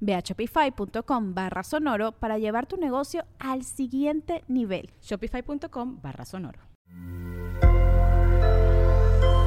Ve 0.00 0.14
a 0.14 0.20
shopify.com 0.20 1.34
barra 1.34 1.62
sonoro 1.62 2.12
para 2.12 2.38
llevar 2.38 2.66
tu 2.66 2.76
negocio 2.76 3.24
al 3.38 3.64
siguiente 3.64 4.44
nivel. 4.48 4.90
Shopify.com 5.02 6.00
barra 6.02 6.24
sonoro. 6.24 6.60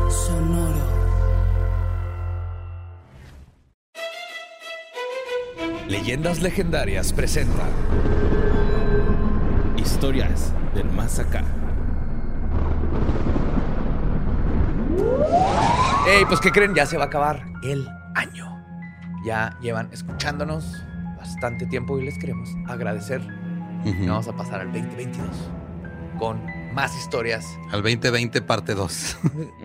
Sonoro. 0.10 1.02
Leyendas 5.88 6.42
Legendarias 6.42 7.12
presenta 7.12 7.68
Historias 9.78 10.54
del 10.74 10.90
Más 10.90 11.20
Acá. 11.20 11.44
Ey, 16.08 16.26
pues 16.26 16.40
¿qué 16.40 16.52
creen? 16.52 16.74
Ya 16.74 16.86
se 16.86 16.98
va 16.98 17.04
a 17.04 17.08
acabar 17.08 17.46
el 17.64 17.88
año. 18.16 18.41
Ya 19.24 19.58
llevan 19.62 19.90
escuchándonos 19.92 20.66
bastante 21.18 21.66
tiempo 21.68 22.00
y 22.00 22.06
les 22.06 22.18
queremos 22.18 22.50
agradecer. 22.68 23.22
Y 23.86 24.06
vamos 24.08 24.28
a 24.28 24.36
pasar 24.36 24.62
al 24.62 24.72
2022 24.72 25.28
con 26.20 26.44
más 26.74 26.96
historias. 26.96 27.46
Al 27.72 27.82
2020 27.82 28.42
parte 28.42 28.76
2. 28.76 28.92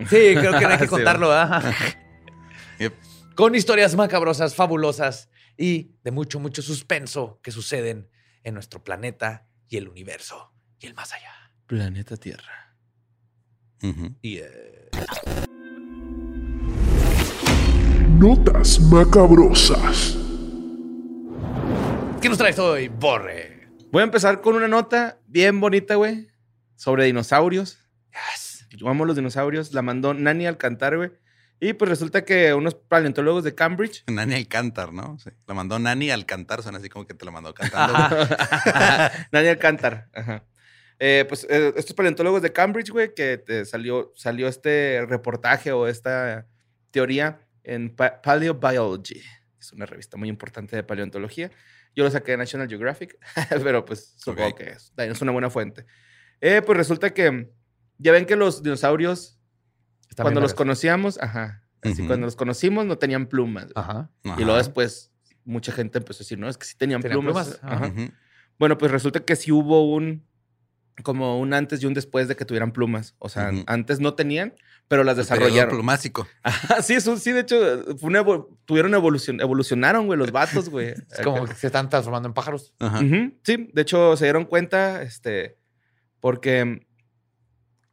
Sí, 0.08 0.34
creo 0.34 0.58
que 0.58 0.60
no 0.60 0.68
hay 0.68 0.78
que 0.78 0.88
contarlo. 0.88 1.30
Yep. 2.78 2.94
Con 3.34 3.54
historias 3.54 3.94
macabrosas, 3.94 4.54
fabulosas 4.54 5.30
y 5.56 5.96
de 6.04 6.10
mucho, 6.10 6.38
mucho 6.40 6.60
suspenso 6.60 7.40
que 7.42 7.50
suceden 7.50 8.10
en 8.42 8.52
nuestro 8.52 8.84
planeta 8.84 9.46
y 9.68 9.78
el 9.78 9.88
universo 9.88 10.52
y 10.78 10.86
el 10.86 10.94
más 10.94 11.12
allá. 11.14 11.32
Planeta 11.66 12.18
Tierra. 12.18 12.76
Y 14.20 14.38
eh, 14.38 14.90
Notas 18.26 18.80
macabrosas. 18.80 20.18
¿qué 22.20 22.28
nos 22.28 22.36
traes 22.36 22.58
hoy, 22.58 22.88
Borre? 22.88 23.68
Voy 23.92 24.00
a 24.00 24.04
empezar 24.04 24.40
con 24.40 24.56
una 24.56 24.66
nota 24.66 25.20
bien 25.28 25.60
bonita, 25.60 25.94
güey, 25.94 26.26
sobre 26.74 27.04
dinosaurios. 27.04 27.78
Yes. 28.10 28.66
Yo 28.70 28.88
amo 28.88 29.04
los 29.04 29.14
dinosaurios. 29.14 29.72
La 29.74 29.82
mandó 29.82 30.12
Nani 30.12 30.44
Alcantar, 30.48 30.96
güey. 30.96 31.12
Y 31.60 31.74
pues 31.74 31.88
resulta 31.88 32.24
que 32.24 32.52
unos 32.52 32.74
paleontólogos 32.74 33.44
de 33.44 33.54
Cambridge. 33.54 34.02
Nani 34.10 34.34
Alcantar, 34.34 34.92
¿no? 34.92 35.16
Sí. 35.20 35.30
La 35.46 35.54
mandó 35.54 35.78
Nani 35.78 36.10
Alcantar, 36.10 36.64
suena 36.64 36.78
así 36.78 36.88
como 36.88 37.06
que 37.06 37.14
te 37.14 37.24
la 37.24 37.30
mandó 37.30 37.54
cantando. 37.54 37.96
Nani 39.30 39.46
Alcantar. 39.46 40.08
Ajá. 40.12 40.42
Eh, 40.98 41.26
pues 41.28 41.46
eh, 41.48 41.74
estos 41.76 41.94
paleontólogos 41.94 42.42
de 42.42 42.52
Cambridge, 42.52 42.90
güey, 42.90 43.14
que 43.14 43.38
te 43.38 43.64
salió, 43.64 44.12
salió 44.16 44.48
este 44.48 45.06
reportaje 45.06 45.70
o 45.70 45.86
esta 45.86 46.48
teoría 46.90 47.45
en 47.66 47.94
Pa- 47.94 48.20
Paleobiology. 48.22 49.20
Es 49.60 49.72
una 49.72 49.86
revista 49.86 50.16
muy 50.16 50.28
importante 50.28 50.76
de 50.76 50.82
paleontología. 50.82 51.50
Yo 51.94 52.04
lo 52.04 52.10
saqué 52.10 52.32
de 52.32 52.38
National 52.38 52.68
Geographic, 52.68 53.18
pero 53.62 53.84
pues 53.84 54.14
supongo 54.16 54.48
Ok. 54.50 54.58
que 54.58 54.70
es, 54.70 54.92
es 54.96 55.20
una 55.22 55.32
buena 55.32 55.50
fuente. 55.50 55.86
Eh, 56.40 56.62
pues 56.64 56.76
resulta 56.78 57.12
que 57.12 57.50
ya 57.98 58.12
ven 58.12 58.26
que 58.26 58.36
los 58.36 58.62
dinosaurios, 58.62 59.38
Están 60.08 60.24
cuando 60.24 60.40
los 60.40 60.52
conocíamos, 60.54 61.18
ajá, 61.20 61.62
así 61.82 62.02
Ujú. 62.02 62.06
cuando 62.08 62.26
los 62.26 62.36
conocimos 62.36 62.84
no 62.86 62.98
tenían 62.98 63.26
plumas. 63.26 63.64
güey. 63.72 63.84
Ajá. 63.84 64.10
Y 64.22 64.28
Ajá. 64.28 64.40
luego 64.40 64.56
después 64.58 65.12
mucha 65.44 65.72
gente 65.72 65.98
empezó 65.98 66.18
a 66.18 66.24
decir, 66.24 66.38
no, 66.38 66.48
es 66.48 66.58
que 66.58 66.66
sí 66.66 66.76
tenían, 66.76 67.00
Tenían 67.00 67.20
plumas. 67.20 67.48
plumas, 67.48 67.64
Ajá. 67.64 67.84
ajá. 67.86 67.92
Ujú. 67.94 68.12
Bueno, 68.58 68.76
pues 68.78 68.90
resulta 68.92 69.20
que 69.20 69.34
sí 69.36 69.50
hubo 69.52 69.90
un, 69.94 70.25
como 71.02 71.38
un 71.38 71.52
antes 71.54 71.82
y 71.82 71.86
un 71.86 71.94
después 71.94 72.26
de 72.28 72.36
que 72.36 72.44
tuvieran 72.44 72.72
plumas. 72.72 73.14
O 73.18 73.28
sea, 73.28 73.52
antes 73.66 74.00
no 74.00 74.14
tenían, 74.14 74.54
pero 74.88 75.04
las 75.04 75.16
El 75.18 75.24
desarrollaron. 75.24 75.74
plumásico. 75.74 76.26
Ajá, 76.42 76.82
sí, 76.82 76.94
eso, 76.94 77.16
sí, 77.18 77.32
de 77.32 77.40
hecho, 77.40 77.56
fue 77.98 78.08
una 78.08 78.20
evo- 78.22 78.56
tuvieron 78.64 78.94
evolución, 78.94 79.40
evolucionaron, 79.40 80.06
güey, 80.06 80.18
los 80.18 80.32
vatos, 80.32 80.68
güey. 80.68 80.94
Es 81.10 81.20
como 81.22 81.44
que 81.44 81.54
se 81.54 81.66
están 81.66 81.88
transformando 81.90 82.28
en 82.28 82.34
pájaros. 82.34 82.72
Ajá. 82.78 83.00
Sí, 83.42 83.70
de 83.72 83.82
hecho, 83.82 84.16
se 84.16 84.24
dieron 84.24 84.44
cuenta, 84.46 85.02
este, 85.02 85.58
porque 86.20 86.86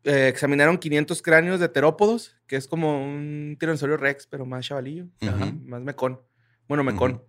eh, 0.06 0.28
examinaron 0.28 0.78
500 0.78 1.22
cráneos 1.22 1.60
de 1.60 1.70
terópodos, 1.70 2.36
que 2.48 2.56
es 2.58 2.68
como 2.68 3.04
un 3.04 3.56
tiranosaurio 3.60 3.98
rex, 3.98 4.28
pero 4.28 4.46
más 4.46 4.66
chavalillo, 4.66 5.08
más 5.66 5.82
mecón. 5.82 6.22
Bueno, 6.68 6.84
mecón. 6.84 7.24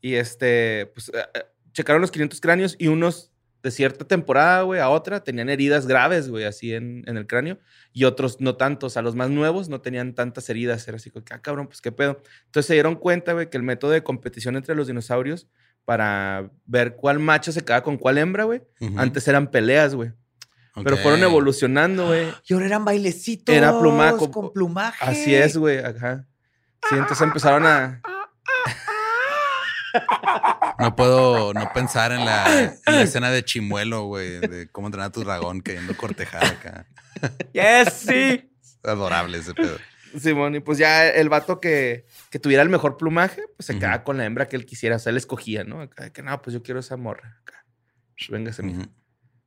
Y 0.00 0.14
este, 0.14 0.86
pues, 0.94 1.08
eh, 1.10 1.18
eh, 1.34 1.40
checaron 1.72 2.00
los 2.00 2.10
500 2.10 2.40
cráneos 2.40 2.76
y 2.78 2.88
unos 2.88 3.32
de 3.62 3.70
cierta 3.70 4.04
temporada, 4.04 4.62
güey, 4.62 4.80
a 4.80 4.88
otra, 4.88 5.24
tenían 5.24 5.48
heridas 5.48 5.86
graves, 5.86 6.28
güey, 6.28 6.44
así 6.44 6.74
en, 6.74 7.02
en 7.06 7.16
el 7.16 7.26
cráneo, 7.26 7.58
y 7.92 8.04
otros 8.04 8.40
no 8.40 8.56
tantos. 8.56 8.96
A 8.96 9.02
los 9.02 9.14
más 9.14 9.30
nuevos 9.30 9.68
no 9.68 9.80
tenían 9.80 10.14
tantas 10.14 10.48
heridas. 10.48 10.86
Era 10.86 10.96
así 10.96 11.10
como 11.10 11.24
que, 11.24 11.34
ah, 11.34 11.40
cabrón, 11.40 11.66
pues 11.66 11.80
qué 11.80 11.92
pedo. 11.92 12.20
Entonces 12.46 12.66
se 12.66 12.74
dieron 12.74 12.94
cuenta, 12.94 13.32
güey, 13.32 13.50
que 13.50 13.56
el 13.56 13.62
método 13.62 13.90
de 13.90 14.02
competición 14.02 14.56
entre 14.56 14.74
los 14.74 14.86
dinosaurios 14.86 15.48
para 15.84 16.50
ver 16.66 16.96
cuál 16.96 17.18
macho 17.18 17.50
se 17.50 17.64
quedaba 17.64 17.82
con 17.82 17.96
cuál 17.96 18.18
hembra, 18.18 18.44
güey, 18.44 18.62
antes 18.96 19.26
eran 19.26 19.50
peleas, 19.50 19.94
güey. 19.94 20.12
Pero 20.84 20.96
fueron 20.98 21.22
evolucionando, 21.22 22.08
güey. 22.08 22.28
Y 22.46 22.54
ahora 22.54 22.66
eran 22.66 22.84
bailecitos. 22.84 23.54
Era 23.54 23.78
plumaco. 23.78 24.30
Con 24.30 24.52
plumaje. 24.52 25.04
Así 25.04 25.34
es, 25.34 25.56
güey, 25.56 25.78
ajá. 25.78 26.26
Sí, 26.88 26.94
entonces 26.94 27.20
empezaron 27.22 27.66
a... 27.66 28.00
No 30.78 30.94
puedo 30.94 31.52
no 31.54 31.72
pensar 31.72 32.12
en 32.12 32.24
la, 32.24 32.64
en 32.86 32.94
la 32.94 33.02
escena 33.02 33.30
de 33.30 33.44
Chimuelo, 33.44 34.04
güey, 34.04 34.40
de 34.40 34.68
cómo 34.70 34.86
entrenar 34.88 35.08
a 35.08 35.12
tu 35.12 35.22
dragón 35.22 35.60
queriendo 35.60 35.96
cortejar 35.96 36.44
acá. 36.44 36.86
Yes, 37.52 37.92
sí. 37.92 38.50
Adorable 38.84 39.38
ese 39.38 39.54
pedo. 39.54 39.76
Simón, 40.16 40.54
y 40.54 40.60
pues 40.60 40.78
ya 40.78 41.06
el 41.08 41.28
vato 41.28 41.60
que, 41.60 42.06
que 42.30 42.38
tuviera 42.38 42.62
el 42.62 42.68
mejor 42.68 42.96
plumaje, 42.96 43.42
pues 43.56 43.66
se 43.66 43.78
quedaba 43.78 44.04
con 44.04 44.16
la 44.16 44.24
hembra 44.24 44.46
que 44.46 44.56
él 44.56 44.64
quisiera. 44.64 44.96
O 44.96 44.98
sea, 44.98 45.10
él 45.10 45.16
escogía, 45.16 45.64
¿no? 45.64 45.80
Acá, 45.82 46.04
de 46.04 46.12
que 46.12 46.22
no, 46.22 46.40
pues 46.40 46.54
yo 46.54 46.62
quiero 46.62 46.80
esa 46.80 46.96
morra. 46.96 47.38
Acá. 47.42 47.64
Pues, 48.16 48.30
Véngase, 48.30 48.62
mija. 48.62 48.80
Ujú. 48.80 48.90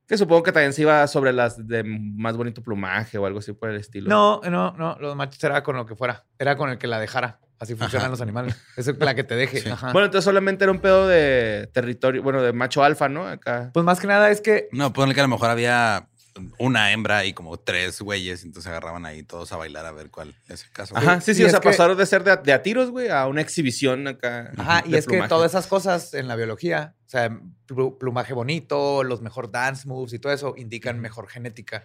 Que 0.06 0.18
supongo 0.18 0.42
que 0.42 0.52
también 0.52 0.72
se 0.72 0.82
iba 0.82 1.06
sobre 1.06 1.32
las 1.32 1.66
de 1.66 1.84
más 1.84 2.36
bonito 2.36 2.62
plumaje 2.62 3.18
o 3.18 3.26
algo 3.26 3.38
así 3.38 3.52
por 3.52 3.70
el 3.70 3.76
estilo. 3.80 4.08
No, 4.10 4.40
no, 4.50 4.72
no. 4.72 4.96
Los 5.00 5.16
machos 5.16 5.42
era 5.42 5.62
con 5.62 5.76
lo 5.76 5.86
que 5.86 5.96
fuera. 5.96 6.26
Era 6.38 6.56
con 6.56 6.70
el 6.70 6.78
que 6.78 6.86
la 6.86 7.00
dejara. 7.00 7.40
Así 7.62 7.76
funcionan 7.76 8.06
Ajá. 8.06 8.10
los 8.10 8.20
animales. 8.20 8.56
Es 8.76 8.86
la 8.98 9.14
que 9.14 9.22
te 9.22 9.36
deje. 9.36 9.60
Sí. 9.60 9.68
Ajá. 9.68 9.92
Bueno, 9.92 10.06
entonces 10.06 10.24
solamente 10.24 10.64
era 10.64 10.72
un 10.72 10.80
pedo 10.80 11.06
de 11.06 11.70
territorio, 11.72 12.20
bueno, 12.22 12.42
de 12.42 12.52
macho 12.52 12.82
alfa, 12.82 13.08
¿no? 13.08 13.26
Acá. 13.28 13.70
pues 13.72 13.84
más 13.84 14.00
que 14.00 14.08
nada 14.08 14.30
es 14.30 14.40
que 14.40 14.68
No, 14.72 14.92
ponle 14.92 15.14
que 15.14 15.20
a 15.20 15.24
lo 15.24 15.28
mejor 15.28 15.48
había 15.50 16.08
una 16.58 16.90
hembra 16.92 17.24
y 17.26 17.34
como 17.34 17.58
tres 17.60 18.00
güeyes, 18.00 18.42
entonces 18.42 18.68
agarraban 18.68 19.04
ahí 19.06 19.22
todos 19.22 19.52
a 19.52 19.58
bailar 19.58 19.84
a 19.86 19.92
ver 19.92 20.10
cuál 20.10 20.34
es 20.48 20.64
el 20.64 20.70
caso. 20.70 20.96
Ajá, 20.96 21.20
sí, 21.20 21.34
sí, 21.34 21.42
y 21.42 21.44
o 21.44 21.50
sea, 21.50 21.60
que- 21.60 21.68
pasaron 21.68 21.96
de 21.96 22.06
ser 22.06 22.24
de 22.24 22.30
a, 22.32 22.36
de 22.36 22.52
a 22.54 22.62
tiros, 22.62 22.90
güey, 22.90 23.10
a 23.10 23.26
una 23.28 23.42
exhibición 23.42 24.08
acá. 24.08 24.50
Ajá, 24.56 24.82
y 24.86 24.94
es 24.96 25.06
que 25.06 25.20
todas 25.28 25.52
esas 25.52 25.66
cosas 25.68 26.14
en 26.14 26.26
la 26.28 26.34
biología, 26.34 26.94
o 27.06 27.08
sea, 27.10 27.28
plu- 27.68 27.96
plumaje 27.98 28.32
bonito, 28.34 29.04
los 29.04 29.20
mejor 29.20 29.50
dance 29.52 29.86
moves 29.86 30.14
y 30.14 30.18
todo 30.18 30.32
eso 30.32 30.54
indican 30.56 30.98
mejor 31.00 31.28
genética. 31.28 31.84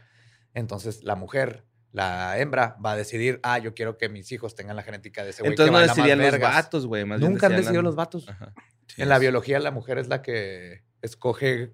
Entonces, 0.53 1.03
la 1.03 1.15
mujer, 1.15 1.65
la 1.97 2.37
hembra, 2.37 2.77
va 2.83 2.91
a 2.91 2.95
decidir, 2.95 3.39
ah, 3.43 3.57
yo 3.57 3.73
quiero 3.73 3.97
que 3.97 4.07
mis 4.07 4.31
hijos 4.31 4.55
tengan 4.55 4.75
la 4.75 4.83
genética 4.83 5.23
de 5.23 5.31
ese 5.31 5.41
güey. 5.41 5.51
Entonces 5.51 5.71
que 5.73 5.79
no 5.79 5.93
decidían 5.93 6.19
los 6.19 6.31
vergas". 6.31 6.53
vatos, 6.53 6.85
güey. 6.85 7.03
Nunca 7.05 7.47
han 7.47 7.55
decidido 7.55 7.81
los 7.81 7.95
vatos. 7.95 8.29
Ajá. 8.29 8.53
Sí, 8.87 9.01
En 9.01 9.09
la 9.09 9.19
biología, 9.19 9.59
la 9.59 9.71
mujer 9.71 9.97
es 9.97 10.07
la 10.07 10.21
que 10.21 10.83
escoge 11.01 11.73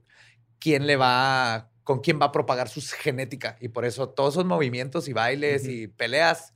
quién 0.60 0.88
le 0.88 0.96
va, 0.96 1.70
con 1.84 2.00
quién 2.00 2.20
va 2.20 2.28
a 2.28 2.32
propagar 2.32 2.70
su 2.70 2.82
genética. 2.82 3.58
Y 3.60 3.68
por 3.68 3.86
eso 3.86 4.10
todos 4.10 4.36
esos 4.36 4.46
movimientos 4.46 5.08
y 5.08 5.14
bailes 5.14 5.68
y 5.68 5.88
peleas 5.88 6.54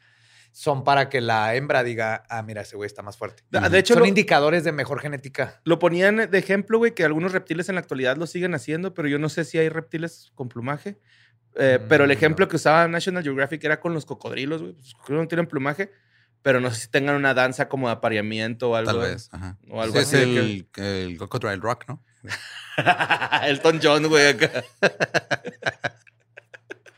son 0.53 0.83
para 0.83 1.09
que 1.09 1.21
la 1.21 1.53
hembra 1.53 1.83
diga, 1.83 2.23
ah, 2.29 2.41
mira, 2.41 2.61
ese 2.61 2.77
güey 2.77 2.87
está 2.87 3.03
más 3.03 3.17
fuerte. 3.17 3.43
De, 3.51 3.77
hecho, 3.77 3.93
son 3.93 4.03
lo, 4.03 4.07
indicadores 4.07 4.63
de 4.63 4.71
mejor 4.71 4.99
genética. 5.01 5.61
lo 5.65 5.77
ponían 5.77 6.31
de 6.31 6.37
ejemplo, 6.37 6.79
güey, 6.79 6.95
que 6.95 7.03
algunos 7.03 7.33
reptiles 7.33 7.69
en 7.69 7.75
la 7.75 7.81
actualidad 7.81 8.17
lo 8.17 8.25
siguen 8.25 8.55
haciendo, 8.55 8.95
pero 8.95 9.07
yo 9.07 9.19
no 9.19 9.29
sé 9.29 9.43
si 9.43 9.59
hay 9.59 9.69
reptiles 9.69 10.31
con 10.33 10.49
plumaje. 10.49 10.99
Eh, 11.59 11.79
pero 11.89 12.03
el 12.03 12.09
Mm, 12.09 12.13
ejemplo 12.13 12.47
que 12.47 12.55
usaba 12.57 12.87
National 12.87 13.23
Geographic 13.23 13.63
era 13.63 13.79
con 13.79 13.93
los 13.93 14.05
cocodrilos, 14.05 14.61
güey. 14.61 14.73
Los 14.77 14.93
cocodrilos 14.93 15.23
no 15.23 15.27
tienen 15.27 15.47
plumaje, 15.47 15.91
pero 16.43 16.59
no 16.61 16.69
sé 16.71 16.81
si 16.81 16.87
tengan 16.89 17.15
una 17.15 17.33
danza 17.33 17.67
como 17.67 17.87
de 17.87 17.93
apareamiento 17.93 18.69
o 18.69 18.75
algo. 18.75 18.91
Tal 18.91 18.99
vez. 19.11 19.29
Ajá. 19.31 19.57
O 19.69 19.81
algo 19.81 19.95
Sí, 19.95 19.99
así. 20.01 20.15
Es 20.15 20.23
el, 20.23 20.67
el 20.83 21.17
Crocodile 21.17 21.55
Rock, 21.57 21.85
¿no? 21.87 22.03
Elton 23.43 23.79
John, 23.81 24.07
güey, 24.07 24.27
acá. 24.29 24.63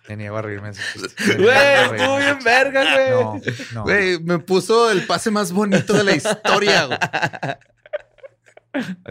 Me 0.08 0.16
niego 0.18 0.38
a 0.38 0.42
reírme. 0.42 0.72
Güey, 1.38 1.96
estuvo 1.96 2.18
bien 2.18 2.40
verga, 2.44 2.96
güey. 2.96 3.10
No, 3.12 3.42
no. 3.74 3.84
Güey, 3.84 4.20
me 4.20 4.40
puso 4.40 4.90
el 4.90 5.06
pase 5.06 5.30
más 5.30 5.52
bonito 5.52 5.94
de 5.94 6.04
la 6.04 6.16
historia, 6.16 6.86
güey. 6.86 6.98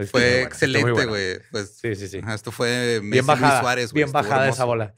Fue 0.09 0.11
bueno, 0.11 0.37
excelente, 0.47 1.05
güey. 1.05 1.39
Pues, 1.51 1.77
Sí, 1.81 1.93
sí, 1.95 2.07
sí. 2.07 2.21
esto 2.33 2.51
fue 2.51 2.99
Messi 3.01 3.09
Bien 3.11 3.25
bajada. 3.25 3.49
Luis 3.51 3.59
Suárez, 3.61 3.91
güey. 3.91 4.03
bien 4.03 4.11
bajada 4.13 4.49
esa 4.49 4.63
bola. 4.63 4.93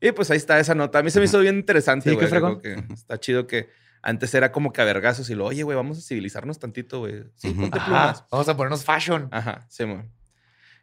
Y 0.00 0.12
pues 0.12 0.30
ahí 0.30 0.36
está 0.36 0.58
esa 0.60 0.74
nota. 0.74 0.98
A 0.98 1.02
mí 1.02 1.10
se 1.10 1.18
me 1.18 1.24
hizo 1.26 1.40
bien 1.40 1.56
interesante, 1.56 2.10
Sí, 2.10 2.14
güey. 2.14 2.26
qué 2.26 2.30
fregón. 2.30 2.60
Creo 2.60 2.86
que 2.86 2.92
está 2.94 3.18
chido 3.18 3.46
que 3.46 3.68
antes 4.02 4.32
era 4.34 4.52
como 4.52 4.72
que 4.72 4.80
a 4.80 4.84
vergazos 4.84 5.28
y 5.30 5.34
lo, 5.34 5.46
oye, 5.46 5.62
güey, 5.64 5.76
vamos 5.76 5.98
a 5.98 6.00
civilizarnos 6.02 6.58
tantito, 6.58 7.00
güey. 7.00 7.24
Sí, 7.34 7.50
ponte 7.50 7.80
plumas. 7.80 8.24
Vamos 8.30 8.48
a 8.48 8.56
ponernos 8.56 8.84
fashion. 8.84 9.28
Ajá, 9.32 9.66
sí, 9.68 9.84
mon. 9.84 10.10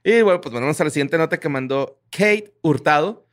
Y 0.03 0.21
bueno, 0.21 0.41
pues 0.41 0.53
vamos 0.53 0.79
a 0.79 0.83
la 0.83 0.89
siguiente 0.89 1.17
nota 1.17 1.39
que 1.39 1.47
mandó 1.49 2.01
Kate 2.11 2.53
Hurtado. 2.61 3.25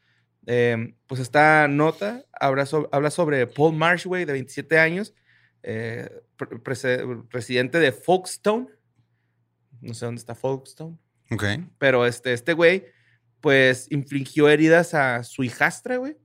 Eh, 0.46 0.94
pues 1.06 1.20
esta 1.20 1.69
nota 1.69 2.25
habla, 2.32 2.64
so- 2.67 2.88
habla 2.93 3.11
sobre 3.11 3.46
Paul 3.46 3.76
Marsh, 3.76 4.06
güey, 4.06 4.25
de 4.25 4.32
27 4.32 4.78
años, 4.78 5.14
eh, 5.62 6.08
presidente 7.31 7.78
de 7.78 7.93
Folkestone. 7.93 8.67
No 9.81 9.94
sé 9.94 10.06
dónde 10.06 10.20
está 10.20 10.35
Folkestone. 10.35 10.96
Ok. 11.31 11.44
Pero 11.78 12.06
este, 12.06 12.32
este 12.32 12.52
güey, 12.55 12.85
pues, 13.43 13.89
infligió 13.91 14.49
heridas 14.49 14.94
a 14.94 15.23
su 15.25 15.44
hijastra, 15.44 15.99
güey. 15.99 16.17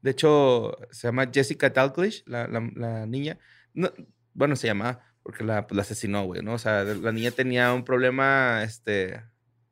De 0.00 0.12
hecho, 0.12 0.76
se 0.90 1.08
llama 1.08 1.30
Jessica 1.32 1.68
Dalglish, 1.68 2.22
la, 2.26 2.46
la- 2.48 2.70
la 2.74 3.06
niña. 3.06 3.38
No, 3.74 3.92
bueno, 4.32 4.56
se 4.56 4.66
llama 4.68 5.00
porque 5.22 5.42
la, 5.44 5.66
pues, 5.66 5.76
la 5.76 5.82
asesinó, 5.82 6.24
güey, 6.24 6.42
¿no? 6.42 6.54
O 6.54 6.58
sea, 6.58 6.84
la 6.84 7.12
niña 7.12 7.30
tenía 7.30 7.72
un 7.74 7.84
problema, 7.84 8.62
este... 8.62 9.22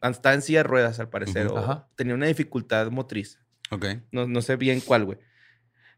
Estaba 0.01 0.35
en 0.35 0.43
silla 0.43 0.61
de 0.61 0.65
ruedas, 0.65 0.99
al 0.99 1.09
parecer. 1.11 1.47
O 1.47 1.87
tenía 1.95 2.15
una 2.15 2.27
dificultad 2.27 2.91
motriz. 2.91 3.39
Ok. 3.71 3.87
No, 4.11 4.27
no 4.27 4.43
sé 4.43 4.57
bien 4.57 4.81
cuál, 4.81 5.05
güey. 5.05 5.19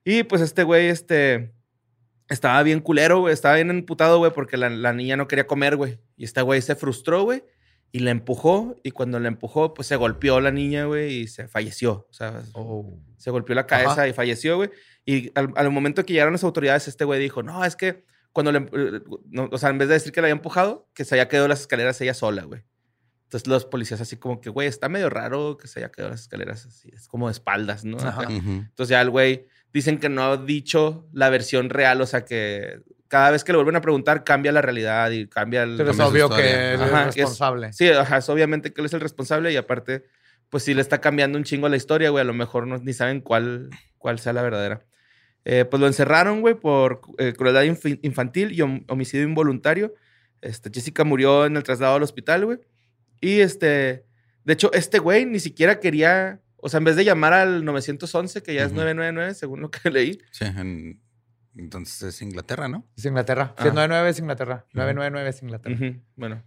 Y 0.05 0.25
pues 0.25 0.43
este 0.43 0.63
güey, 0.65 0.89
este... 0.89 1.55
Estaba 2.29 2.63
bien 2.63 2.81
culero, 2.81 3.21
güey. 3.21 3.33
Estaba 3.33 3.55
bien 3.55 3.71
emputado, 3.71 4.19
güey, 4.19 4.33
porque 4.33 4.57
la, 4.57 4.69
la 4.69 4.93
niña 4.93 5.17
no 5.17 5.29
quería 5.29 5.47
comer, 5.47 5.77
güey. 5.77 6.01
Y 6.17 6.25
este 6.25 6.43
güey 6.43 6.61
se 6.61 6.75
frustró, 6.75 7.23
güey. 7.23 7.45
Y 7.95 8.01
la 8.01 8.11
empujó. 8.11 8.75
Y 8.83 8.91
cuando 8.91 9.21
la 9.21 9.29
empujó, 9.29 9.73
pues 9.73 9.87
se 9.87 9.95
golpeó 9.95 10.41
la 10.41 10.51
niña, 10.51 10.87
güey. 10.87 11.13
Y 11.21 11.29
se 11.29 11.47
falleció. 11.47 12.09
O 12.11 12.13
sea, 12.13 12.43
Oh. 12.53 12.99
se 13.19 13.31
golpeó 13.31 13.55
la 13.55 13.67
cabeza 13.69 13.93
Ajá. 13.93 14.09
y 14.09 14.13
falleció, 14.13 14.57
güey. 14.57 14.71
Y 15.07 15.31
al, 15.39 15.53
al 15.55 15.71
momento 15.71 16.05
que 16.05 16.13
llegaron 16.13 16.33
las 16.33 16.43
autoridades, 16.43 16.89
este 16.89 17.05
güey 17.05 17.21
dijo, 17.21 17.45
no, 17.45 17.65
es 17.65 17.77
que 17.77 18.05
cuando 18.33 18.51
le... 18.51 18.59
eh, 18.73 19.01
no, 19.31 19.49
o 19.53 19.59
sea, 19.59 19.71
en 19.71 19.79
vez 19.79 19.87
de 19.87 19.95
decir 19.95 20.11
que 20.11 20.21
la 20.21 20.27
había 20.27 20.33
empujado, 20.35 20.91
que 20.93 21.05
se 21.05 21.15
haya 21.15 21.29
quedado 21.29 21.47
en 21.47 21.51
las 21.51 21.61
escaleras 21.61 22.01
ella 22.01 22.15
sola, 22.15 22.43
güey. 22.43 22.65
Entonces 23.27 23.47
los 23.47 23.65
policías 23.65 24.01
así 24.01 24.17
como 24.17 24.41
que, 24.41 24.51
güey, 24.51 24.67
está 24.67 24.89
medio 24.89 25.09
raro 25.09 25.57
que 25.57 25.69
se 25.69 25.79
haya 25.79 25.91
quedado 25.93 26.09
en 26.09 26.13
las 26.15 26.23
escaleras 26.23 26.67
así. 26.67 26.91
Es 26.93 27.07
como 27.07 27.29
de 27.29 27.33
espaldas, 27.33 27.85
¿no? 27.85 27.99
Ajá. 27.99 28.25
Entonces 28.29 28.89
ya 28.89 29.01
el 29.01 29.11
güey 29.11 29.47
dicen 29.73 29.99
que 29.99 30.09
no 30.09 30.23
ha 30.25 30.37
dicho 30.37 31.09
la 31.13 31.31
versión 31.31 31.71
real, 31.71 32.01
o 32.01 32.07
sea 32.07 32.25
que 32.25 32.81
cada 33.15 33.31
vez 33.31 33.45
que 33.45 33.53
le 33.53 33.59
vuelven 33.59 33.77
a 33.77 33.81
preguntar 33.81 34.25
cambia 34.25 34.51
la 34.51 34.61
realidad 34.61 35.09
y 35.13 35.29
cambia 35.29 35.63
el... 35.63 35.77
Pero 35.77 35.93
es 35.93 36.01
obvio 36.01 36.29
que 36.29 36.73
él 36.75 36.83
Ajá, 36.83 37.09
es 37.11 37.15
que 37.15 37.21
es- 37.21 37.29
responsable. 37.29 37.73
Sí, 37.73 37.89
ajá, 37.89 38.17
es 38.17 38.29
obviamente 38.29 38.73
que 38.73 38.81
él 38.81 38.87
es 38.87 38.93
el 38.93 39.01
responsable 39.01 39.53
y 39.53 39.57
aparte, 39.57 40.03
pues 40.49 40.65
sí 40.65 40.75
le 40.75 40.81
está 40.81 41.01
cambiando 41.01 41.39
un 41.39 41.45
chingo 41.45 41.69
la 41.69 41.77
historia, 41.77 42.11
güey. 42.11 42.23
A 42.23 42.25
lo 42.25 42.35
mejor 42.35 42.67
no, 42.67 42.77
ni 42.79 42.93
saben 42.93 43.21
cuál, 43.21 43.71
cuál 43.99 44.19
sea 44.19 44.33
la 44.33 44.43
verdadera. 44.43 44.85
Eh, 45.45 45.65
pues 45.65 45.81
lo 45.81 45.87
encerraron, 45.87 46.41
güey, 46.41 46.55
por 46.57 47.03
eh, 47.19 47.35
crueldad 47.35 47.63
infi- 47.63 48.01
infantil 48.03 48.51
y 48.51 48.57
hom- 48.63 48.85
homicidio 48.89 49.25
involuntario. 49.25 49.95
Este, 50.41 50.69
Jessica 50.75 51.05
murió 51.05 51.47
en 51.47 51.57
el 51.57 51.63
traslado 51.63 51.95
al 51.95 52.03
hospital, 52.03 52.47
güey. 52.47 52.59
Y 53.21 53.43
este, 53.43 54.07
de 54.43 54.53
hecho, 54.53 54.73
este 54.73 54.99
güey 54.99 55.25
ni 55.25 55.39
siquiera 55.39 55.79
quería, 55.79 56.41
o 56.57 56.69
sea, 56.69 56.79
en 56.79 56.85
vez 56.85 56.97
de 56.97 57.05
llamar 57.05 57.33
al 57.33 57.65
911, 57.65 58.43
que 58.43 58.55
ya 58.55 58.63
es 58.63 58.73
Ujú. 58.73 58.81
999, 58.81 59.35
según 59.35 59.61
lo 59.61 59.71
que 59.71 59.89
leí. 59.91 60.19
Sí, 60.33 60.47
en- 60.47 61.01
entonces 61.57 62.03
es 62.03 62.23
Inglaterra, 62.23 62.69
¿no? 62.69 62.87
Es 62.97 63.05
Inglaterra. 63.05 63.55
Ah. 63.57 63.63
Si 63.63 63.69
es 63.69 63.75
99 63.75 64.11
es 64.11 64.19
Inglaterra. 64.19 64.65
999 64.73 65.29
es 65.31 65.43
Inglaterra. 65.43 65.77
Bueno, 66.17 66.43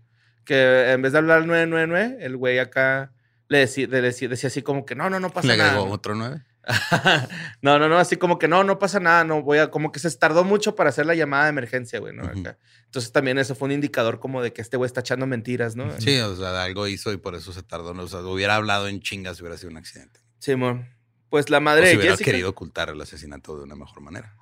que 0.45 0.91
en 0.91 1.01
vez 1.01 1.11
de 1.11 1.17
hablar 1.17 1.37
al 1.39 1.47
999, 1.47 2.17
el 2.25 2.37
güey 2.37 2.59
acá 2.59 3.11
le 3.47 3.59
decía, 3.59 3.87
le 3.87 4.01
decía, 4.01 4.27
decía 4.27 4.47
así 4.47 4.61
como 4.61 4.85
que 4.85 4.95
no, 4.95 5.09
no, 5.09 5.19
no 5.19 5.29
pasa 5.29 5.47
Le 5.47 5.57
nada. 5.57 5.71
agregó 5.71 5.89
otro 5.91 6.15
nueve. 6.15 6.43
no, 7.61 7.79
no, 7.79 7.87
no, 7.87 7.97
así 7.97 8.17
como 8.17 8.37
que 8.39 8.49
no, 8.49 8.63
no 8.65 8.77
pasa 8.77 8.99
nada, 8.99 9.23
no 9.23 9.41
voy 9.41 9.57
a, 9.59 9.71
como 9.71 9.91
que 9.93 9.99
se 9.99 10.11
tardó 10.17 10.43
mucho 10.43 10.75
para 10.75 10.89
hacer 10.89 11.05
la 11.05 11.15
llamada 11.15 11.45
de 11.45 11.49
emergencia, 11.51 11.99
güey, 11.99 12.13
¿no? 12.13 12.29
Entonces 12.29 13.11
también 13.13 13.37
eso 13.37 13.55
fue 13.55 13.67
un 13.67 13.71
indicador 13.71 14.19
como 14.19 14.41
de 14.41 14.51
que 14.51 14.61
este 14.61 14.75
güey 14.75 14.87
está 14.87 14.99
echando 14.99 15.25
mentiras, 15.27 15.77
¿no? 15.77 15.89
Sí, 15.99 16.19
o 16.19 16.35
sea, 16.35 16.63
algo 16.63 16.87
hizo 16.87 17.13
y 17.13 17.17
por 17.17 17.35
eso 17.35 17.53
se 17.53 17.63
tardó. 17.63 17.91
O 17.91 18.07
sea, 18.09 18.19
hubiera 18.21 18.55
hablado 18.55 18.89
en 18.89 18.99
chingas 18.99 19.37
si 19.37 19.43
hubiera 19.43 19.57
sido 19.57 19.71
un 19.71 19.77
accidente. 19.77 20.19
Simón. 20.39 20.89
Pues 21.29 21.49
la 21.49 21.57
O 21.57 21.61
madre 21.61 21.85
si 21.87 21.91
de 21.93 21.97
hubiera 21.99 22.13
Jessica. 22.13 22.31
querido 22.31 22.49
ocultar 22.49 22.89
el 22.89 22.99
asesinato 23.01 23.57
de 23.57 23.63
una 23.63 23.75
mejor 23.75 24.01
manera. 24.01 24.35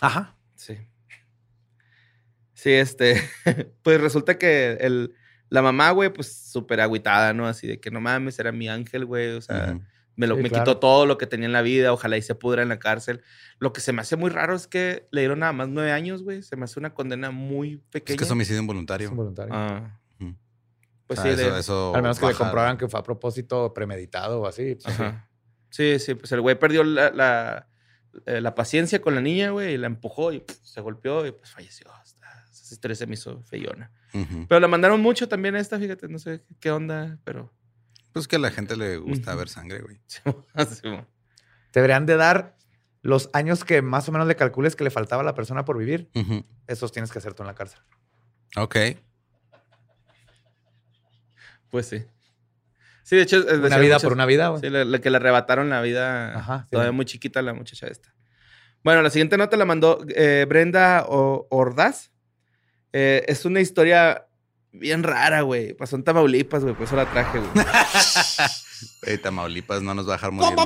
Ajá. 0.00 0.36
Sí. 0.54 0.76
Sí, 2.54 2.70
este. 2.72 3.20
pues 3.82 4.00
resulta 4.00 4.38
que 4.38 4.72
el, 4.80 5.14
la 5.48 5.62
mamá, 5.62 5.90
güey, 5.92 6.12
pues 6.12 6.32
súper 6.50 6.80
agüitada, 6.80 7.32
¿no? 7.32 7.46
Así 7.46 7.66
de 7.66 7.80
que 7.80 7.90
no 7.90 8.00
mames, 8.00 8.38
era 8.38 8.52
mi 8.52 8.68
ángel, 8.68 9.06
güey. 9.06 9.30
O 9.30 9.40
sea, 9.40 9.78
me, 10.16 10.26
lo, 10.26 10.36
Sí, 10.36 10.42
me 10.42 10.48
claro. 10.50 10.64
quitó 10.64 10.78
todo 10.78 11.06
lo 11.06 11.16
que 11.16 11.26
tenía 11.26 11.46
en 11.46 11.52
la 11.52 11.62
vida. 11.62 11.92
Ojalá 11.92 12.16
y 12.18 12.22
se 12.22 12.34
pudra 12.34 12.62
en 12.62 12.68
la 12.68 12.78
cárcel. 12.78 13.22
Lo 13.58 13.72
que 13.72 13.80
se 13.80 13.92
me 13.92 14.02
hace 14.02 14.16
muy 14.16 14.30
raro 14.30 14.54
es 14.54 14.66
que 14.66 15.08
le 15.10 15.22
dieron 15.22 15.38
nada 15.38 15.52
más 15.52 15.68
nueve 15.68 15.92
años, 15.92 16.22
güey. 16.22 16.42
Se 16.42 16.56
me 16.56 16.64
hace 16.64 16.78
una 16.78 16.92
condena 16.92 17.30
muy 17.30 17.78
pequeña. 17.90 18.14
Es 18.14 18.18
que 18.18 18.24
es 18.24 18.30
homicidio 18.30 18.58
Es 18.58 18.62
involuntario. 18.62 19.08
involuntario. 19.08 19.54
Ah. 19.54 19.96
Pues 21.06 21.18
O 21.18 21.22
sea, 21.24 21.34
sí, 21.34 21.40
eso, 21.42 21.54
de- 21.54 21.60
eso 21.60 21.94
Al 21.96 22.02
menos 22.02 22.20
que 22.20 22.26
le 22.26 22.34
comprueban 22.34 22.76
que 22.78 22.86
fue 22.86 23.00
a 23.00 23.02
propósito 23.02 23.74
premeditado 23.74 24.42
o 24.42 24.46
así. 24.46 24.76
pues, 24.76 24.94
sí. 24.94 25.02
Ajá. 25.02 25.28
Sí, 25.68 25.98
sí, 25.98 26.14
pues 26.14 26.30
el 26.30 26.40
güey 26.40 26.56
perdió 26.56 26.84
la, 26.84 27.10
la, 27.10 27.68
eh, 28.26 28.40
la 28.40 28.54
paciencia 28.54 29.00
con 29.00 29.14
la 29.14 29.20
niña, 29.20 29.50
güey, 29.50 29.74
y 29.74 29.78
la 29.78 29.86
empujó 29.86 30.32
y 30.32 30.40
pff, 30.40 30.56
se 30.62 30.80
golpeó 30.80 31.26
y 31.26 31.32
pues 31.32 31.50
falleció. 31.50 31.90
Esa 32.50 32.74
historia 32.74 32.94
se 32.94 33.06
me 33.06 33.14
hizo 33.14 33.42
feyona. 33.42 33.90
Pero 34.48 34.60
la 34.60 34.68
mandaron 34.68 35.00
mucho 35.00 35.28
también 35.28 35.54
a 35.54 35.60
esta, 35.60 35.78
fíjate, 35.78 36.08
no 36.08 36.18
sé 36.18 36.44
qué 36.60 36.70
onda, 36.70 37.18
pero... 37.24 37.52
Pues 38.12 38.26
que 38.26 38.36
a 38.36 38.38
la 38.40 38.50
gente 38.50 38.76
le 38.76 38.96
gusta 38.96 39.34
ver 39.34 39.48
sangre, 39.48 39.80
güey. 39.80 40.00
Sí, 40.08 40.74
sí. 40.82 40.88
Deberían 41.72 42.06
de 42.06 42.16
dar 42.16 42.56
los 43.02 43.30
años 43.32 43.64
que 43.64 43.82
más 43.82 44.08
o 44.08 44.12
menos 44.12 44.26
le 44.26 44.36
calcules 44.36 44.76
que 44.76 44.84
le 44.84 44.90
faltaba 44.90 45.22
a 45.22 45.24
la 45.24 45.34
persona 45.34 45.64
por 45.64 45.78
vivir. 45.78 46.10
Ujú. 46.14 46.44
Esos 46.66 46.92
tienes 46.92 47.10
que 47.12 47.18
hacer 47.18 47.34
tú 47.34 47.42
en 47.42 47.46
la 47.46 47.54
cárcel. 47.54 47.80
Ok. 48.56 48.76
pues 51.70 51.86
sí. 51.86 52.04
Sí, 53.02 53.16
de 53.16 53.22
hecho... 53.22 53.38
es- 53.38 53.58
Una 53.58 53.78
vida 53.78 53.94
muchas- 53.94 54.02
por 54.02 54.12
una 54.12 54.26
vida, 54.26 54.48
güey. 54.48 54.60
Sí, 54.60 54.70
le, 54.70 54.84
le- 54.84 55.00
que 55.00 55.10
le 55.10 55.16
arrebataron 55.16 55.68
la 55.70 55.80
vida 55.82 56.36
Ajá, 56.38 56.62
sí. 56.64 56.70
todavía 56.72 56.92
muy 56.92 57.04
chiquita 57.06 57.42
la 57.42 57.54
muchacha 57.54 57.86
esta. 57.86 58.12
Bueno, 58.82 59.02
la 59.02 59.10
siguiente 59.10 59.36
nota 59.36 59.56
la 59.56 59.64
mandó 59.66 60.04
eh, 60.14 60.46
Brenda 60.48 61.04
O- 61.08 61.46
Ordaz. 61.50 62.10
Eh, 62.92 63.24
es 63.28 63.44
una 63.44 63.60
historia 63.60 64.26
bien 64.72 65.02
rara, 65.02 65.42
güey. 65.42 65.74
Pasó 65.74 65.96
en 65.96 66.04
Tamaulipas, 66.04 66.62
güey, 66.62 66.74
por 66.74 66.84
eso 66.86 66.96
la 66.96 67.06
traje, 67.10 67.38
güey. 67.38 67.50
Ey, 69.02 69.18
Tamaulipas 69.18 69.82
no 69.82 69.94
nos 69.94 70.06
va 70.08 70.14
a 70.14 70.16
dejar 70.16 70.32
morir. 70.32 70.56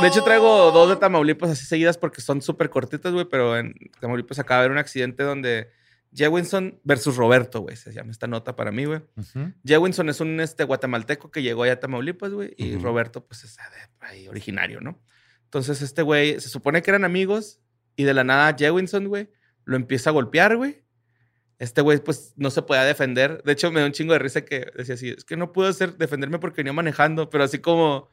De 0.00 0.08
hecho, 0.08 0.24
traigo 0.24 0.70
dos 0.72 0.88
de 0.88 0.96
Tamaulipas 0.96 1.50
así 1.50 1.64
seguidas 1.64 1.96
porque 1.98 2.20
son 2.20 2.42
súper 2.42 2.70
cortitas, 2.70 3.12
güey, 3.12 3.26
pero 3.26 3.56
en 3.56 3.74
Tamaulipas 4.00 4.38
acaba 4.38 4.60
de 4.60 4.64
haber 4.66 4.72
un 4.72 4.78
accidente 4.78 5.22
donde 5.22 5.70
Jewinson 6.14 6.78
versus 6.84 7.16
Roberto, 7.16 7.60
güey, 7.60 7.76
se 7.76 7.92
llama 7.92 8.10
esta 8.10 8.26
nota 8.26 8.54
para 8.54 8.70
mí, 8.70 8.84
güey. 8.84 9.00
Jewinson 9.64 10.08
es 10.08 10.20
un 10.20 10.40
este, 10.40 10.64
guatemalteco 10.64 11.30
que 11.30 11.42
llegó 11.42 11.62
allá 11.62 11.74
a 11.74 11.80
Tamaulipas, 11.80 12.32
güey, 12.32 12.54
y. 12.56 12.76
Roberto, 12.76 13.24
pues, 13.24 13.44
es 13.44 13.56
de 13.56 13.62
ahí 14.06 14.28
originario, 14.28 14.80
¿no? 14.80 15.00
Entonces, 15.44 15.82
este 15.82 16.02
güey, 16.02 16.40
se 16.40 16.48
supone 16.48 16.82
que 16.82 16.90
eran 16.90 17.04
amigos 17.04 17.60
y 17.96 18.04
de 18.04 18.14
la 18.14 18.24
nada 18.24 18.54
Jewinson, 18.58 19.08
güey, 19.08 19.30
lo 19.64 19.76
empieza 19.76 20.10
a 20.10 20.12
golpear, 20.12 20.56
güey. 20.56 20.82
Este 21.58 21.80
güey, 21.80 21.98
pues, 21.98 22.34
no 22.36 22.50
se 22.50 22.62
podía 22.62 22.84
defender. 22.84 23.42
De 23.44 23.52
hecho, 23.52 23.70
me 23.70 23.80
da 23.80 23.86
un 23.86 23.92
chingo 23.92 24.12
de 24.12 24.18
risa 24.18 24.44
que 24.44 24.66
decía 24.76 24.96
así, 24.96 25.10
es 25.10 25.24
que 25.24 25.36
no 25.36 25.52
puedo 25.52 25.68
hacer, 25.68 25.96
defenderme 25.96 26.38
porque 26.38 26.62
venía 26.62 26.72
manejando, 26.72 27.30
pero 27.30 27.44
así 27.44 27.58
como 27.58 28.08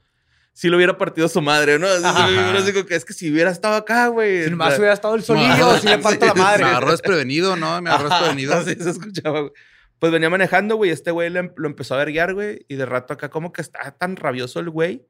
si 0.59 0.67
lo 0.67 0.75
hubiera 0.75 0.97
partido 0.97 1.29
su 1.29 1.41
madre, 1.41 1.79
¿no? 1.79 1.87
Que 2.87 2.95
es 2.95 3.05
que 3.05 3.13
si 3.13 3.31
hubiera 3.31 3.49
estado 3.49 3.75
acá, 3.75 4.07
güey. 4.07 4.43
Si 4.45 4.53
hubiera 4.53 4.93
estado 4.93 5.15
el 5.15 5.23
solillo, 5.23 5.77
si 5.77 5.87
le 5.87 5.97
parto 5.99 6.25
la 6.25 6.33
Me 6.33 6.41
madre. 6.41 6.63
agarró 6.65 6.91
desprevenido, 6.91 7.55
¿no? 7.55 7.81
Me 7.81 7.89
agarró 7.89 8.09
desprevenido. 8.09 8.53
Así 8.55 8.75
se 8.75 8.89
escuchaba, 8.89 9.39
güey. 9.39 9.53
Pues 9.99 10.11
venía 10.11 10.29
manejando, 10.29 10.75
güey. 10.75 10.91
Este 10.91 11.11
güey 11.11 11.29
le- 11.29 11.51
lo 11.55 11.67
empezó 11.67 11.95
a 11.95 11.97
verguiar, 11.99 12.33
güey. 12.33 12.65
Y 12.67 12.75
de 12.75 12.85
rato 12.85 13.13
acá, 13.13 13.29
como 13.29 13.53
que 13.53 13.61
está 13.61 13.91
tan 13.97 14.17
rabioso 14.17 14.59
el 14.59 14.69
güey 14.69 15.05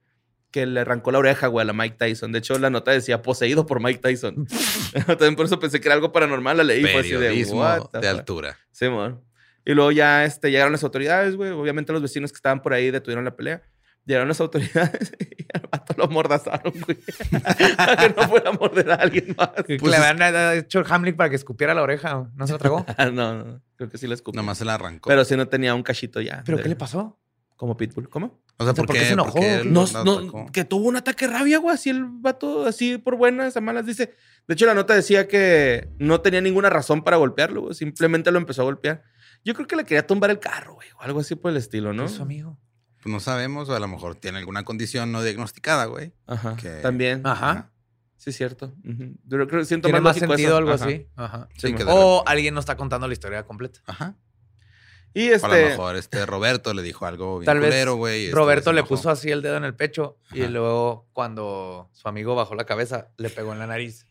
que 0.51 0.65
le 0.68 0.79
arrancó 0.82 1.12
la 1.12 1.18
oreja, 1.20 1.48
güey, 1.48 1.63
a 1.63 1.65
la 1.65 1.74
Mike 1.74 1.96
Tyson. 1.98 2.32
De 2.32 2.39
hecho, 2.39 2.58
la 2.60 2.70
nota 2.70 2.91
decía 2.91 3.22
poseído 3.24 3.65
por 3.65 3.82
Mike 3.82 4.01
Tyson. 4.01 4.48
También 5.08 5.36
por 5.36 5.48
eso 5.48 5.60
pensé 5.60 5.79
que 5.82 5.88
era 5.88 5.96
algo 5.96 6.12
paranormal. 6.12 6.58
La 6.58 6.63
leí 6.63 6.82
y 6.82 6.88
fue 6.88 7.01
así 7.01 7.12
de. 7.12 7.44
"What 7.53 7.89
the 7.91 8.00
de 8.00 8.08
fuck?". 8.08 8.20
altura. 8.20 8.58
Sí, 8.72 8.88
mon. 8.88 9.20
Y 9.65 9.74
luego 9.74 9.91
ya 9.91 10.25
este, 10.25 10.51
llegaron 10.51 10.72
las 10.74 10.84
autoridades, 10.84 11.36
güey. 11.36 11.51
Obviamente 11.51 11.91
los 11.91 12.01
vecinos 12.03 12.32
que 12.32 12.36
estaban 12.38 12.62
por 12.62 12.74
ahí 12.74 12.91
detuvieron 12.91 13.25
la 13.25 13.36
pelea. 13.36 13.63
Llegaron 14.10 14.28
las 14.28 14.42
autoridades 14.42 15.13
y 15.38 15.46
al 15.54 15.70
vato 15.72 15.94
lo 15.96 16.06
amordazaron, 16.06 16.74
güey. 16.84 16.98
Para 17.78 17.96
que 17.96 18.10
no 18.10 18.28
fuera 18.28 18.50
a 18.50 18.54
morder 18.54 18.89
a 18.89 18.96
alguien 18.96 19.36
más. 19.38 19.51
Pues 19.68 19.84
le 19.84 19.98
habían 19.98 20.20
eh, 20.36 20.58
hecho 20.58 20.80
el 20.80 20.86
Hamlet 20.89 21.16
para 21.16 21.30
que 21.30 21.36
escupiera 21.36 21.75
la 21.75 21.84
oreja. 21.84 22.28
¿No 22.34 22.48
se 22.48 22.54
lo 22.54 22.58
tragó? 22.58 22.84
Ah, 22.98 23.06
no, 23.12 23.36
no, 23.46 23.62
creo 23.75 23.88
que 23.88 24.00
sí 24.00 24.08
la 24.08 24.16
escupió. 24.16 24.42
Nomás 24.42 24.58
se 24.58 24.66
la 24.66 24.74
arrancó. 24.74 25.10
Pero 25.10 25.24
sí 25.25 25.38
no 25.38 25.48
tenía 25.48 25.75
un 25.75 25.84
cachito 25.84 26.22
ya. 26.22 26.42
¿Pero 26.44 26.58
de- 26.58 26.63
qué 26.63 26.70
le 26.70 26.75
pasó? 26.75 27.20
Como 27.56 27.78
Pitbull. 27.78 28.10
¿Cómo? 28.10 28.42
o 28.58 28.63
sea, 28.63 28.74
¿por 28.74 28.88
¿por 28.88 28.96
qué 28.96 29.01
qué 29.01 29.08
se 29.10 29.13
enojó? 29.13 29.34
¿Por 29.34 29.42
qué 29.42 29.62
No, 29.63 29.86
no, 30.04 30.48
que 30.51 30.66
tuvo 30.66 30.88
un 30.88 30.96
ataque 30.96 31.28
de 31.28 31.34
rabia, 31.34 31.60
güey. 31.60 31.75
Así 31.75 31.92
el 31.92 32.04
vato, 32.06 32.66
así 32.66 32.98
por 32.98 33.16
buenas, 33.16 33.56
a 33.58 33.62
malas, 33.62 33.86
dice. 33.86 34.16
De 34.48 34.56
hecho, 34.56 34.66
la 34.66 34.74
nota 34.74 34.96
decía 34.96 35.28
que 35.28 35.88
no 36.00 36.22
tenía 36.22 36.42
ninguna 36.42 36.72
razón 36.72 37.04
para 37.04 37.18
golpearlo, 37.18 37.62
güey. 37.62 37.75
Simplemente 37.75 38.32
lo 38.32 38.39
empezó 38.39 38.63
a 38.63 38.66
golpear. 38.66 39.04
Yo 39.46 39.54
creo 39.54 39.68
que 39.68 39.75
le 39.75 39.84
quería 39.84 40.08
tumbar 40.08 40.32
el 40.32 40.39
carro, 40.39 40.74
güey. 40.74 40.88
O 40.98 41.01
algo 41.04 41.20
así 41.20 41.36
por 41.36 41.51
el 41.51 41.58
estilo, 41.58 41.94
¿no? 41.94 42.06
Eso, 42.06 42.24
amigo. 42.24 42.58
Pues 43.01 43.12
no 43.13 43.20
sabemos, 43.20 43.70
o 43.70 43.75
a 43.75 43.79
lo 43.79 43.88
mejor 43.88 44.15
tiene 44.15 44.39
alguna 44.39 44.63
condición 44.63 45.12
no 45.12 45.24
diagnosticada, 45.24 45.86
güey. 45.86 46.13
Ajá. 46.27 46.56
Que- 46.58 46.82
También. 46.82 47.22
Ajá. 47.25 47.72
Sí, 48.18 48.32
es 48.32 48.36
cierto. 48.38 48.74
Ujú. 48.84 49.15
Yo 49.25 49.48
creo, 49.48 49.63
siento 49.63 49.88
Tiene 49.88 50.01
más 50.01 50.18
sentido 50.18 50.50
eso. 50.50 50.58
algo 50.58 50.72
Ajá. 50.74 50.86
así. 50.86 51.08
Ajá. 51.15 51.48
Sí, 51.56 51.68
Sí, 51.70 51.74
que 51.75 51.86
O 51.88 52.27
alguien 52.27 52.53
no 52.53 52.60
está 52.60 52.75
contando 52.75 53.08
la 53.08 53.13
historia 53.13 53.44
completa. 53.46 53.79
Ajá. 53.86 54.15
Y 55.13 55.32
O 55.32 55.36
a 55.36 55.48
lo 55.48 55.56
este. 55.56 55.70
mejor 55.70 55.96
este 55.96 56.25
Roberto 56.25 56.74
le 56.74 56.82
dijo 56.84 57.06
algo 57.06 57.39
bien 57.39 57.46
Tal 57.46 57.60
vez 57.60 57.70
culero, 57.70 57.96
güey. 57.96 58.25
este 58.25 58.36
Roberto 58.36 58.74
le 58.74 58.84
puso 58.84 59.10
así 59.10 59.32
el 59.32 59.41
dedo 59.41 59.56
en 59.56 59.63
el 59.63 59.74
pecho 59.75 60.18
y 60.34 60.41
Ajá. 60.41 60.50
luego 60.51 61.08
cuando 61.13 61.89
su 61.94 62.08
amigo 62.10 62.36
bajó 62.36 62.56
la 62.56 62.65
cabeza 62.65 63.08
le 63.18 63.29
pegó 63.29 63.53
en 63.53 63.60
la 63.60 63.68
nariz. 63.68 64.06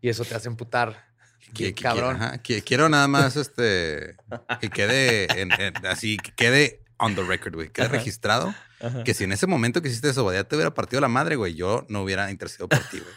Y 0.00 0.08
eso 0.10 0.24
te 0.24 0.34
hace 0.36 0.46
emputar. 0.48 1.12
Que- 1.40 1.52
Qué 1.52 1.74
que- 1.74 1.82
cabrón. 1.82 2.16
ajá, 2.16 2.38
que- 2.38 2.62
quiero 2.62 2.88
nada 2.88 3.06
más 3.08 3.36
este 3.36 4.16
que 4.60 4.70
quede 4.70 5.40
en- 5.40 5.50
en- 5.52 5.86
así, 5.86 6.16
que 6.16 6.32
quede 6.32 6.83
on 7.04 7.14
the 7.14 7.22
record, 7.22 7.54
güey. 7.54 7.68
Quede 7.70 7.86
Ajá. 7.86 7.94
registrado 7.96 8.54
Ajá. 8.80 9.04
que 9.04 9.14
si 9.14 9.24
en 9.24 9.32
ese 9.32 9.46
momento 9.46 9.80
que 9.82 9.88
hiciste 9.88 10.08
eso, 10.10 10.32
ya 10.32 10.44
te 10.44 10.56
hubiera 10.56 10.74
partido 10.74 11.00
la 11.00 11.08
madre, 11.08 11.36
güey, 11.36 11.54
yo 11.54 11.84
no 11.88 12.02
hubiera 12.02 12.30
intercedido 12.30 12.68
por 12.68 12.80
ti, 12.80 12.98
güey. 13.00 13.14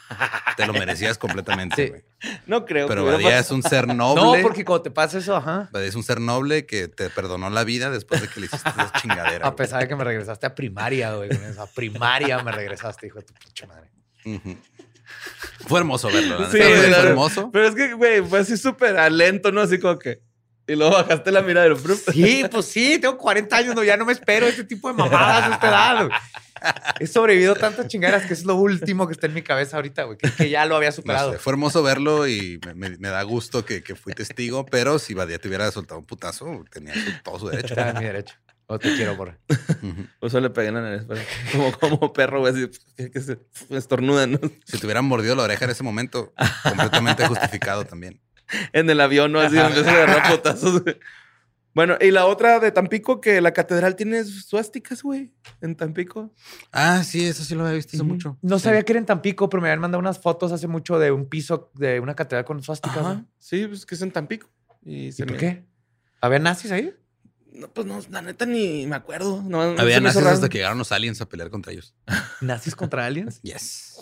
Te 0.56 0.66
lo 0.66 0.74
merecías 0.74 1.18
completamente, 1.18 1.76
Sí. 1.86 1.90
güey. 1.90 2.04
No 2.46 2.66
creo. 2.66 2.88
Pero 2.88 3.06
Badía 3.06 3.40
es 3.40 3.52
un 3.52 3.64
ser 3.64 3.88
noble. 3.96 4.22
No, 4.22 4.42
porque 4.42 4.64
cuando 4.66 4.84
te 4.84 4.92
pasa 4.92 5.18
eso, 5.20 5.36
ajá. 5.36 5.70
Badía 5.72 5.88
es 5.88 5.96
un 5.96 6.04
ser 6.04 6.20
noble 6.22 6.66
que 6.66 6.88
te 6.88 7.10
perdonó 7.10 7.50
la 7.50 7.64
vida 7.64 7.90
después 7.90 8.22
de 8.22 8.28
que 8.28 8.40
le 8.40 8.46
hiciste 8.48 8.70
esa 8.70 8.92
chingadera. 9.02 9.48
A 9.48 9.56
pesar 9.56 9.82
de 9.82 9.88
que 9.88 9.96
me 9.96 10.04
regresaste 10.04 10.46
a 10.46 10.56
primaria, 10.56 11.14
güey. 11.16 11.30
A 11.58 11.66
primaria 11.68 12.42
me 12.44 12.52
regresaste, 12.52 13.08
hijo 13.08 13.20
de 13.20 13.26
tu 13.26 13.34
pinche 13.34 13.68
madre. 13.68 13.90
Fue 15.68 15.80
hermoso 15.80 16.10
verlo, 16.10 16.40
la 16.40 16.46
Sí, 16.52 16.58
fue 16.58 16.90
hermoso. 16.92 17.50
Pero 17.52 17.68
es 17.68 17.76
que, 17.76 17.94
güey, 17.94 18.22
fue 18.24 18.40
así 18.40 18.58
súper 18.58 18.98
a 18.98 19.10
lento, 19.10 19.52
¿no? 19.52 19.62
Así 19.62 19.80
como 19.80 19.98
que. 19.98 20.22
Y 20.68 20.76
luego 20.76 20.94
bajaste 20.96 21.32
la 21.32 21.42
mirada 21.42 21.66
del 21.68 21.78
fruto. 21.78 22.12
Sí, 22.12 22.44
pues 22.52 22.66
sí, 22.66 23.00
tengo 23.00 23.18
40 23.18 23.56
años, 23.56 23.74
no, 23.76 23.84
ya 23.84 23.96
no 23.96 24.06
me 24.06 24.12
espero 24.14 24.46
este 24.48 24.66
tipo 24.66 24.90
de 24.90 24.96
mamadas 24.96 25.44
a 25.50 25.54
esta 25.54 25.68
edad. 25.70 26.10
He 27.00 27.08
sobrevivido 27.08 27.56
tantas 27.56 27.88
chingaderas 27.88 28.26
que 28.26 28.34
es 28.34 28.44
lo 28.44 28.56
último 28.56 29.08
que 29.08 29.14
está 29.14 29.28
en 29.28 29.34
mi 29.36 29.44
cabeza 29.44 29.78
ahorita, 29.78 30.04
güey, 30.04 30.18
que, 30.18 30.30
que 30.32 30.50
ya 30.50 30.66
lo 30.66 30.76
había 30.76 30.90
No 30.90 30.96
superado. 30.96 31.32
sé, 31.32 31.38
fue 31.40 31.54
hermoso 31.54 31.84
verlo 31.84 32.28
y 32.28 32.60
me, 32.66 32.74
me- 32.74 32.98
me 32.98 33.08
da 33.10 33.22
gusto 33.24 33.64
que, 33.64 33.82
que 33.84 33.96
fui 33.96 34.14
testigo, 34.14 34.66
pero 34.66 35.00
si 35.00 35.14
Badía 35.14 35.38
te 35.40 35.48
hubiera 35.48 35.72
soltado 35.72 36.00
un 36.00 36.06
putazo, 36.06 36.66
tenía 36.72 36.94
todo 37.24 37.40
su 37.40 37.48
derecho. 37.48 37.68
Está 37.76 37.90
en 37.92 37.98
mi 38.00 38.04
derecho. 38.06 38.36
O 38.70 38.78
te 38.78 38.94
quiero, 38.96 39.16
por. 39.16 39.38
Por 40.20 40.28
eso 40.28 40.42
le 40.42 40.50
pegué 40.50 40.68
en 40.70 40.74
la 40.74 40.82
nariz. 40.82 41.04
Como, 41.54 41.72
como 41.80 42.12
perro, 42.12 42.42
güey, 42.42 42.52
así 42.54 42.70
que, 42.98 43.10
que 43.12 43.22
se 43.22 43.38
estornuda, 43.70 44.28
¿no? 44.28 44.38
Si 44.66 44.78
te 44.78 44.86
hubieran 44.86 45.06
mordido 45.06 45.36
la 45.38 45.44
oreja 45.44 45.64
en 45.64 45.72
ese 45.72 45.84
momento, 45.84 46.34
completamente 46.64 47.26
justificado 47.28 47.86
también. 47.86 48.20
En 48.74 48.90
el 48.90 49.00
avión, 49.02 49.32
¿no? 49.32 49.40
Así 49.40 49.56
donde 49.56 49.84
se 49.84 49.90
agarra 49.90 50.30
putazos. 50.32 50.84
güey. 50.84 50.98
Bueno, 51.74 51.96
y 52.02 52.10
la 52.10 52.26
otra 52.26 52.60
de 52.60 52.72
Tampico, 52.72 53.22
que 53.22 53.40
la 53.40 53.52
catedral 53.54 53.96
tiene 53.96 54.24
suásticas, 54.24 55.04
güey, 55.04 55.32
en 55.62 55.76
Tampico. 55.76 56.34
Ah, 56.72 57.04
sí, 57.04 57.24
eso 57.26 57.44
sí 57.44 57.54
lo 57.54 57.62
había 57.66 57.76
visto 57.76 57.96
hace 57.96 58.04
mucho. 58.04 58.36
No 58.42 58.58
Sí. 58.58 58.64
sabía 58.66 58.82
que 58.82 58.94
era 58.94 59.00
en 59.00 59.06
Tampico, 59.06 59.48
pero 59.48 59.62
me 59.62 59.68
habían 59.70 59.82
mandado 59.82 60.00
unas 60.00 60.18
fotos 60.20 60.52
hace 60.52 60.66
mucho 60.68 60.98
de 60.98 61.12
un 61.12 61.30
piso 61.30 61.72
de 61.76 62.00
una 62.00 62.16
catedral 62.16 62.46
con 62.46 62.64
suásticas. 62.64 62.98
Ajá. 62.98 63.14
¿no? 63.16 63.26
Sí, 63.38 63.68
pues 63.68 63.86
que 63.86 63.94
es 63.94 64.02
en 64.02 64.10
Tampico. 64.12 64.50
¿Y, 64.84 65.08
¿Y 65.08 65.12
se 65.12 65.24
por 65.26 65.34
me- 65.34 65.38
qué? 65.38 65.66
¿Había 66.20 66.40
nazis 66.40 66.72
ahí? 66.72 66.96
No, 67.58 67.68
pues 67.70 67.88
no, 67.88 68.00
la 68.10 68.22
neta 68.22 68.46
ni 68.46 68.86
me 68.86 68.96
acuerdo. 68.96 69.42
No, 69.44 69.74
no 69.74 69.82
Había 69.82 70.00
nazis 70.00 70.22
raro. 70.24 70.36
hasta 70.36 70.50
que 70.50 70.60
llegaron 70.60 70.78
los 70.78 70.92
aliens 70.92 71.20
a 71.22 71.28
pelear 71.28 71.50
contra 71.50 71.74
ellos. 71.74 71.94
¿Nazis 72.42 72.76
contra 72.76 73.06
aliens? 73.06 73.40
Yes. 73.44 73.96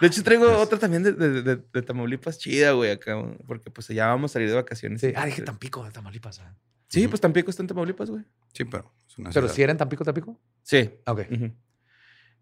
De 0.00 0.06
hecho, 0.06 0.22
traigo 0.22 0.50
otra 0.58 0.78
también 0.78 1.02
de, 1.02 1.12
de, 1.12 1.42
de- 1.42 1.56
de 1.72 1.82
Tamaulipas 1.82 2.38
chida, 2.38 2.72
güey, 2.72 2.90
acá. 2.90 3.16
Porque 3.46 3.70
pues 3.70 3.88
ya 3.88 4.08
vamos 4.08 4.30
a 4.30 4.34
salir 4.34 4.48
de 4.48 4.54
vacaciones. 4.54 5.00
Sí. 5.00 5.12
Ah, 5.16 5.24
dije 5.26 5.42
Tampico, 5.42 5.82
de 5.84 5.90
Tamaulipas. 5.90 6.38
ah. 6.40 6.54
Sí, 6.88 7.06
pues 7.08 7.20
Tampico 7.20 7.50
está 7.50 7.62
en 7.62 7.66
Tamaulipas, 7.68 8.10
güey. 8.10 8.24
Sí, 8.52 8.64
pero 8.64 8.92
es 9.08 9.18
una 9.18 9.30
Pero 9.30 9.48
si 9.48 9.62
era 9.62 9.72
en 9.72 9.78
Tampico, 9.78 10.04
Tampico. 10.04 10.38
Sí. 10.62 10.90
Ok. 11.06 11.20
Ujú. 11.30 11.52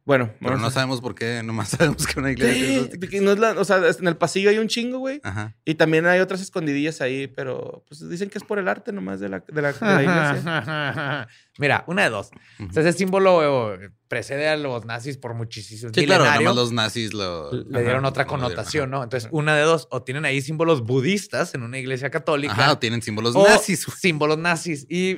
Bueno, 0.06 0.30
Pero 0.38 0.50
vamos 0.52 0.60
no 0.62 0.66
a- 0.68 0.70
sabemos 0.70 1.00
por 1.00 1.14
qué, 1.16 1.42
nomás 1.44 1.68
sabemos 1.70 2.06
que 2.06 2.18
una 2.20 2.30
iglesia 2.30 2.88
porque 3.00 3.20
no 3.20 3.32
es 3.32 3.38
la- 3.40 3.52
o 3.58 3.64
sea, 3.64 3.78
en 3.98 4.06
el 4.06 4.16
pasillo 4.16 4.48
hay 4.50 4.58
un 4.58 4.68
chingo, 4.68 4.98
güey. 4.98 5.20
Ajá. 5.24 5.56
Y 5.64 5.74
también 5.74 6.06
hay 6.06 6.20
otras 6.20 6.40
escondidillas 6.40 7.00
ahí, 7.00 7.26
pero 7.26 7.84
pues 7.88 8.08
dicen 8.08 8.30
que 8.30 8.38
es 8.38 8.44
por 8.44 8.60
el 8.60 8.68
arte 8.68 8.92
nomás 8.92 9.18
de 9.18 9.28
la, 9.28 9.40
de 9.40 9.60
la, 9.62 9.72
de 9.72 9.78
la 9.80 10.02
iglesia. 10.02 11.28
Mira, 11.58 11.84
una 11.88 12.04
de 12.04 12.10
dos. 12.10 12.30
Ujú. 12.60 12.68
O 12.68 12.72
sea, 12.72 12.82
ese 12.82 12.92
símbolo 12.96 13.74
eh, 13.74 13.90
precede 14.08 14.48
a 14.48 14.56
los 14.56 14.84
nazis 14.84 15.16
por 15.18 15.34
muchísimos 15.34 15.90
Sí, 15.94 16.06
claro, 16.06 16.24
nomás 16.24 16.54
los 16.54 16.70
nazis 16.72 17.12
lo... 17.12 17.50
Le 17.50 17.80
dieron 17.82 18.04
Ajá, 18.04 18.08
otra 18.10 18.24
dieron, 18.24 18.40
connotación, 18.40 18.84
ajá. 18.90 18.98
¿no? 18.98 19.02
Entonces, 19.04 19.28
una 19.32 19.56
de 19.56 19.62
dos. 19.62 19.88
O 19.90 20.02
tienen 20.02 20.24
ahí 20.24 20.40
símbolos 20.40 20.82
budistas 20.82 21.54
en 21.54 21.62
una 21.62 21.78
iglesia 21.78 22.10
católica. 22.10 22.52
Ajá, 22.52 22.72
o 22.72 22.78
tienen 22.78 23.02
símbolos 23.02 23.34
o 23.34 23.42
nazis. 23.48 23.86
güey. 23.86 23.96
símbolos 23.98 24.38
nazis. 24.38 24.86
Y 24.88 25.16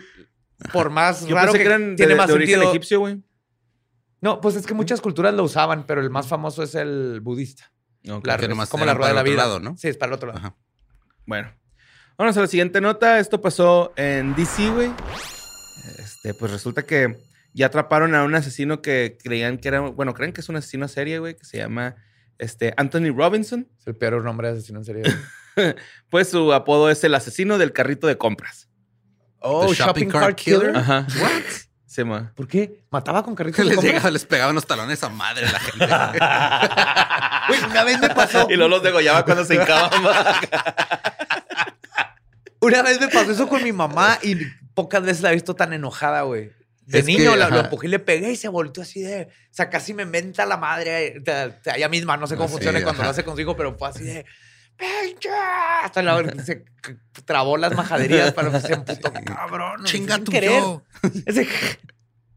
por 0.73 0.88
más 0.90 1.26
Yo 1.26 1.35
raro 1.35 1.52
pensé 1.52 1.59
que, 1.59 1.64
que 1.64 1.68
eran 1.68 1.90
de, 1.90 1.97
tiene 1.97 2.14
más 2.14 2.28
de 2.28 2.33
origen 2.35 2.54
sentido. 2.54 2.71
egipcio, 2.71 3.00
güey. 3.00 3.18
No, 4.21 4.41
pues 4.41 4.57
es 4.57 4.67
que 4.67 4.75
muchas 4.75 5.01
culturas 5.01 5.33
lo 5.35 5.45
usaban, 5.45 5.87
pero 5.87 6.01
el 6.01 6.11
más 6.11 6.27
famoso 6.27 6.63
es 6.63 6.75
el 6.75 7.21
budista. 7.21 7.73
Ok. 8.09 8.27
La- 8.27 8.37
que 8.37 8.47
es 8.47 8.69
como 8.69 8.85
la 8.85 8.95
rueda 8.95 9.11
de 9.11 9.15
para 9.15 9.15
la 9.15 9.21
el 9.21 9.27
otro 9.27 9.33
vida. 9.33 9.43
lado, 9.43 9.61
¿no? 9.61 9.77
Sí, 9.77 9.89
es 9.89 9.97
para 9.97 10.11
el 10.11 10.15
otro 10.15 10.29
lado. 10.29 10.39
Ajá. 10.39 10.57
Bueno, 11.27 11.53
vamos 12.17 12.37
a 12.37 12.41
la 12.41 12.47
siguiente 12.47 12.81
nota. 12.81 13.19
Esto 13.19 13.41
pasó 13.41 13.93
en 13.97 14.35
DC, 14.35 14.71
güey. 14.71 14.91
Este, 15.99 16.35
pues 16.35 16.51
resulta 16.53 16.85
que 16.85 17.17
ya 17.53 17.67
atraparon 17.67 18.15
a 18.15 18.25
un 18.25 18.35
asesino 18.35 18.83
que 18.83 19.19
creían 19.23 19.59
que 19.59 19.69
era, 19.69 19.81
bueno, 19.81 20.15
creen 20.15 20.33
que 20.33 20.41
es 20.41 20.49
un 20.49 20.57
asesino 20.57 20.85
a 20.85 20.89
serie, 20.89 21.19
güey, 21.19 21.37
que 21.37 21.45
se 21.45 21.59
llama 21.59 21.97
este, 22.39 22.73
Anthony 22.77 23.13
Robinson. 23.15 23.69
Es 23.79 23.87
el 23.87 23.97
peor 23.97 24.23
nombre 24.25 24.49
de 24.49 24.55
asesino 24.59 24.79
en 24.81 24.85
serie. 24.85 25.03
Pues 26.09 26.29
su 26.29 26.53
apodo 26.53 26.89
es 26.89 27.03
el 27.03 27.17
asesino 27.17 27.59
del 27.59 27.73
carrito 27.73 28.07
de 28.07 28.17
compras. 28.17 28.69
oh, 29.41 29.67
The 29.67 29.75
shopping 29.75 30.09
cart 30.09 30.37
killer. 30.37 30.77
Ajá. 30.77 31.05
Llama. 32.02 32.33
¿Por 32.35 32.47
qué? 32.49 32.81
¿Mataba 32.90 33.23
con 33.23 33.35
carritos 33.35 33.64
les 33.64 33.75
compras? 33.76 33.93
llegaba, 33.95 34.11
les 34.11 34.25
pegaban 34.25 34.55
los 34.55 34.67
talones 34.67 35.02
a 35.02 35.09
madre 35.09 35.47
a 35.47 35.52
la 35.52 35.61
gente. 35.61 35.87
Güey, 37.49 37.64
una 37.71 37.83
vez 37.85 37.99
me 37.99 38.11
pasó. 38.11 38.47
Y 38.50 38.57
luego 38.57 38.69
los 38.69 38.83
degollaba 38.83 39.25
cuando 39.25 39.43
se 39.45 39.55
hincaban. 39.55 39.90
Una 42.61 42.83
vez 42.83 43.00
me 43.00 43.09
pasó 43.09 43.31
eso 43.31 43.49
con 43.49 43.62
mi 43.62 43.73
mamá 43.73 44.19
y 44.23 44.37
pocas 44.75 45.02
veces 45.02 45.23
la 45.23 45.31
he 45.31 45.35
visto 45.35 45.55
tan 45.55 45.73
enojada, 45.73 46.23
güey. 46.23 46.50
De 46.87 46.99
Es 47.00 47.05
niño 47.05 47.33
que, 47.33 47.37
la- 47.38 47.50
lo 47.50 47.61
empujé 47.61 47.87
y 47.87 47.90
le 47.90 47.99
pegué 47.99 48.33
y 48.33 48.37
se 48.37 48.49
volteó 48.49 48.83
así 48.83 49.00
de. 49.00 49.25
O 49.25 49.55
sea, 49.55 49.71
casi 49.71 49.95
me 49.95 50.05
menta 50.07 50.45
la 50.47 50.57
madre. 50.57 51.23
ella 51.75 51.88
misma, 51.88 52.17
no 52.17 52.26
sé 52.26 52.35
cómo 52.37 52.49
Sí, 52.49 52.55
funciona 52.55 52.83
cuando 52.83 53.02
lo 53.02 53.11
hace 53.11 53.25
consigo, 53.25 53.57
pero 53.57 53.76
fue 53.78 53.88
así 53.88 54.05
de. 54.05 54.25
¡Pinche! 54.78 55.28
Hasta 55.82 56.02
la 56.02 56.14
hora 56.16 56.30
que 56.32 56.42
se 56.42 56.64
trabó 57.25 57.56
las 57.56 57.75
majaderías 57.75 58.32
para 58.32 58.50
que 58.52 58.61
se 58.61 58.73
emputó. 58.75 59.12
Cabrón. 59.25 59.85
Chinga 59.85 60.18
tu 60.18 60.30
querer. 60.30 60.61
yo. 60.61 60.82
Ese- 61.26 61.49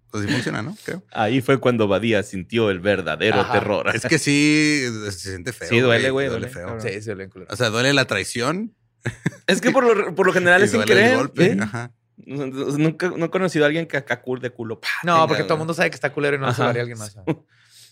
Pues 0.10 0.26
sí 0.26 0.32
funciona, 0.34 0.62
¿no? 0.62 0.76
Creo. 0.84 1.04
Ahí 1.12 1.40
fue 1.42 1.60
cuando 1.60 1.88
Badía 1.88 2.22
sintió 2.24 2.70
el 2.70 2.80
verdadero 2.80 3.42
Ajá. 3.42 3.54
terror. 3.54 3.96
Es 3.96 4.02
que 4.06 4.20
sí 4.20 4.84
se 5.06 5.12
siente 5.12 5.54
feo. 5.54 5.70
Sí, 5.70 5.80
duele, 5.80 6.10
güey, 6.10 6.28
Duele 6.28 6.48
duele, 6.48 6.54
feo. 6.54 6.68
cabrón. 6.68 6.82
Sí, 6.82 7.02
sí, 7.02 7.14
bien 7.14 7.30
culero. 7.30 7.54
O 7.54 7.56
sea, 7.56 7.70
duele 7.70 7.94
la 7.94 8.06
traición. 8.06 8.76
Es 9.48 9.62
que 9.62 9.72
por 9.72 9.84
lo, 9.84 10.14
por 10.16 10.26
lo 10.28 10.34
general 10.34 10.62
y 10.62 10.66
es 10.66 10.72
sin 10.72 10.80
duele 10.82 10.94
el 10.94 11.00
querer. 11.00 11.18
golpe. 11.18 11.46
¿eh? 11.54 11.58
Ajá. 11.62 11.92
Nunca 12.26 13.10
no 13.10 13.26
he 13.26 13.30
conocido 13.30 13.66
a 13.66 13.68
alguien 13.68 13.88
que 13.88 13.98
acá 13.98 14.22
de 14.42 14.50
culo. 14.52 14.80
pa, 14.80 14.88
No, 15.04 15.14
tenga, 15.16 15.28
porque 15.28 15.44
todo 15.44 15.54
el 15.54 15.60
mundo 15.60 15.74
sabe 15.74 15.90
que 15.90 15.96
está 15.96 16.12
culero 16.12 16.36
y 16.36 16.40
no 16.40 16.54
se 16.54 16.62
lo 16.62 16.68
haría 16.70 16.82
a 16.82 16.84
alguien 16.84 16.98
más. 17.00 17.16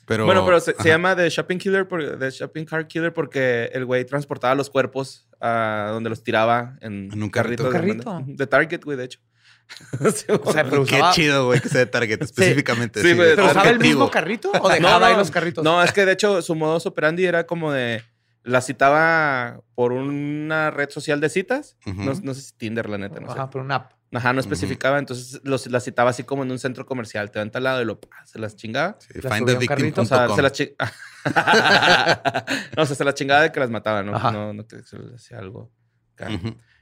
Pero, 0.10 0.26
bueno, 0.26 0.44
pero 0.44 0.60
se, 0.60 0.74
llama 0.84 1.16
The 1.16 1.30
Shopping 1.30 1.60
Killer, 1.60 1.88
por, 1.88 2.18
The 2.18 2.32
Shopping 2.32 2.66
Car 2.66 2.88
Killer 2.88 3.14
porque 3.14 3.70
el 3.74 3.86
güey 3.86 4.06
transportaba 4.06 4.56
los 4.56 4.72
cuerpos 4.72 5.30
a 5.40 5.92
donde 5.94 6.10
los 6.10 6.24
tiraba 6.24 6.78
en, 6.82 7.12
En 7.14 7.22
un 7.22 7.30
carrito. 7.30 7.62
de 7.62 7.70
¿Un 7.70 7.74
carrito? 7.76 8.24
De 8.26 8.48
Target, 8.48 8.84
güey, 8.84 8.98
de 8.98 9.04
hecho. 9.04 9.20
Sí, 10.16 10.26
O 10.30 10.52
sea, 10.52 10.64
pero 10.64 10.84
Qué 10.84 10.96
usaba, 10.96 11.12
chido, 11.14 11.46
güey, 11.46 11.62
que 11.62 11.70
sea 11.70 11.82
de 11.82 11.86
Target 11.86 12.24
específicamente. 12.24 13.04
Sí, 13.04 13.14
güey, 13.14 13.36
¿pero 13.36 13.52
usaba 13.52 13.70
el 13.70 13.78
mismo 13.78 14.10
carrito 14.10 14.52
o 14.60 14.68
dejaba 14.68 15.10
ahí 15.10 15.16
los 15.16 15.30
carritos? 15.30 15.64
No, 15.64 15.84
es 15.84 15.94
que 15.94 16.04
de 16.06 16.14
hecho 16.14 16.42
su 16.42 16.56
modus 16.56 16.88
operandi 16.88 17.26
era 17.26 17.46
como 17.46 17.72
de. 17.72 18.02
La 18.42 18.62
citaba 18.62 19.62
por 19.76 19.92
una 19.92 20.72
red 20.72 20.90
social 20.90 21.22
de 21.22 21.30
citas. 21.30 21.78
No, 21.86 22.14
no 22.24 22.34
sé 22.34 22.42
si 22.42 22.54
Tinder, 22.54 22.90
la 22.90 22.98
neta, 22.98 23.20
no 23.20 23.28
sé. 23.28 23.34
Ajá, 23.34 23.52
por 23.52 23.62
una 23.62 23.76
app. 23.76 23.92
Ajá, 24.12 24.34
no 24.34 24.40
especificaba. 24.40 24.98
Entonces 24.98 25.42
los, 25.44 25.68
la 25.68 25.80
citaba 25.80 26.10
así 26.10 26.24
como 26.24 26.44
en 26.44 26.52
un 26.52 26.60
centro 26.60 26.86
comercial. 26.86 27.30
Te 27.32 27.40
va 27.44 27.50
al 27.54 27.64
lado 27.64 27.82
y 27.82 27.86
lo, 27.86 28.00
pa, 28.00 28.26
se 28.26 28.40
las 28.40 28.56
chingaba. 28.56 28.98
Sí, 29.00 29.20
La 29.22 29.68
carrito, 29.68 30.02
O 30.02 30.06
sea, 30.06 30.30
se 30.30 30.42
las 30.42 30.52
chingaba. 30.52 30.92
no, 32.76 32.84
o 32.84 32.86
sea, 32.86 32.96
se 32.96 33.04
las 33.04 33.14
chingaba 33.14 33.42
de 33.42 33.52
que 33.52 33.60
las 33.60 33.70
mataba, 33.70 34.04
¿no? 34.04 34.16
Ajá. 34.16 34.32
No, 34.32 34.54
no 34.54 34.68
que 34.68 34.82
se 34.84 34.98
les 34.98 35.16
hacía 35.16 35.40
algo. 35.40 35.72
acá. 36.16 36.30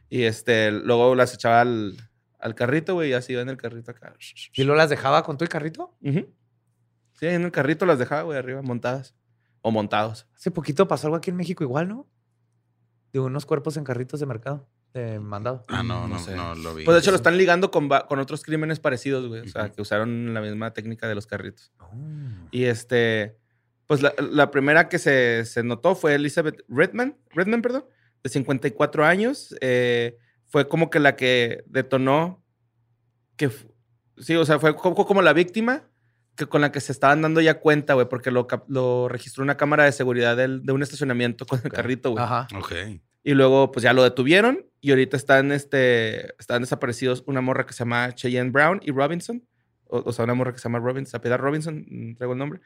Y 0.10 0.24
este, 0.24 0.72
luego 0.72 1.16
las 1.16 1.34
echaba 1.34 1.62
al, 1.62 1.98
al 2.40 2.56
carrito, 2.56 2.94
güey, 2.94 3.10
y 3.10 3.14
así 3.14 3.34
iba 3.34 3.42
en 3.42 3.50
el 3.50 3.58
carrito 3.58 3.92
acá. 3.92 4.14
¿Y 4.54 4.64
luego 4.64 4.78
las 4.78 4.90
dejaba 4.90 5.24
con 5.24 5.38
tu 5.38 5.46
carrito? 5.48 5.98
Ujú. 6.02 6.34
Sí, 7.14 7.26
en 7.26 7.44
el 7.44 7.52
carrito 7.52 7.86
las 7.86 8.00
dejaba, 8.00 8.22
güey, 8.22 8.38
arriba, 8.38 8.62
montadas. 8.62 9.16
O 9.62 9.72
montados. 9.72 10.28
Hace 10.36 10.52
poquito 10.52 10.88
pasó 10.88 11.08
algo 11.08 11.18
aquí 11.18 11.30
en 11.32 11.36
México 11.36 11.64
igual, 11.64 11.90
¿no? 11.90 12.08
De 13.12 13.20
unos 13.20 13.46
cuerpos 13.46 13.76
en 13.76 13.84
carritos 13.84 14.20
de 14.20 14.26
mercado, 14.26 14.70
de 14.98 15.20
mandado. 15.20 15.66
Ah, 15.68 15.84
no, 15.84 16.02
No 16.08 16.16
no, 16.16 16.20
sé. 16.20 16.36
no 16.36 16.56
lo 16.56 16.74
vi. 16.76 16.84
Pues 16.86 16.96
de 16.96 17.00
hecho 17.00 17.12
lo 17.12 17.18
están 17.18 17.38
ligando 17.38 17.72
con, 17.72 17.88
con 17.90 18.20
otros 18.20 18.44
crímenes 18.44 18.80
parecidos, 18.80 19.28
güey. 19.28 19.42
O 19.42 19.48
sea, 19.48 19.70
que 19.72 19.82
usaron 19.82 20.34
la 20.34 20.42
misma 20.42 20.74
técnica 20.74 21.08
de 21.08 21.16
los 21.16 21.28
carritos. 21.28 21.72
Oh. 21.80 21.88
Y 22.52 22.66
este, 22.66 23.38
pues 23.88 24.02
la, 24.02 24.14
la 24.20 24.52
primera 24.52 24.90
que 24.90 25.00
se, 25.00 25.46
se 25.46 25.64
notó 25.64 25.96
fue 25.96 26.16
Elizabeth 26.16 26.64
Redman, 26.68 27.18
Redman, 27.32 27.62
perdón, 27.62 27.86
de 28.24 28.30
54 28.30 29.06
años. 29.06 29.56
Eh, 29.62 30.18
fue 30.46 30.68
como 30.68 30.90
que 30.90 31.00
la 31.00 31.16
que 31.16 31.64
detonó 31.68 32.44
que, 33.36 33.50
sí, 34.18 34.36
o 34.36 34.46
sea, 34.46 34.60
fue 34.60 34.76
co- 34.76 34.96
como 34.96 35.22
la 35.22 35.34
víctima 35.34 35.84
que 36.36 36.46
con 36.46 36.62
la 36.62 36.72
que 36.72 36.82
se 36.82 36.92
estaban 36.92 37.22
dando 37.24 37.42
ya 37.42 37.60
cuenta, 37.60 37.96
güey, 37.96 38.08
porque 38.08 38.30
lo, 38.30 38.48
lo 38.68 39.08
registró 39.10 39.44
una 39.44 39.58
cámara 39.58 39.86
de 39.86 39.92
seguridad 39.92 40.38
del- 40.38 40.64
de 40.64 40.72
un 40.72 40.84
estacionamiento 40.84 41.46
con 41.48 41.60
el 41.64 41.72
carrito, 41.72 42.12
güey. 42.12 42.24
Ajá. 42.24 42.48
Ok. 42.56 42.74
Y 43.24 43.34
luego, 43.34 43.72
pues 43.72 43.84
ya 43.84 43.92
lo 43.94 44.04
detuvieron 44.04 44.67
y 44.82 44.92
ahorita 44.92 45.18
están, 45.18 45.52
este, 45.52 46.34
están 46.40 46.62
desaparecidos 46.62 47.24
una 47.28 47.42
morra 47.42 47.66
que 47.66 47.74
se 47.74 47.80
llama 47.80 48.14
Cheyenne 48.14 48.52
Brown 48.52 48.80
y 48.84 48.92
Robinson. 48.92 49.44
O, 49.86 50.04
o 50.10 50.12
sea, 50.14 50.26
una 50.26 50.34
morra 50.34 50.52
que 50.52 50.60
se 50.60 50.66
llama 50.66 50.80
Robinson, 50.80 51.12
se 51.12 51.18
apellida 51.18 51.38
Robinson, 51.38 51.86
mm, 51.90 52.16
traigo 52.16 52.34
el 52.34 52.40
nombre. 52.40 52.60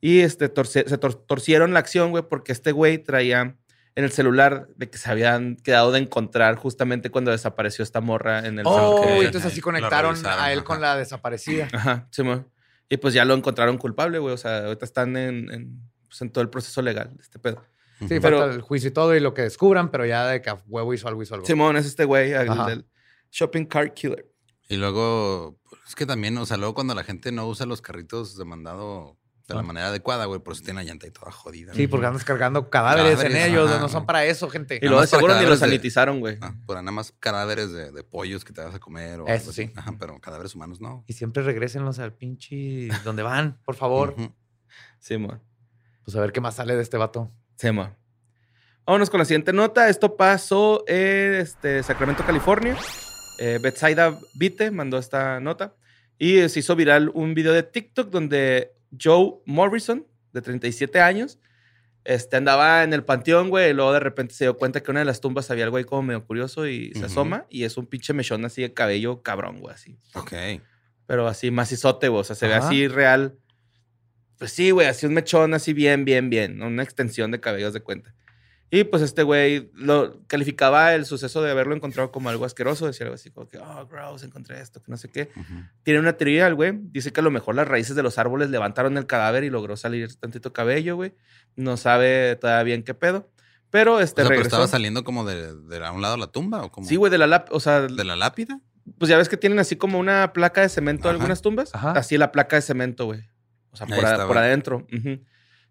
Y 0.00 0.20
este, 0.20 0.52
torce- 0.52 0.86
se 0.86 0.98
tor- 0.98 1.24
torcieron 1.26 1.72
la 1.72 1.78
acción, 1.80 2.10
güey, 2.10 2.24
porque 2.28 2.52
este 2.52 2.72
güey 2.72 2.98
traía 2.98 3.56
en 3.94 4.04
el 4.04 4.10
celular 4.10 4.68
de 4.76 4.88
que 4.88 4.96
se 4.96 5.10
habían 5.10 5.56
quedado 5.56 5.92
de 5.92 5.98
encontrar 6.00 6.56
justamente 6.56 7.10
cuando 7.10 7.30
desapareció 7.30 7.82
esta 7.82 8.00
morra 8.00 8.46
en 8.46 8.58
el 8.58 8.66
Oh, 8.66 9.02
Ok. 9.02 9.06
entonces 9.24 9.52
así 9.52 9.60
conectaron 9.60 10.16
a 10.26 10.50
él 10.50 10.60
ajá. 10.60 10.64
con 10.64 10.80
la 10.80 10.96
desaparecida. 10.96 11.68
Ajá, 11.72 12.08
sí, 12.10 12.22
mo. 12.22 12.46
Y 12.88 12.96
pues 12.96 13.12
ya 13.14 13.24
lo 13.26 13.34
encontraron 13.34 13.76
culpable, 13.78 14.18
güey. 14.18 14.32
O 14.34 14.38
sea, 14.38 14.64
ahorita 14.64 14.84
están 14.86 15.16
en, 15.16 15.50
en, 15.52 15.82
pues, 16.08 16.20
en 16.22 16.30
todo 16.30 16.42
el 16.42 16.48
proceso 16.50 16.80
legal 16.82 17.14
de 17.14 17.22
este 17.22 17.38
pedo. 17.38 17.62
Sí, 18.00 18.18
Pero- 18.20 18.38
falta 18.40 18.54
el 18.54 18.60
juicio 18.62 18.88
y 18.88 18.92
todo 18.92 19.14
y 19.14 19.20
lo 19.20 19.32
que 19.34 19.42
descubran, 19.42 19.90
pero 19.90 20.04
ya 20.06 20.26
de 20.26 20.42
que 20.42 20.50
a 20.50 20.62
huevo 20.66 20.92
hizo 20.94 21.06
algo, 21.08 21.22
hizo 21.22 21.34
algo. 21.34 21.46
Simón 21.46 21.76
es 21.76 21.86
este 21.86 22.04
güey, 22.04 22.32
el 22.32 22.48
del 22.66 22.86
Shopping 23.30 23.64
Cart 23.66 23.94
Killer. 23.94 24.28
Y 24.68 24.76
luego, 24.76 25.58
pues, 25.68 25.80
es 25.88 25.94
que 25.94 26.06
también, 26.06 26.36
o 26.38 26.46
sea, 26.46 26.56
luego 26.56 26.74
cuando 26.74 26.94
la 26.94 27.04
gente 27.04 27.30
no 27.32 27.46
usa 27.46 27.66
los 27.66 27.80
carritos 27.82 28.36
de 28.36 28.44
mandado 28.44 29.16
de 29.48 29.54
la 29.54 29.60
Ah. 29.60 29.64
manera 29.64 29.88
adecuada, 29.88 30.24
güey, 30.24 30.40
por 30.40 30.54
eso 30.54 30.62
tiene 30.62 30.80
la 30.82 30.84
llanta 30.88 31.06
y 31.06 31.10
toda 31.10 31.30
jodida. 31.32 31.74
Sí, 31.74 31.86
porque 31.88 32.06
andas 32.06 32.24
cargando 32.24 32.70
cadáveres, 32.70 33.20
en 33.22 33.36
ellos, 33.36 33.70
ajá. 33.70 33.80
no 33.80 33.88
son 33.88 34.06
para 34.06 34.24
eso, 34.24 34.48
gente. 34.48 34.78
Y 34.80 34.86
luego 34.86 35.04
seguro 35.06 35.38
ni 35.38 35.46
los 35.46 35.58
sanitizaron, 35.58 36.20
güey. 36.20 36.38
Ah, 36.40 36.54
por 36.64 36.76
nada 36.76 36.90
más 36.92 37.12
cadáveres 37.18 37.72
de, 37.72 37.90
de 37.92 38.04
pollos 38.04 38.44
que 38.44 38.52
te 38.52 38.62
vas 38.62 38.74
a 38.74 38.78
comer. 38.78 39.20
O 39.20 39.26
Eso 39.26 39.52
sí. 39.52 39.70
Ajá, 39.76 39.94
pero 39.98 40.18
cadáveres 40.20 40.54
humanos 40.54 40.80
no. 40.80 41.04
Y 41.06 41.12
siempre 41.12 41.42
regrésenlos 41.42 41.98
al 41.98 42.14
pinche 42.14 42.88
donde 43.04 43.22
van, 43.24 43.58
por 43.64 43.74
favor. 43.74 44.14
Ujú. 44.16 44.32
Simón. 45.00 45.42
Pues 46.04 46.16
a 46.16 46.20
ver 46.20 46.32
qué 46.32 46.40
más 46.40 46.54
sale 46.56 46.74
de 46.76 46.82
este 46.82 46.96
vato. 46.96 47.30
Simón. 47.62 47.94
Vámonos 48.84 49.08
con 49.08 49.18
la 49.18 49.24
siguiente 49.24 49.52
nota. 49.52 49.88
Esto 49.88 50.16
pasó 50.16 50.82
en 50.88 51.34
este, 51.34 51.82
Sacramento, 51.84 52.24
California. 52.26 52.76
Eh, 53.38 53.60
Betsaida 53.62 54.18
Vite 54.34 54.72
mandó 54.72 54.98
esta 54.98 55.38
nota. 55.38 55.76
Y 56.18 56.48
se 56.48 56.58
hizo 56.58 56.74
viral 56.74 57.10
un 57.14 57.34
video 57.34 57.52
de 57.52 57.62
TikTok 57.62 58.10
donde 58.10 58.72
Joe 59.00 59.34
Morrison, 59.46 60.04
de 60.32 60.42
37 60.42 61.00
años, 61.00 61.38
este, 62.02 62.36
andaba 62.36 62.82
en 62.82 62.92
el 62.92 63.04
panteón, 63.04 63.48
güey, 63.48 63.70
y 63.70 63.74
luego 63.74 63.92
de 63.92 64.00
repente 64.00 64.34
se 64.34 64.44
dio 64.44 64.56
cuenta 64.56 64.80
que 64.80 64.90
en 64.90 64.94
una 64.94 65.00
de 65.00 65.06
las 65.06 65.20
tumbas 65.20 65.48
había 65.52 65.64
algo 65.64 65.76
ahí 65.76 65.84
como 65.84 66.02
medio 66.02 66.24
curioso 66.26 66.66
y 66.66 66.92
se 66.94 67.04
asoma 67.04 67.46
y 67.48 67.62
es 67.62 67.76
un 67.76 67.86
pinche 67.86 68.12
mechón 68.12 68.44
así 68.44 68.62
de 68.62 68.74
cabello 68.74 69.22
cabrón, 69.22 69.60
güey, 69.60 69.72
así. 69.72 69.96
Ok. 70.14 70.32
Pero 71.06 71.28
así 71.28 71.52
macizote, 71.52 72.08
güey, 72.08 72.22
o 72.22 72.24
sea, 72.24 72.34
se 72.34 72.48
ve 72.48 72.54
así 72.54 72.88
real. 72.88 73.38
Pues 74.42 74.52
sí, 74.52 74.72
güey, 74.72 74.88
así 74.88 75.06
un 75.06 75.14
mechón 75.14 75.54
así 75.54 75.72
bien, 75.72 76.04
bien, 76.04 76.28
bien, 76.28 76.60
una 76.62 76.82
extensión 76.82 77.30
de 77.30 77.38
cabellos 77.38 77.72
de 77.72 77.80
cuenta. 77.80 78.12
Y 78.70 78.84
pues 78.84 79.02
este 79.02 79.22
güey 79.22 79.70
lo 79.74 80.20
calificaba 80.26 80.94
el 80.94 81.04
suceso 81.04 81.42
de 81.42 81.50
haberlo 81.50 81.76
encontrado 81.76 82.10
como 82.10 82.28
algo 82.28 82.44
asqueroso, 82.44 82.86
decía 82.86 83.04
algo 83.04 83.14
así 83.14 83.30
como 83.30 83.48
que, 83.48 83.58
oh, 83.58 83.86
gross, 83.86 84.22
encontré 84.24 84.60
esto, 84.60 84.82
que 84.82 84.90
no 84.90 84.96
sé 84.96 85.10
qué. 85.10 85.28
Tiene 85.84 86.00
una 86.00 86.14
teoría, 86.14 86.46
el 86.48 86.54
güey. 86.54 86.72
Dice 86.90 87.12
que 87.12 87.20
a 87.20 87.22
lo 87.22 87.30
mejor 87.30 87.54
las 87.54 87.68
raíces 87.68 87.94
de 87.94 88.02
los 88.02 88.18
árboles 88.18 88.48
levantaron 88.50 88.96
el 88.96 89.06
cadáver 89.06 89.44
y 89.44 89.50
logró 89.50 89.76
salir 89.76 90.12
tantito 90.16 90.52
cabello, 90.54 90.96
güey. 90.96 91.14
No 91.54 91.76
sabe 91.76 92.34
todavía 92.36 92.62
bien 92.64 92.82
qué 92.82 92.94
pedo. 92.94 93.30
Pero 93.70 93.96
O 93.96 94.00
este 94.00 94.22
sea, 94.22 94.28
pero 94.30 94.40
estaba 94.42 94.66
saliendo 94.66 95.04
como 95.04 95.24
de, 95.24 95.54
de 95.54 95.84
a 95.86 95.92
un 95.92 96.00
lado 96.02 96.16
la 96.16 96.26
tumba 96.28 96.62
o 96.64 96.72
como 96.72 96.88
Sí, 96.88 96.96
güey, 96.96 97.12
de 97.12 97.18
la 97.18 97.26
lap- 97.26 97.48
o 97.52 97.60
sea, 97.60 97.82
de 97.82 98.04
la 98.04 98.16
lápida. 98.16 98.58
pues 98.98 99.08
ya 99.10 99.18
ves 99.18 99.28
que 99.28 99.36
tienen 99.36 99.58
así 99.58 99.76
como 99.76 99.98
una 99.98 100.32
placa 100.32 100.62
de 100.62 100.68
cemento 100.70 101.08
Ajá. 101.08 101.14
algunas 101.16 101.42
tumbas. 101.42 101.74
Ajá. 101.74 101.92
Así 101.92 102.16
la 102.18 102.32
placa 102.32 102.56
de 102.56 102.62
cemento, 102.62 103.04
güey. 103.04 103.20
O 103.72 103.76
sea, 103.76 103.86
por, 103.86 104.04
a- 104.04 104.10
estaba. 104.12 104.26
por 104.28 104.38
adentro. 104.38 104.86
Ujú. 104.92 105.20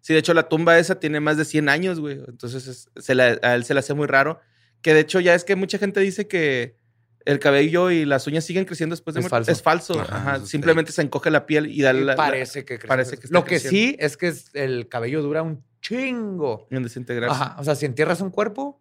Sí, 0.00 0.12
de 0.12 0.18
hecho 0.18 0.34
la 0.34 0.48
tumba 0.48 0.78
esa 0.78 0.98
tiene 0.98 1.20
más 1.20 1.36
de 1.36 1.44
100 1.44 1.68
años, 1.68 2.00
güey. 2.00 2.18
Entonces 2.26 2.66
es- 2.66 2.90
se 2.96 3.14
le- 3.14 3.38
a 3.42 3.54
él 3.54 3.64
se 3.64 3.72
le 3.74 3.80
hace 3.80 3.94
muy 3.94 4.06
raro. 4.06 4.40
Que 4.80 4.94
de 4.94 5.00
hecho 5.00 5.20
ya 5.20 5.34
es 5.34 5.44
que 5.44 5.54
mucha 5.56 5.78
gente 5.78 6.00
dice 6.00 6.26
que 6.26 6.76
el 7.24 7.38
cabello 7.38 7.92
y 7.92 8.04
las 8.04 8.26
uñas 8.26 8.42
siguen 8.44 8.64
creciendo 8.64 8.94
después 8.94 9.14
de 9.14 9.20
Es 9.20 9.28
falso. 9.28 9.52
Es 9.52 9.62
falso. 9.62 10.00
Ajá, 10.00 10.40
Simplemente 10.44 10.90
se 10.90 11.02
encoge 11.02 11.30
la 11.30 11.46
piel 11.46 11.66
y 11.70 11.80
da 11.82 11.92
Y 11.92 11.98
la, 12.00 12.04
la- 12.04 12.16
parece 12.16 12.64
que 12.64 12.74
crece. 12.78 12.88
parece 12.88 13.16
que 13.16 13.26
está 13.26 13.38
Lo 13.38 13.44
que 13.44 13.60
creciendo. 13.60 13.70
sí 13.78 13.96
es 14.00 14.16
que 14.16 14.26
es- 14.28 14.50
el 14.54 14.88
cabello 14.88 15.22
dura 15.22 15.42
un 15.42 15.64
chingo. 15.80 16.66
en 16.70 16.82
desintegrarse. 16.82 17.34
Ajá. 17.36 17.56
O 17.60 17.64
sea, 17.64 17.76
si 17.76 17.86
entierras 17.86 18.20
un 18.20 18.30
cuerpo, 18.30 18.80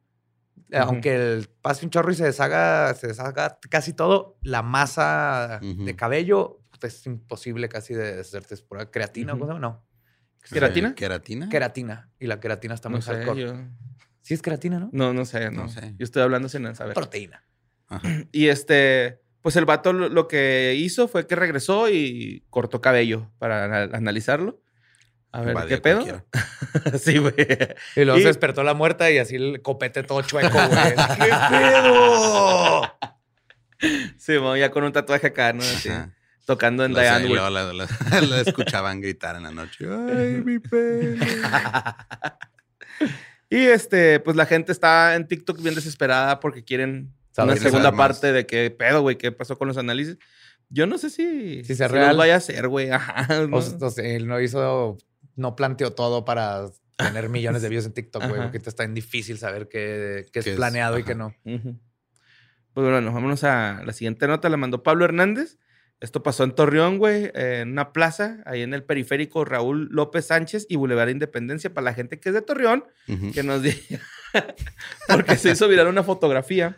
eh, 0.72 0.78
aunque 0.78 1.14
el 1.16 1.50
pase 1.62 1.86
un 1.86 1.92
chorro 1.92 2.12
y 2.12 2.16
se 2.16 2.24
deshaga, 2.24 2.94
se 2.96 3.08
deshaga 3.08 3.60
casi 3.70 3.94
todo, 3.94 4.38
la 4.42 4.64
masa 4.64 5.60
Ujú. 5.62 5.86
de 5.86 5.96
cabello 5.96 6.61
es 6.88 7.06
imposible 7.06 7.70
casi 7.70 7.94
de 7.94 8.16
deshacerte. 8.18 8.54
Es 8.56 8.62
pura 8.62 8.90
creatina, 8.92 9.34
Ujú. 9.34 9.40
¿cómo 9.42 9.52
se 9.52 9.56
llama? 9.60 9.68
No. 9.76 9.86
¿Queratina? 10.52 10.96
¿Queratina? 10.96 11.50
Queratina. 11.50 12.10
Y 12.20 12.28
la 12.28 12.40
queratina 12.40 12.74
está 12.74 12.90
muy 12.90 12.98
No 13.00 13.02
sé, 13.04 13.14
hardcore. 13.14 13.42
yo- 13.42 13.56
Sí 14.22 14.34
es 14.36 14.42
queratina, 14.42 14.80
¿no? 14.80 14.90
No, 14.94 15.14
no 15.14 15.26
sé, 15.26 15.50
no. 15.52 15.64
No 15.64 15.70
sé. 15.70 15.96
Yo 15.98 16.04
estoy 16.04 16.22
hablando 16.24 16.48
sin 16.50 16.74
saber. 16.76 16.94
Proteína. 16.94 17.44
Ajá. 17.88 18.08
Y 18.32 18.48
este, 18.50 19.20
pues 19.42 19.56
el 19.56 19.66
vato 19.66 19.94
lo, 19.94 20.28
que 20.28 20.76
hizo 20.78 21.08
fue 21.08 21.26
que 21.28 21.36
regresó 21.36 21.90
y 21.90 22.46
cortó 22.50 22.82
cabello 22.82 23.32
para 23.40 23.66
ana- 23.66 23.96
analizarlo. 23.98 24.62
A 25.34 25.42
ver, 25.42 25.56
¿qué 25.68 25.78
pedo? 25.78 26.06
sí, 27.02 27.18
güey. 27.18 27.34
Y 27.96 28.04
luego 28.04 28.18
Y- 28.20 28.22
se 28.22 28.28
despertó 28.28 28.64
la 28.64 28.74
muerta 28.74 29.10
y 29.12 29.18
así 29.18 29.36
el 29.38 29.62
copete 29.62 30.04
todo 30.04 30.22
chueco, 30.24 30.50
güey. 30.52 30.96
¡Qué 31.20 31.32
pedo! 31.50 32.82
Sí, 34.18 34.34
ya 34.60 34.70
con 34.70 34.84
un 34.84 34.92
tatuaje 34.92 35.26
acá, 35.28 35.54
¿no? 35.54 35.64
Así, 35.64 35.90
Ajá. 35.90 36.14
Tocando 36.54 36.86
en 36.86 36.94
Los- 36.94 37.02
Diane. 37.02 37.26
Wood. 37.26 37.34
luego 37.36 37.50
la, 37.50 37.74
la- 37.74 37.88
la 38.30 38.40
escuchaban 38.42 39.02
gritar 39.02 39.36
en 39.36 39.44
la 39.44 39.52
noche. 39.52 39.86
Ay, 39.90 40.42
mi 40.44 40.60
pelo. 40.60 41.26
Y 43.50 43.58
este, 43.66 44.20
pues 44.22 44.38
la 44.38 44.46
gente 44.46 44.72
está 44.72 45.16
en 45.16 45.28
TikTok 45.28 45.62
bien 45.62 45.76
desesperada 45.76 46.40
porque 46.40 46.64
quieren 46.64 47.14
una 47.38 47.58
segunda 47.58 47.92
parte 47.92 48.32
de 48.32 48.46
qué 48.46 48.72
pedo, 48.72 49.02
güey, 49.02 49.18
qué 49.18 49.32
pasó 49.34 49.58
con 49.58 49.68
los 49.68 49.76
análisis. 49.78 50.18
Yo 50.70 50.88
no 50.88 50.98
sé 50.98 51.10
si, 51.10 51.62
Si 51.66 51.76
sea 51.76 51.88
los 51.88 51.98
real. 51.98 52.16
vaya 52.16 52.38
a 52.38 52.40
ser, 52.40 52.70
güey. 52.70 52.92
Ajá. 52.92 53.46
¿no? 53.48 53.58
O, 53.58 53.60
o 53.60 53.90
sea, 53.90 54.06
él 54.06 54.26
no 54.28 54.40
hizo, 54.40 54.98
no 55.36 55.56
planteó 55.58 55.92
todo 55.92 56.24
para 56.24 56.68
tener 56.96 57.28
millones 57.30 57.62
de 57.62 57.68
views 57.68 57.86
en 57.86 57.92
TikTok, 57.92 58.26
güey, 58.30 58.42
porque 58.42 58.58
está 58.60 58.84
bien 58.84 58.94
difícil 58.94 59.38
saber 59.38 59.68
qué, 59.68 60.28
qué 60.32 60.40
es 60.40 60.46
Qué 60.46 60.52
es, 60.52 60.56
planeado 60.56 60.98
y 60.98 61.04
qué 61.04 61.16
no. 61.16 61.36
Ujú. 61.44 61.78
Pues 62.74 62.90
bueno, 62.90 63.12
vámonos 63.12 63.44
a 63.44 63.82
la 63.86 63.92
siguiente 63.92 64.28
nota. 64.28 64.48
La 64.48 64.56
mandó 64.56 64.82
Pablo 64.82 65.04
Hernández. 65.04 65.58
Esto 66.02 66.24
pasó 66.24 66.44
en 66.44 66.52
Torreón, 66.54 66.98
güey, 66.98 67.32
en 67.36 67.72
una 67.72 67.94
plaza, 67.94 68.42
ahí 68.46 68.64
en 68.64 68.74
el 68.74 68.84
periférico 68.84 69.46
Raúl 69.46 69.88
López 69.92 70.26
Sánchez 70.26 70.66
y 70.68 70.76
Boulevard 70.76 71.10
Independencia. 71.10 71.74
Para 71.74 71.86
la 71.86 71.94
gente 71.94 72.20
que 72.20 72.30
es 72.30 72.36
de 72.36 72.42
Torreón, 72.42 72.84
que 73.34 73.44
nos 73.44 73.62
diga. 73.62 74.00
Porque 75.08 75.36
se 75.38 75.52
hizo 75.52 75.68
viral 75.68 75.88
una 75.88 76.04
fotografía 76.04 76.78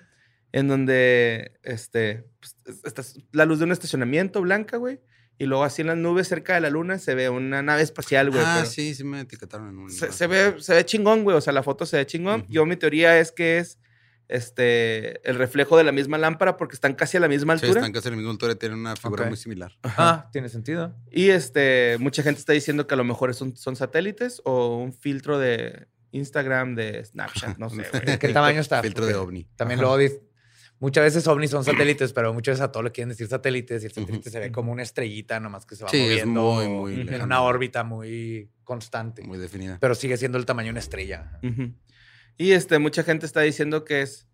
en 0.51 0.67
donde 0.67 1.53
este, 1.63 2.25
pues, 2.39 2.55
esta 2.83 3.01
es 3.01 3.17
la 3.31 3.45
luz 3.45 3.59
de 3.59 3.65
un 3.65 3.71
estacionamiento 3.71 4.41
blanca, 4.41 4.77
güey. 4.77 4.99
Y 5.39 5.45
luego 5.45 5.63
así 5.63 5.81
en 5.81 5.87
las 5.87 5.97
nubes 5.97 6.27
cerca 6.27 6.53
de 6.55 6.61
la 6.61 6.69
luna 6.69 6.99
se 6.99 7.15
ve 7.15 7.27
una 7.29 7.63
nave 7.63 7.81
espacial, 7.81 8.29
güey. 8.29 8.43
Ah, 8.45 8.57
pero- 8.59 8.69
sí, 8.69 8.93
sí 8.93 9.03
me 9.03 9.21
etiquetaron 9.21 9.69
en 9.69 9.77
un. 9.77 9.89
se, 9.89 10.11
se 10.11 10.27
ve, 10.27 10.55
se 10.59 10.75
ve 10.75 10.85
chingón, 10.85 11.23
güey. 11.23 11.35
O 11.35 11.41
sea, 11.41 11.53
la 11.53 11.63
foto 11.63 11.85
se 11.85 11.97
ve 11.97 12.05
chingón. 12.05 12.45
Yo, 12.49 12.65
mi 12.65 12.75
teoría 12.75 13.17
es 13.19 13.31
que 13.31 13.57
es 13.57 13.79
este 14.29 15.27
el 15.29 15.35
reflejo 15.37 15.77
de 15.77 15.83
la 15.83 15.91
misma 15.91 16.17
lámpara 16.17 16.57
porque 16.57 16.75
están 16.75 16.93
casi 16.95 17.17
a 17.17 17.19
la 17.19 17.27
misma 17.27 17.57
Sí, 17.57 17.65
altura. 17.65 17.81
están 17.81 17.91
casi 17.93 18.07
a 18.07 18.11
la 18.11 18.17
misma 18.17 18.31
altura 18.31 18.53
y 18.53 18.55
tienen 18.55 18.79
una 18.79 18.95
figura 18.95 19.25
muy 19.25 19.37
similar. 19.37 19.71
Ah, 19.83 20.29
tiene 20.31 20.49
sentido. 20.49 20.95
Y 21.11 21.29
este, 21.29 21.97
mucha 21.99 22.23
gente 22.23 22.39
está 22.39 22.53
diciendo 22.53 22.87
que 22.87 22.93
a 22.93 22.97
lo 22.97 23.03
mejor 23.03 23.33
son, 23.33 23.55
son 23.55 23.75
satélites 23.75 24.41
o 24.45 24.77
un 24.77 24.93
filtro 24.93 25.39
de 25.39 25.87
Instagram, 26.11 26.75
de 26.75 27.03
Snapchat, 27.05 27.57
no 27.57 27.69
sé, 27.69 27.83
güey. 27.91 28.05
¿De 28.05 28.17
qué 28.19 28.29
tamaño 28.29 28.61
está? 28.61 28.81
Filtro 28.81 29.05
de 29.05 29.15
ovni. 29.15 29.47
También 29.55 29.79
luego 29.79 29.97
dice- 29.97 30.21
muchas 30.79 31.03
veces 31.05 31.25
ovnis 31.27 31.49
son 31.51 31.63
satélites, 31.63 32.11
pero 32.13 32.33
muchas 32.33 32.53
veces 32.53 32.65
a 32.65 32.71
todo 32.71 32.83
le 32.83 32.91
quieren 32.91 33.09
decir 33.09 33.27
satélites 33.27 33.83
y 33.83 33.85
el 33.87 33.91
satélite 33.93 34.29
se 34.29 34.39
ve 34.39 34.51
como 34.51 34.71
una 34.71 34.83
estrellita 34.83 35.39
nomás 35.39 35.65
que 35.65 35.75
se 35.75 35.83
va 35.85 35.89
Sí, 35.89 35.97
es 35.97 36.25
moviendo 36.25 36.41
muy, 36.41 36.67
muy 36.67 36.93
en 36.93 37.05
lejano. 37.05 37.23
una 37.25 37.41
órbita 37.41 37.83
muy 37.83 38.49
constante. 38.63 39.23
Muy 39.23 39.37
definida. 39.37 39.77
Pero 39.79 39.95
sigue 39.95 40.17
siendo 40.17 40.37
el 40.37 40.45
tamaño 40.45 40.67
de 40.67 40.71
una 40.71 40.79
estrella. 40.81 41.39
Ujú. 41.41 41.73
Y 42.37 42.51
este, 42.51 42.79
mucha 42.79 43.03
gente 43.03 43.25
está 43.25 43.41
diciendo 43.41 43.85
que 43.85 44.01
es. 44.01 44.27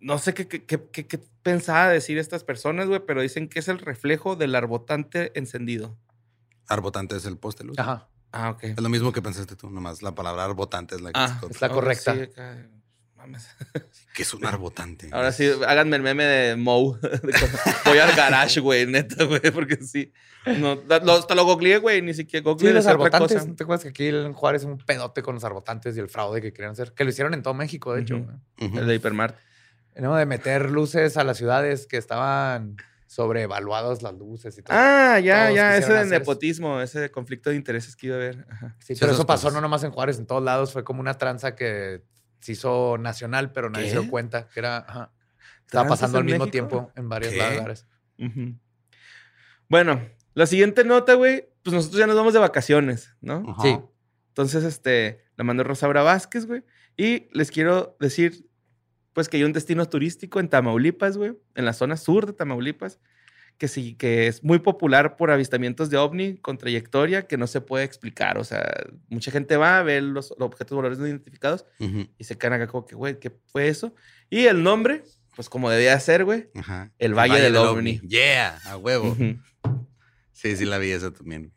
No 0.00 0.18
sé 0.18 0.32
qué, 0.32 0.46
qué, 0.46 0.64
qué, 0.64 1.18
pensaba 1.42 1.88
decir 1.88 2.18
estas 2.18 2.44
personas, 2.44 2.86
güey, 2.86 3.00
pero 3.04 3.20
dicen 3.20 3.48
que 3.48 3.58
es 3.58 3.68
el 3.68 3.78
reflejo 3.78 4.36
del 4.36 4.54
arbotante 4.54 5.32
encendido. 5.36 5.96
Arbotante 6.68 7.16
es 7.16 7.24
el 7.24 7.36
poste 7.36 7.64
luz. 7.64 7.78
Ajá. 7.78 8.08
Ah, 8.30 8.50
ok. 8.50 8.64
Es 8.64 8.80
lo 8.80 8.88
mismo 8.90 9.12
que 9.12 9.22
pensaste 9.22 9.56
tú, 9.56 9.70
nomás 9.70 10.02
la 10.02 10.14
palabra 10.14 10.44
arbotante 10.44 10.94
es 10.94 11.00
la 11.00 11.12
que 11.12 11.18
Ah, 11.18 11.38
se- 11.40 11.46
es 11.50 11.60
la 11.60 11.70
correcta. 11.70 12.14
sí, 12.14 12.20
acá, 12.20 12.68
mames. 13.28 13.48
que 14.14 14.22
es 14.22 14.34
un 14.34 14.44
arbotante. 14.44 15.08
Ahora 15.12 15.32
sí, 15.32 15.48
háganme 15.66 15.96
el 15.96 16.02
meme 16.02 16.24
de 16.24 16.56
Moe. 16.56 16.98
Voy 17.84 17.98
al 17.98 18.14
garage, 18.16 18.60
güey, 18.60 18.86
neta, 18.86 19.24
güey, 19.24 19.40
porque 19.52 19.76
sí. 19.76 20.12
No, 20.46 20.76
lo, 20.76 21.12
hasta 21.12 21.34
lo 21.34 21.44
googleé, 21.44 21.78
güey, 21.78 22.00
ni 22.02 22.14
siquiera 22.14 22.42
Sí, 22.42 22.44
googleé 22.50 22.72
los 22.72 22.84
decía 22.84 22.96
otra 22.96 23.06
arbotantes. 23.06 23.36
cosa. 23.38 23.48
¿No 23.48 23.56
te 23.56 23.62
acuerdas 23.64 23.82
que 23.84 23.88
aquí 23.90 24.06
en 24.08 24.32
Juárez 24.32 24.64
un 24.64 24.78
pedote 24.78 25.22
con 25.22 25.34
los 25.34 25.44
arbotantes 25.44 25.96
y 25.96 26.00
el 26.00 26.08
fraude 26.08 26.40
que 26.40 26.52
querían 26.52 26.72
hacer? 26.72 26.92
Que 26.92 27.04
lo 27.04 27.10
hicieron 27.10 27.34
en 27.34 27.42
todo 27.42 27.54
México, 27.54 27.94
de 27.94 28.02
hecho. 28.02 28.26
El 28.58 28.86
de 28.86 28.94
Hipermart. 28.94 29.36
No, 29.96 30.14
de 30.16 30.26
meter 30.26 30.70
luces 30.70 31.16
a 31.16 31.24
las 31.24 31.36
ciudades 31.36 31.86
que 31.86 31.96
estaban 31.96 32.76
sobrevaluadas 33.08 34.02
las 34.02 34.14
luces 34.14 34.56
y 34.58 34.62
todo. 34.62 34.76
Ah, 34.78 35.18
ya, 35.18 35.44
Todos 35.46 35.56
ya, 35.56 35.76
ese 35.76 35.88
de 35.92 35.98
hacer 35.98 36.06
eso. 36.06 36.18
nepotismo, 36.18 36.80
ese 36.80 37.00
de 37.00 37.10
conflicto 37.10 37.50
de 37.50 37.56
intereses 37.56 37.96
que 37.96 38.06
iba 38.06 38.16
a 38.16 38.18
haber. 38.18 38.46
Ajá. 38.48 38.76
Sí, 38.78 38.94
Sí, 38.94 39.00
pero 39.00 39.12
eso 39.12 39.26
pasó 39.26 39.44
cosas. 39.48 39.54
no 39.54 39.60
nomás 39.60 39.82
en 39.84 39.90
Juárez, 39.90 40.18
en 40.18 40.26
todos 40.26 40.42
lados. 40.42 40.72
Fue 40.72 40.84
como 40.84 41.00
una 41.00 41.14
tranza 41.18 41.54
que 41.56 42.02
se 42.40 42.52
hizo 42.52 42.98
nacional, 42.98 43.52
pero 43.52 43.70
nadie 43.70 43.90
se 43.90 44.00
dio 44.00 44.10
cuenta 44.10 44.48
que 44.48 44.60
era. 44.60 44.78
ajá, 44.78 45.12
estaba 45.66 45.86
¿Tranzas 45.86 45.90
pasando 46.00 46.18
al 46.18 46.24
mismo 46.24 46.44
México? 46.46 46.52
tiempo 46.52 46.92
en 46.96 47.08
varios 47.08 47.32
¿Qué? 47.32 47.38
lugares. 47.54 47.86
Bueno, 49.68 50.00
la 50.34 50.46
siguiente 50.46 50.84
nota, 50.84 51.14
güey, 51.14 51.48
pues 51.62 51.74
nosotros 51.74 51.98
ya 51.98 52.06
nos 52.06 52.16
vamos 52.16 52.32
de 52.32 52.38
vacaciones, 52.38 53.14
¿no? 53.20 53.56
Sí. 53.62 53.78
Entonces, 54.28 54.64
este, 54.64 55.24
la 55.36 55.44
mandó 55.44 55.64
Rosaura 55.64 56.02
Vázquez, 56.02 56.46
güey. 56.46 56.64
Y 56.96 57.28
les 57.32 57.50
quiero 57.50 57.96
decir, 58.00 58.48
pues, 59.12 59.28
que 59.28 59.36
hay 59.36 59.44
un 59.44 59.52
destino 59.52 59.86
turístico 59.88 60.40
en 60.40 60.48
Tamaulipas, 60.48 61.16
güey, 61.16 61.36
en 61.54 61.64
la 61.64 61.72
zona 61.72 61.96
sur 61.96 62.26
de 62.26 62.32
Tamaulipas, 62.32 63.00
que 63.58 63.66
sí, 63.66 63.94
que 63.94 64.28
es 64.28 64.44
muy 64.44 64.60
popular 64.60 65.16
por 65.16 65.30
avistamientos 65.32 65.90
de 65.90 65.96
ovni 65.96 66.36
con 66.36 66.58
trayectoria 66.58 67.26
que 67.26 67.36
no 67.36 67.48
se 67.48 67.60
puede 67.60 67.84
explicar. 67.84 68.38
O 68.38 68.44
sea, 68.44 68.72
mucha 69.08 69.32
gente 69.32 69.56
va 69.56 69.78
a 69.78 69.82
ver 69.82 70.04
los, 70.04 70.32
los 70.38 70.46
objetos 70.46 70.76
voladores 70.76 70.98
no 70.98 71.06
identificados 71.08 71.66
y 71.78 72.24
se 72.24 72.38
quedan 72.38 72.54
acá 72.54 72.68
como 72.68 72.86
que, 72.86 72.94
güey, 72.94 73.18
¿qué 73.18 73.36
fue 73.46 73.68
eso? 73.68 73.94
Y 74.30 74.46
el 74.46 74.62
nombre, 74.62 75.02
pues, 75.34 75.48
como 75.48 75.70
debía 75.70 75.98
ser, 75.98 76.24
güey. 76.24 76.48
El 76.98 77.14
Valle 77.14 77.40
del 77.40 77.56
Ovni. 77.56 78.00
Yeah, 78.00 78.60
a 78.64 78.76
huevo. 78.76 79.16
Sí, 80.32 80.56
sí 80.56 80.64
la 80.64 80.78
vi 80.78 80.92
esa 80.92 81.10
también. 81.12 81.52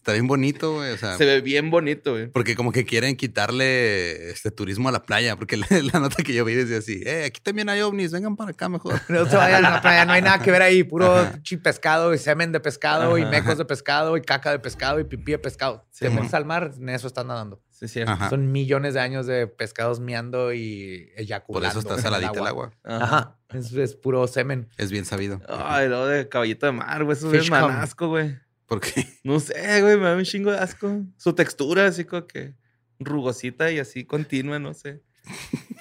Está 0.00 0.12
bien 0.14 0.26
bonito, 0.26 0.76
güey. 0.76 0.92
O 0.92 0.96
sea, 0.96 1.18
se 1.18 1.26
ve 1.26 1.42
bien 1.42 1.70
bonito, 1.70 2.12
güey. 2.12 2.28
porque 2.28 2.56
como 2.56 2.72
que 2.72 2.86
quieren 2.86 3.16
quitarle 3.16 4.30
este 4.30 4.50
turismo 4.50 4.88
a 4.88 4.92
la 4.92 5.02
playa, 5.02 5.36
porque 5.36 5.56
la, 5.58 5.66
la 5.92 6.00
nota 6.00 6.22
que 6.22 6.32
yo 6.32 6.42
vi 6.46 6.54
decía 6.54 6.78
así, 6.78 7.02
eh, 7.04 7.24
aquí 7.26 7.38
también 7.42 7.68
hay 7.68 7.82
ovnis, 7.82 8.10
vengan 8.10 8.34
para 8.34 8.52
acá 8.52 8.70
mejor. 8.70 8.98
No 9.10 9.26
se 9.26 9.36
vayan 9.36 9.62
a 9.66 9.70
la 9.70 9.82
playa, 9.82 10.06
no 10.06 10.12
hay 10.12 10.22
nada 10.22 10.38
que 10.40 10.50
ver 10.50 10.62
ahí. 10.62 10.84
Puro 10.84 11.14
Ajá. 11.16 11.38
pescado 11.62 12.14
y 12.14 12.18
semen 12.18 12.50
de 12.50 12.60
pescado 12.60 13.18
y 13.18 13.26
mecos 13.26 13.58
de 13.58 13.66
pescado 13.66 14.16
y 14.16 14.22
caca 14.22 14.50
de 14.52 14.58
pescado 14.58 15.00
y 15.00 15.04
pipí 15.04 15.32
de 15.32 15.38
pescado. 15.38 15.86
Sí, 15.90 16.06
Te 16.06 16.08
mon. 16.08 16.20
metes 16.20 16.32
al 16.32 16.46
mar, 16.46 16.72
en 16.74 16.88
eso 16.88 17.06
están 17.06 17.26
nadando. 17.26 17.62
Sí. 17.68 18.00
Ajá. 18.00 18.30
Son 18.30 18.50
millones 18.50 18.94
de 18.94 19.00
años 19.00 19.26
de 19.26 19.46
pescados 19.46 20.00
miando 20.00 20.54
y 20.54 21.10
Por 21.14 21.20
eyaculando. 21.22 21.68
eso 21.68 21.80
está 21.80 21.98
saladita 22.02 22.40
el 22.40 22.46
agua. 22.46 22.70
Ajá. 22.84 23.36
Es, 23.52 23.70
es 23.74 23.96
puro 23.96 24.26
semen. 24.26 24.68
Es 24.78 24.90
bien 24.90 25.04
sabido. 25.04 25.42
Ay, 25.46 25.88
lo 25.88 26.06
de 26.06 26.26
caballito 26.28 26.64
de 26.66 26.72
mar, 26.72 27.04
güey. 27.04 27.16
Eso 27.18 27.30
es 27.34 27.50
manasco, 27.50 28.08
güey. 28.08 28.38
Porque 28.70 29.04
No 29.24 29.40
sé, 29.40 29.82
güey, 29.82 29.96
me 29.96 30.04
da 30.04 30.16
un 30.16 30.22
chingo 30.24 30.52
de 30.52 30.58
asco. 30.58 31.02
Su 31.16 31.34
textura, 31.34 31.86
así 31.86 32.04
como 32.04 32.28
que 32.28 32.54
rugosita 33.00 33.72
y 33.72 33.80
así 33.80 34.04
continua, 34.04 34.60
no 34.60 34.72
sé. 34.74 35.02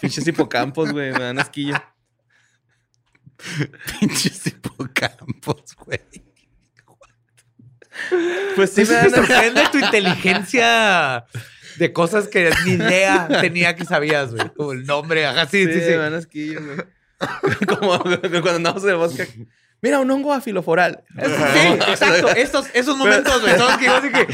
Pinches 0.02 0.26
hipocampos, 0.28 0.92
güey, 0.92 1.12
me 1.12 1.20
dan 1.20 1.38
asquillo. 1.38 1.76
pinches 4.00 4.48
hipocampos, 4.48 5.76
güey. 5.86 6.00
Pues 8.56 8.72
sí, 8.72 8.86
Sí, 8.86 8.92
me 8.92 8.98
me 9.04 9.10
dan 9.10 9.12
sorprende 9.12 9.64
tu 9.72 9.78
inteligencia 9.78 11.26
de 11.78 11.94
cosas 11.94 12.28
que 12.28 12.50
ni 12.66 12.72
idea 12.72 13.28
tenía 13.42 13.76
que 13.76 13.86
sabías, 13.86 14.34
güey. 14.34 14.50
Como 14.56 14.72
el 14.72 14.86
nombre, 14.86 15.28
ajá, 15.28 15.46
sí, 15.46 15.66
Sí, 15.66 15.74
sí, 15.74 15.80
sí. 15.80 15.90
me 15.92 15.96
dan 15.98 16.14
asquillo, 16.16 16.60
güey. 16.66 16.78
Como 17.68 18.00
cuando 18.02 18.56
andamos 18.56 18.84
en 18.84 18.90
el 18.90 18.96
bosque. 18.96 19.28
Mira, 19.82 20.00
un 20.00 20.12
hongo 20.12 20.34
afiloforal. 20.34 21.04
Sí, 21.16 21.68
exacto. 21.88 22.30
Esos, 22.30 22.68
esos 22.74 22.98
momentos, 22.98 23.42
güey. 23.42 23.56
Son 23.58 23.80
que 23.80 23.86
yo 23.86 23.96
así 23.96 24.10
que. 24.10 24.28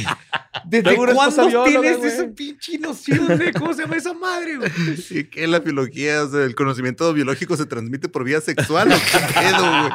¿Desde 0.65 0.95
cuándo 0.95 1.63
tienes 1.65 1.97
güey. 1.97 2.09
esa 2.09 2.27
pinche 2.27 2.77
noción 2.79 3.37
de 3.37 3.53
cómo 3.53 3.73
se 3.73 3.83
llama 3.83 3.97
esa 3.97 4.13
madre, 4.13 4.57
güey? 4.57 4.71
¿Y 5.09 5.23
qué 5.25 5.47
la? 5.47 5.57
O 5.57 6.29
sea, 6.29 6.43
el 6.43 6.55
conocimiento 6.55 7.13
biológico 7.13 7.55
se 7.57 7.65
transmite 7.65 8.09
por 8.09 8.23
vía 8.23 8.41
sexual. 8.41 8.91
¿o 8.91 8.95
¿Qué 8.95 9.33
pedo, 9.33 9.81
güey? 9.81 9.91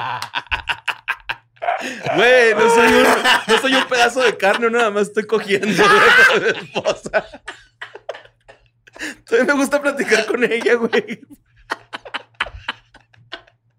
Güey, 2.17 2.55
no 2.55 2.75
soy, 2.75 2.93
un, 2.93 3.05
no 3.49 3.59
soy 3.61 3.75
un 3.75 3.89
pedazo 3.89 4.23
de 4.23 4.37
carne, 4.37 4.71
nada 4.71 4.91
más 4.91 5.09
estoy 5.09 5.27
cogiendo 5.27 5.83
güey, 5.83 6.01
con 6.29 6.43
mi 6.43 6.49
esposa. 6.49 7.25
Todavía 9.25 9.55
me 9.55 9.61
gusta 9.61 9.81
platicar 9.81 10.27
con 10.27 10.45
ella, 10.45 10.75
güey. 10.75 11.21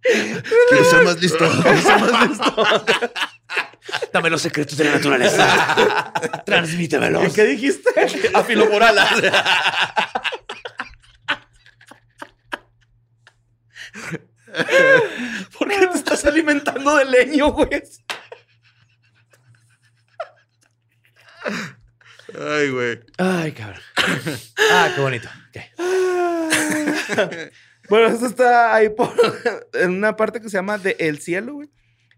Quiero 0.01 0.85
ser 0.89 1.03
más 1.03 1.19
listo. 1.21 1.37
Quiero 1.37 1.81
ser 1.81 1.99
más 1.99 2.29
listo. 2.29 2.85
Dame 4.13 4.29
los 4.29 4.41
secretos 4.41 4.77
de 4.77 4.85
la 4.85 4.91
naturaleza. 4.91 6.13
Transmítemelos. 6.45 7.33
¿Qué 7.33 7.43
dijiste? 7.45 7.89
Afiloforal. 8.33 8.95
¿Por 15.57 15.67
qué 15.69 15.87
te 15.87 15.97
estás 15.97 16.25
alimentando 16.25 16.95
de 16.97 17.05
leño, 17.05 17.51
güey? 17.51 17.83
Ay, 22.39 22.69
güey. 22.69 22.99
Ay, 23.17 23.51
cabrón. 23.51 23.81
Ah, 24.71 24.91
qué 24.95 25.01
bonito. 25.01 25.29
Ok. 25.49 25.57
Bueno, 27.91 28.07
esto 28.07 28.25
está 28.25 28.73
ahí 28.73 28.89
por, 28.89 29.09
en 29.73 29.91
una 29.91 30.15
parte 30.15 30.41
que 30.41 30.49
se 30.49 30.57
llama 30.57 30.77
de 30.79 30.95
El 30.99 31.19
Cielo, 31.19 31.53
güey. 31.55 31.69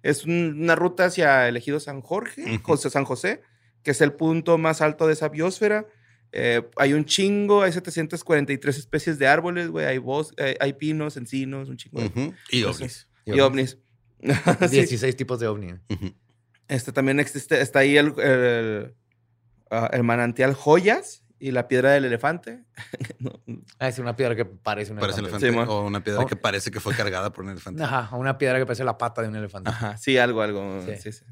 Es 0.04 0.24
un- 0.26 0.62
una 0.62 0.76
ruta 0.76 1.06
hacia 1.06 1.48
el 1.50 1.58
ejido 1.58 1.80
San 1.82 2.00
Jorge. 2.02 2.60
José 2.64 2.90
San 2.90 3.04
José, 3.06 3.42
que 3.84 3.92
es 3.92 4.00
el 4.02 4.14
punto 4.14 4.58
más 4.58 4.82
alto 4.82 5.08
de 5.08 5.14
esa 5.14 5.30
biosfera. 5.30 5.86
Eh, 6.32 6.62
hay 6.78 6.94
un 6.94 7.06
chingo, 7.06 7.62
hay 7.64 7.72
743 7.74 8.78
especies 8.78 9.20
de 9.20 9.28
árboles, 9.28 9.68
güey. 9.70 9.86
Hay, 9.86 9.98
bos- 9.98 10.34
hay, 10.42 10.56
hay 10.60 10.74
pinos, 10.74 11.18
encinos, 11.18 11.70
un 11.70 11.78
chingo. 11.78 12.02
Y 12.52 12.64
ovnis. 12.64 13.08
Y 13.26 13.40
ovnis. 13.40 13.78
Sí. 14.70 14.78
16 14.78 15.16
tipos 15.18 15.40
de 15.42 15.48
ovni. 15.48 15.74
Ujú. 15.90 16.14
Este 16.70 16.92
también 16.94 17.20
existe, 17.20 17.60
está 17.60 17.80
ahí 17.80 17.98
el, 17.98 18.14
el, 18.20 18.96
ah, 19.70 19.90
el 19.92 20.04
manantial 20.04 20.54
Joyas 20.54 21.23
y 21.48 21.52
la 21.52 21.68
piedra 21.68 21.92
del 21.92 22.06
elefante. 22.06 22.64
No, 23.20 23.40
Ah, 23.80 23.88
es 23.88 24.00
una 24.00 24.16
piedra 24.16 24.36
que 24.36 24.46
parece 24.46 24.92
un 24.92 25.00
Parece 25.00 25.20
elefante. 25.22 25.48
elefante. 25.48 25.66
Sí, 25.66 25.72
mo. 25.72 25.80
o 25.82 25.86
una 25.88 26.04
piedra 26.04 26.22
Oh. 26.22 26.26
que 26.26 26.36
parece 26.36 26.72
que 26.72 26.80
fue 26.80 26.94
cargada 26.96 27.32
por 27.32 27.44
un 27.46 27.52
elefante. 27.52 27.84
Ajá, 27.84 28.16
una 28.16 28.38
piedra 28.38 28.60
que 28.60 28.66
parece 28.66 28.84
la 28.84 28.98
pata 28.98 29.22
de 29.22 29.28
un 29.30 29.36
elefante. 29.36 29.70
Ajá, 29.70 29.98
sí, 29.98 30.18
algo, 30.18 30.42
algo. 30.42 30.82
Sí. 30.86 30.96
sí, 31.02 31.12
sí. 31.12 31.26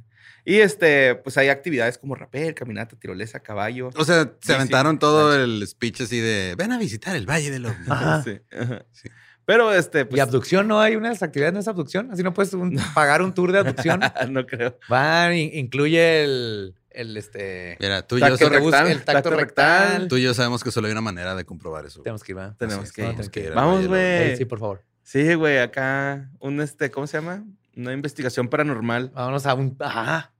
Y 0.44 0.56
este, 0.60 1.16
pues 1.16 1.38
hay 1.38 1.50
actividades 1.50 1.98
como 1.98 2.16
rapel, 2.16 2.54
caminata, 2.56 2.96
tirolesa, 2.98 3.42
caballo. 3.42 3.90
O 3.96 4.04
sea, 4.06 4.24
se 4.24 4.32
Sí, 4.42 4.54
aventaron 4.54 4.94
sí. 4.96 5.00
todo 5.00 5.36
el 5.36 5.66
speech 5.68 6.02
así 6.02 6.20
de 6.20 6.56
ven 6.58 6.72
a 6.72 6.78
visitar 6.80 7.16
el 7.16 7.30
Valle 7.30 7.52
del 7.52 7.66
Ovni. 7.66 7.86
Ajá. 7.90 8.24
Sí, 8.24 8.40
ajá. 8.52 8.86
Sí. 8.92 9.10
Pero 9.46 9.74
este, 9.74 10.02
¿Y 10.02 10.06
pues. 10.06 10.22
abducción? 10.22 10.68
¿No 10.68 10.80
hay 10.80 10.96
unas 10.96 11.22
actividades? 11.24 11.54
¿No 11.54 11.60
es 11.60 11.68
abducción? 11.68 12.10
¿Así 12.12 12.24
no 12.24 12.34
puedes 12.34 12.54
un- 12.54 12.80
pagar 12.96 13.22
un 13.22 13.34
tour 13.34 13.52
de 13.52 13.60
abducción? 13.60 14.00
no 14.30 14.46
creo. 14.46 14.78
Va, 14.92 15.34
in- 15.36 15.52
incluye 15.58 16.24
el, 16.24 16.76
el 16.94 17.18
este... 17.18 17.78
Mira, 17.80 18.06
tú 18.06 18.18
y, 18.18 18.20
Tacto 18.22 18.38
yo, 18.38 18.50
rectal, 18.50 18.88
el 18.88 18.98
tacto, 19.04 19.12
tacto 19.12 19.30
rectal. 19.32 19.88
rectal. 19.90 20.08
tú 20.08 20.18
y 20.18 20.24
yo 20.24 20.34
sabemos 20.34 20.64
que 20.64 20.72
solo 20.72 20.88
hay 20.88 20.92
una 20.92 21.02
manera 21.02 21.36
de 21.36 21.46
comprobar 21.46 21.86
eso. 21.86 22.02
Tenemos 22.02 22.24
que 22.24 22.32
ir, 22.32 22.36
¿verdad? 22.36 22.56
Tenemos 22.58 22.84
Así 22.84 22.94
que 22.94 23.02
tenemos 23.04 23.30
que 23.30 23.40
ir 23.42 23.54
Vamos, 23.54 23.88
güey. 23.88 24.02
Ey, 24.02 24.38
sí, 24.38 24.46
por 24.46 24.60
favor. 24.60 24.84
Sí, 25.04 25.34
güey, 25.34 25.60
acá 25.60 26.30
un 26.40 26.62
este, 26.62 26.92
¿cómo 26.92 27.08
se 27.08 27.18
llama? 27.18 27.44
Una 27.76 27.94
investigación 27.94 28.48
paranormal. 28.48 29.12
Vámonos 29.14 29.46
a 29.46 29.54
un... 29.54 29.76
Ajá. 29.80 30.34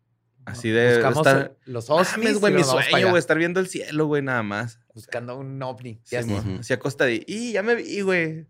Así 0.46 0.70
de 0.70 0.96
Buscamos 0.96 1.28
estar. 1.28 1.56
los 1.66 1.90
Mames, 1.90 2.16
ovnis, 2.16 2.40
güey, 2.40 2.54
mi 2.54 2.64
sueño, 2.64 3.10
güey, 3.10 3.20
estar 3.20 3.38
viendo 3.38 3.60
el 3.60 3.68
cielo, 3.68 4.08
güey, 4.08 4.22
nada 4.22 4.44
más. 4.44 4.80
Buscando 4.94 5.38
un 5.38 5.62
ovni. 5.62 6.02
Sí, 6.04 6.16
así 6.16 6.74
acostadito. 6.74 7.26
Y 7.28 7.54
ya 7.54 7.64
me 7.64 7.76
vi, 7.76 8.02
güey. 8.02 8.48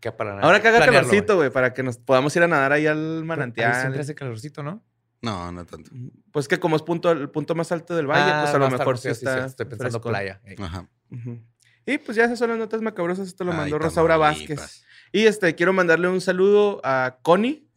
que 0.00 0.12
para 0.12 0.40
Ahora 0.40 0.62
que 0.62 0.68
haga 0.68 0.84
calorcito, 0.84 1.36
güey, 1.36 1.50
para 1.50 1.74
que 1.74 1.82
nos 1.82 1.98
podamos 1.98 2.34
ir 2.36 2.42
a 2.42 2.48
nadar 2.48 2.72
ahí 2.72 2.86
al. 2.86 3.18
Ahí 3.18 3.24
manantial. 3.24 3.80
Siempre 3.80 4.00
hace 4.00 4.14
calorcito, 4.14 4.62
¿no? 4.62 4.82
No, 5.24 5.50
no 5.52 5.64
tanto. 5.64 5.90
Pues 6.32 6.48
que 6.48 6.58
como 6.60 6.76
es 6.76 6.82
punto, 6.82 7.10
el 7.10 7.30
punto 7.30 7.54
más 7.54 7.72
alto 7.72 7.94
del 7.96 8.06
valle, 8.06 8.30
Ah, 8.30 8.42
pues 8.42 8.54
a 8.54 8.58
lo 8.58 8.70
mejor 8.70 8.98
sí 8.98 9.08
está. 9.08 9.40
sí, 9.40 9.46
Estoy 9.46 9.66
pensando 9.66 9.90
frescón. 10.00 10.12
playa. 10.12 10.40
Ey. 10.44 10.56
Ajá. 10.58 10.88
Ujú. 11.10 11.40
Y 11.86 11.98
pues 11.98 12.16
ya 12.16 12.24
esas 12.24 12.38
son 12.38 12.50
las 12.50 12.58
notas 12.58 12.80
macabrosas. 12.82 13.26
Esto 13.28 13.44
lo 13.44 13.52
Ay, 13.52 13.58
mandó 13.58 13.78
Rosaura. 13.78 14.16
Vázquez. 14.16 14.84
Y 15.12 15.26
este, 15.26 15.54
quiero 15.54 15.72
mandarle 15.72 16.08
un 16.08 16.20
saludo 16.20 16.80
a 16.84 17.18
Connie, 17.22 17.68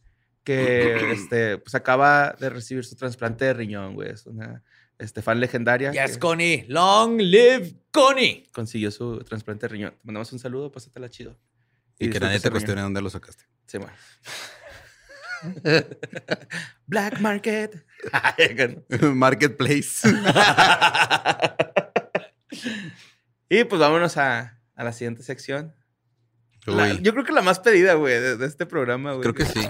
que 0.43 0.95
este, 1.11 1.57
pues 1.57 1.75
acaba 1.75 2.35
de 2.39 2.49
recibir 2.49 2.83
su 2.85 2.95
trasplante 2.95 3.45
de 3.45 3.53
riñón, 3.53 3.95
güey. 3.95 4.11
Es 4.11 4.25
una 4.25 4.63
este, 4.97 5.21
fan 5.21 5.39
legendaria. 5.39 5.91
Yes, 5.91 6.13
que 6.13 6.19
Connie. 6.19 6.65
Long 6.69 7.17
live 7.19 7.75
Connie. 7.91 8.47
consiguió 8.53 8.91
su 8.91 9.19
trasplante 9.19 9.65
de 9.67 9.73
riñón. 9.73 9.91
Te 9.91 9.99
mandamos 10.03 10.31
un 10.33 10.39
saludo, 10.39 10.71
pásatela 10.71 11.09
chido. 11.09 11.37
Y 11.99 12.05
que 12.05 12.11
disfruta 12.11 12.25
nadie 12.27 12.39
te 12.39 12.51
cuestione 12.51 12.81
dónde 12.81 13.01
lo 13.01 13.09
sacaste. 13.09 13.43
Sí, 13.65 13.77
man. 13.79 13.89
Black 16.87 17.19
Market. 17.19 17.85
Marketplace. 19.01 20.07
y 23.49 23.63
pues 23.65 23.79
vámonos 23.79 24.17
a, 24.17 24.59
a 24.75 24.83
la 24.83 24.91
siguiente 24.93 25.23
sección. 25.23 25.73
La- 26.65 26.93
yo 26.93 27.13
creo 27.13 27.23
que 27.23 27.31
la 27.31 27.41
más 27.41 27.59
pedida, 27.59 27.93
güey, 27.93 28.19
de, 28.19 28.35
de 28.37 28.45
este 28.45 28.65
programa, 28.65 29.13
güey. 29.13 29.21
creo 29.21 29.33
que 29.33 29.45
sí. 29.45 29.61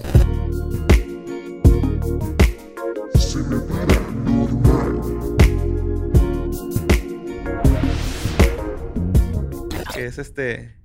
Que 9.93 10.05
es 10.05 10.17
este. 10.17 10.75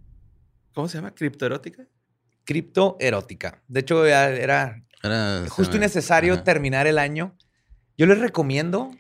¿Cómo 0.75 0.89
se 0.89 0.99
llama? 0.99 1.15
¿Criptoerótica? 1.15 1.87
Criptoerótica. 2.45 3.63
De 3.69 3.81
hecho, 3.81 4.05
era 4.07 4.83
Era- 5.03 5.45
justo 5.49 5.77
y 5.77 5.81
necesario 5.81 6.35
Ajá. 6.35 6.45
terminar 6.45 6.87
el 6.87 6.99
año. 6.99 7.37
Yo 7.99 8.07
les 8.07 8.19
recomiendo 8.19 8.91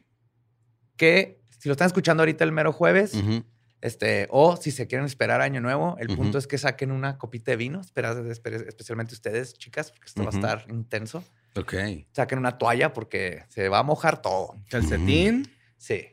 que 0.97 1.41
si 1.59 1.69
lo 1.69 1.73
están 1.73 1.87
escuchando 1.87 2.23
ahorita 2.23 2.45
el 2.45 2.53
mero 2.53 2.73
jueves, 2.73 3.15
Ujú. 3.15 3.45
este, 3.81 4.27
o 4.31 4.57
si 4.57 4.71
se 4.71 4.87
quieren 4.87 5.07
esperar 5.07 5.41
año 5.41 5.61
nuevo, 5.61 5.97
el 5.99 6.09
punto 6.17 6.39
es 6.39 6.47
que 6.47 6.59
saquen 6.59 6.91
una 6.91 7.19
copita 7.19 7.53
de 7.53 7.57
vino, 7.57 7.81
especialmente 7.81 9.15
ustedes, 9.15 9.55
chicas, 9.55 9.91
porque 9.91 10.07
esto 10.07 10.23
va 10.25 10.31
a 10.31 10.35
estar 10.35 10.65
intenso. 10.71 11.25
Ok. 11.57 11.75
Saquen 12.13 12.39
una 12.39 12.59
toalla 12.59 12.93
porque 12.93 13.45
se 13.49 13.69
va 13.69 13.79
a 13.79 13.83
mojar 13.83 14.21
todo. 14.23 14.57
Calcetín. 14.71 15.51
Sí. 15.77 16.12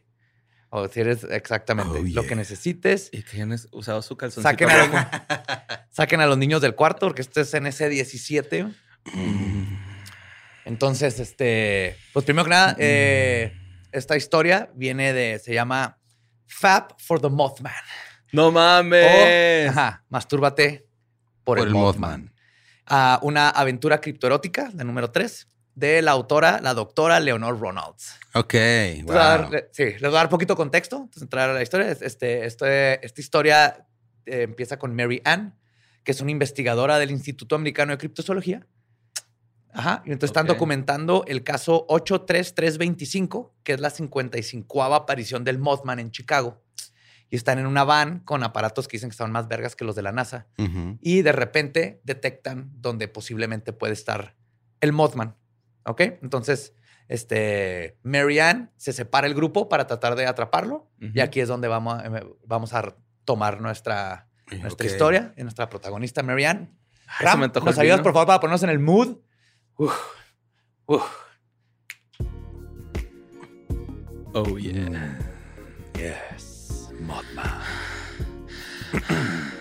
O 0.72 0.88
si 0.88 1.00
eres 1.00 1.24
exactamente 1.24 2.00
Oh, 2.00 2.04
lo 2.14 2.24
que 2.28 2.36
necesites. 2.36 3.10
Y 3.12 3.24
que 3.24 3.38
hayan 3.38 3.56
usado 3.72 4.02
su 4.04 4.16
calzoncito. 4.16 4.50
Saquen 4.50 4.70
a, 4.70 4.78
los, 4.86 4.90
saquen 5.92 6.22
a 6.22 6.28
los 6.28 6.38
niños 6.38 6.62
del 6.62 6.76
cuarto 6.76 7.08
porque 7.08 7.22
este 7.24 7.42
es 7.42 7.54
NC17. 7.54 8.74
Entonces, 10.66 11.20
este, 11.20 11.96
pues 12.14 12.26
primero 12.26 12.44
que 12.46 12.50
nada, 12.52 12.76
eh, 12.78 13.54
esta 13.92 14.16
historia 14.16 14.70
viene 14.76 15.14
de, 15.14 15.40
se 15.40 15.54
llama 15.54 15.98
Fab 16.46 16.96
for 17.00 17.20
the 17.20 17.30
Mothman. 17.30 17.74
¡No 18.32 18.48
O, 18.48 18.52
mames! 18.52 19.70
ajá, 19.70 20.04
mastúrbate 20.10 20.86
por, 21.44 21.58
Por 21.58 21.60
el, 21.60 21.68
el 21.70 21.74
Mothman. 21.74 22.12
Mothman. 22.22 22.34
Ah, 22.86 23.20
una 23.24 23.50
aventura 23.50 24.00
criptoerótica, 24.00 24.70
la 24.76 24.84
número 24.84 25.10
3, 25.12 25.48
de 25.80 26.02
la 26.02 26.12
autora, 26.12 26.60
la 26.62 26.74
doctora 26.74 27.20
Leonor 27.20 27.60
Ronalds. 27.60 28.20
Ok. 28.34 28.54
Les 28.54 29.04
voy 29.06 29.16
a 29.16 29.20
dar- 29.20 29.70
sí, 29.72 29.84
les 29.86 30.02
voy 30.02 30.10
a 30.12 30.18
dar 30.18 30.30
poquito 30.30 30.56
contexto 30.56 31.10
de 31.16 31.22
entrar 31.22 31.50
a 31.50 31.54
la 31.54 31.62
historia. 31.64 31.92
Este, 31.92 32.46
este- 32.46 33.06
esta 33.06 33.22
historia 33.22 33.88
eh, 34.26 34.44
empieza 34.44 34.78
con 34.78 34.96
Mary 34.96 35.22
Ann, 35.26 35.56
que 36.04 36.12
es 36.12 36.22
una 36.22 36.32
investigadora 36.32 37.00
del 37.00 37.12
Instituto 37.12 37.56
Americano 37.56 37.92
de 37.94 37.98
Criptozoología. 37.98 38.68
Ajá. 39.72 40.02
Y 40.06 40.12
entonces 40.12 40.30
están 40.32 40.48
documentando 40.48 41.24
el 41.28 41.44
caso 41.44 41.86
83325, 41.90 43.56
que 43.64 43.74
es 43.74 43.80
la 43.80 43.90
55 43.90 44.84
aparición 44.84 45.44
del 45.44 45.60
Mothman 45.60 46.00
en 46.00 46.12
Chicago. 46.12 46.62
Y 47.32 47.36
están 47.36 47.60
en 47.60 47.68
una 47.68 47.84
van 47.84 48.22
con 48.22 48.44
aparatos 48.44 48.88
que 48.88 48.98
dicen 48.98 49.12
que 49.12 49.16
son 49.16 49.32
más 49.32 49.48
vergas 49.48 49.76
que 49.76 49.86
los 49.86 49.96
de 49.96 50.02
la 50.02 50.12
NASA. 50.12 50.48
Y 51.02 51.22
de 51.22 51.32
repente 51.32 52.02
detectan 52.04 52.72
donde 52.74 53.08
posiblemente 53.08 53.72
puede 53.72 53.94
estar 53.94 54.36
el 54.82 54.92
Mothman. 54.94 55.36
¿Ok? 55.90 56.02
Entonces, 56.22 56.76
este, 57.08 57.98
Mary 58.04 58.38
Ann 58.38 58.72
se 58.78 58.94
separa 58.94 59.26
el 59.26 59.34
grupo 59.34 59.68
para 59.70 59.88
tratar 59.88 60.16
de 60.16 60.28
atraparlo. 60.28 60.88
Y 61.00 61.20
aquí 61.20 61.40
es 61.40 61.48
donde 61.48 61.68
vamos 61.68 62.00
a, 62.00 62.06
eh, 62.06 62.28
vamos 62.46 62.76
a 62.76 62.96
tomar 63.26 63.60
nuestra, 63.60 64.28
nuestra 64.52 64.86
Ok. 64.86 64.92
historia 64.92 65.34
y 65.36 65.42
nuestra 65.42 65.68
protagonista, 65.68 66.22
Mary 66.22 66.46
Ann. 66.46 66.78
Ay, 67.08 67.16
se 67.18 67.24
Ram, 67.26 67.52
¿nos 67.66 67.80
ayudas, 67.80 68.02
por 68.02 68.14
favor, 68.14 68.28
para 68.28 68.40
ponernos 68.40 68.62
en 68.62 68.70
el 68.70 68.78
mood? 68.78 69.18
Uf, 69.78 69.96
uf. 70.86 71.04
Oh, 74.36 74.60
yeah. 74.60 75.18
Yes, 75.96 76.92
Mothman. 77.00 77.62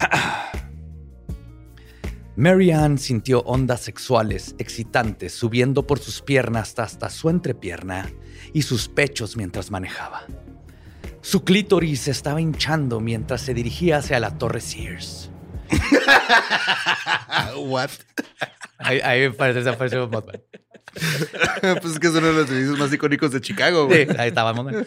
Mary 2.38 2.70
Ann 2.70 2.98
sintió 2.98 3.40
ondas 3.40 3.80
sexuales 3.80 4.54
excitantes 4.58 5.34
subiendo 5.34 5.88
por 5.88 5.98
sus 5.98 6.22
piernas 6.22 6.78
hasta 6.78 7.10
su 7.10 7.30
entrepierna 7.30 8.12
y 8.52 8.62
sus 8.62 8.86
pechos 8.86 9.36
mientras 9.36 9.72
manejaba. 9.72 10.22
Su 11.20 11.42
clítoris 11.42 12.02
se 12.02 12.12
estaba 12.12 12.40
hinchando 12.40 13.00
mientras 13.00 13.40
se 13.40 13.54
dirigía 13.54 13.96
hacia 13.96 14.20
la 14.20 14.38
torre 14.38 14.60
Sears. 14.60 15.32
What? 17.56 17.90
Ahí, 18.78 19.00
ahí 19.00 19.30
parece 19.30 19.58
desapareció 19.58 20.06
Mothman. 20.06 20.40
pues 21.82 21.94
es 21.94 21.98
que 21.98 22.06
es 22.06 22.12
uno 22.14 22.28
de 22.28 22.32
los 22.34 22.50
edificios 22.50 22.78
más 22.78 22.92
icónicos 22.92 23.32
de 23.32 23.40
Chicago, 23.40 23.86
güey. 23.86 24.06
Sí, 24.06 24.14
ahí 24.16 24.28
estaba 24.28 24.52
Mothman. 24.52 24.86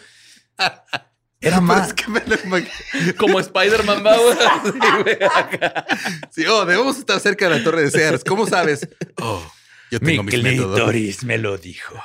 Era 1.41 1.59
más. 1.61 1.87
Es 1.89 1.93
que 1.95 2.07
me 2.09 2.21
lo 2.25 2.35
imagino. 2.43 2.69
Como 3.17 3.39
Spider-Man, 3.39 4.03
va, 4.05 4.17
güey. 4.17 4.37
Sí, 4.71 4.79
güey, 5.03 5.17
acá. 5.23 5.85
Sí, 6.31 6.45
oh, 6.45 6.65
debemos 6.65 6.97
estar 6.97 7.19
cerca 7.19 7.49
de 7.49 7.57
la 7.57 7.63
torre 7.63 7.81
de 7.83 7.91
Sears. 7.91 8.23
¿Cómo 8.23 8.45
sabes? 8.47 8.87
Oh, 9.17 9.41
yo 9.89 9.99
Mi 10.01 10.07
tengo 10.11 10.23
mis 10.23 10.41
métodos. 10.41 10.75
clítoris 10.75 11.23
me 11.23 11.37
lo 11.37 11.57
dijo. 11.57 11.95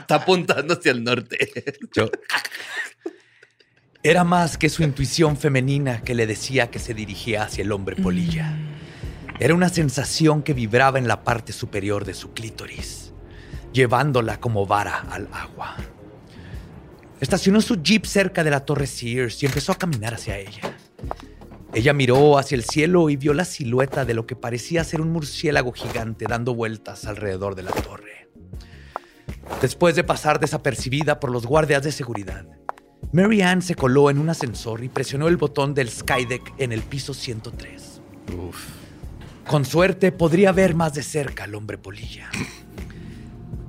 Está 0.00 0.16
apuntando 0.16 0.74
hacia 0.74 0.90
el 0.92 1.04
norte. 1.04 1.48
Yo- 1.94 2.10
Era 4.02 4.24
más 4.24 4.58
que 4.58 4.68
su 4.68 4.82
intuición 4.82 5.36
femenina 5.36 6.02
que 6.02 6.14
le 6.16 6.26
decía 6.26 6.70
que 6.70 6.80
se 6.80 6.94
dirigía 6.94 7.44
hacia 7.44 7.62
el 7.62 7.70
hombre 7.70 7.94
polilla. 7.94 8.56
Era 9.38 9.54
una 9.54 9.68
sensación 9.68 10.42
que 10.42 10.54
vibraba 10.54 10.98
en 10.98 11.06
la 11.06 11.22
parte 11.24 11.52
superior 11.52 12.04
de 12.04 12.14
su 12.14 12.32
clítoris, 12.32 13.12
llevándola 13.72 14.40
como 14.40 14.66
vara 14.66 14.98
al 15.10 15.28
agua. 15.32 15.76
Estacionó 17.22 17.60
su 17.60 17.80
jeep 17.80 18.04
cerca 18.04 18.42
de 18.42 18.50
la 18.50 18.64
torre 18.64 18.88
Sears 18.88 19.40
y 19.44 19.46
empezó 19.46 19.70
a 19.70 19.76
caminar 19.76 20.12
hacia 20.12 20.38
ella. 20.38 20.76
Ella 21.72 21.92
miró 21.92 22.36
hacia 22.36 22.56
el 22.56 22.64
cielo 22.64 23.10
y 23.10 23.16
vio 23.16 23.32
la 23.32 23.44
silueta 23.44 24.04
de 24.04 24.12
lo 24.12 24.26
que 24.26 24.34
parecía 24.34 24.82
ser 24.82 25.00
un 25.00 25.12
murciélago 25.12 25.70
gigante 25.70 26.24
dando 26.28 26.52
vueltas 26.52 27.04
alrededor 27.04 27.54
de 27.54 27.62
la 27.62 27.70
torre. 27.70 28.28
Después 29.60 29.94
de 29.94 30.02
pasar 30.02 30.40
desapercibida 30.40 31.20
por 31.20 31.30
los 31.30 31.46
guardias 31.46 31.84
de 31.84 31.92
seguridad, 31.92 32.44
Mary 33.12 33.40
Ann 33.42 33.62
se 33.62 33.76
coló 33.76 34.10
en 34.10 34.18
un 34.18 34.28
ascensor 34.28 34.82
y 34.82 34.88
presionó 34.88 35.28
el 35.28 35.36
botón 35.36 35.74
del 35.74 35.90
Skydeck 35.90 36.54
en 36.58 36.72
el 36.72 36.82
piso 36.82 37.14
103. 37.14 38.00
Con 39.46 39.64
suerte 39.64 40.10
podría 40.10 40.50
ver 40.50 40.74
más 40.74 40.94
de 40.94 41.04
cerca 41.04 41.44
al 41.44 41.54
hombre 41.54 41.78
polilla. 41.78 42.32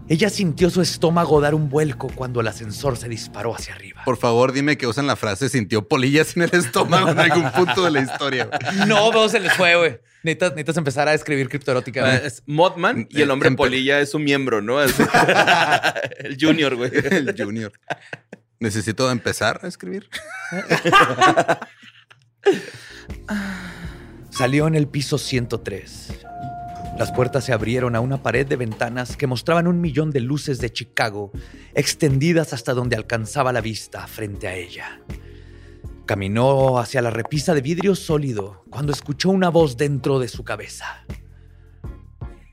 Ella 0.09 0.29
sintió 0.29 0.69
su 0.69 0.81
estómago 0.81 1.39
dar 1.39 1.55
un 1.55 1.69
vuelco 1.69 2.09
cuando 2.13 2.41
el 2.41 2.47
ascensor 2.47 2.97
se 2.97 3.07
disparó 3.07 3.55
hacia 3.55 3.73
arriba. 3.73 4.01
Por 4.03 4.17
favor, 4.17 4.51
dime 4.51 4.77
que 4.77 4.85
usan 4.85 5.07
la 5.07 5.15
frase 5.15 5.47
sintió 5.49 5.87
polillas 5.87 6.35
en 6.35 6.43
el 6.43 6.49
estómago 6.53 7.09
en 7.09 7.19
algún 7.19 7.49
punto 7.51 7.83
de 7.85 7.91
la 7.91 8.01
historia. 8.01 8.49
No, 8.87 9.11
no 9.11 9.29
se 9.29 9.39
les 9.39 9.53
fue, 9.53 9.75
güey. 9.75 9.99
Necesitas, 10.23 10.51
necesitas 10.51 10.77
empezar 10.77 11.07
a 11.07 11.13
escribir 11.13 11.47
criptoerótica. 11.49 12.15
Es 12.17 12.43
Mothman 12.45 13.07
y 13.09 13.21
el 13.21 13.31
hombre 13.31 13.49
Empe- 13.49 13.55
polilla 13.57 13.99
es 14.01 14.11
su 14.11 14.19
miembro, 14.19 14.61
¿no? 14.61 14.81
Es- 14.83 14.93
el 16.19 16.37
junior, 16.41 16.75
güey. 16.75 16.91
El 17.11 17.33
junior. 17.37 17.71
Necesito 18.59 19.09
empezar 19.11 19.59
a 19.63 19.67
escribir. 19.67 20.09
Salió 24.29 24.67
en 24.67 24.75
el 24.75 24.87
piso 24.87 25.17
103. 25.17 26.09
Las 26.97 27.11
puertas 27.11 27.43
se 27.43 27.53
abrieron 27.53 27.95
a 27.95 28.01
una 28.01 28.21
pared 28.21 28.45
de 28.45 28.55
ventanas 28.55 29.17
que 29.17 29.25
mostraban 29.25 29.67
un 29.67 29.81
millón 29.81 30.11
de 30.11 30.19
luces 30.19 30.59
de 30.59 30.71
Chicago 30.71 31.31
extendidas 31.73 32.53
hasta 32.53 32.73
donde 32.75 32.95
alcanzaba 32.95 33.51
la 33.51 33.61
vista 33.61 34.05
frente 34.05 34.47
a 34.47 34.55
ella. 34.55 35.01
Caminó 36.05 36.77
hacia 36.77 37.01
la 37.01 37.09
repisa 37.09 37.55
de 37.55 37.61
vidrio 37.61 37.95
sólido 37.95 38.63
cuando 38.69 38.93
escuchó 38.93 39.31
una 39.31 39.49
voz 39.49 39.75
dentro 39.75 40.19
de 40.19 40.27
su 40.27 40.43
cabeza. 40.43 41.03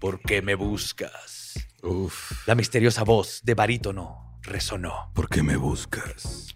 ¿Por 0.01 0.21
qué 0.21 0.41
me 0.41 0.55
buscas? 0.55 1.55
Uf. 1.83 2.47
La 2.47 2.55
misteriosa 2.55 3.05
voz 3.05 3.43
de 3.45 3.55
barítono 3.55 4.39
resonó. 4.43 5.13
¿Por 5.15 5.29
qué 5.29 5.43
me 5.43 5.57
buscas? 5.57 6.55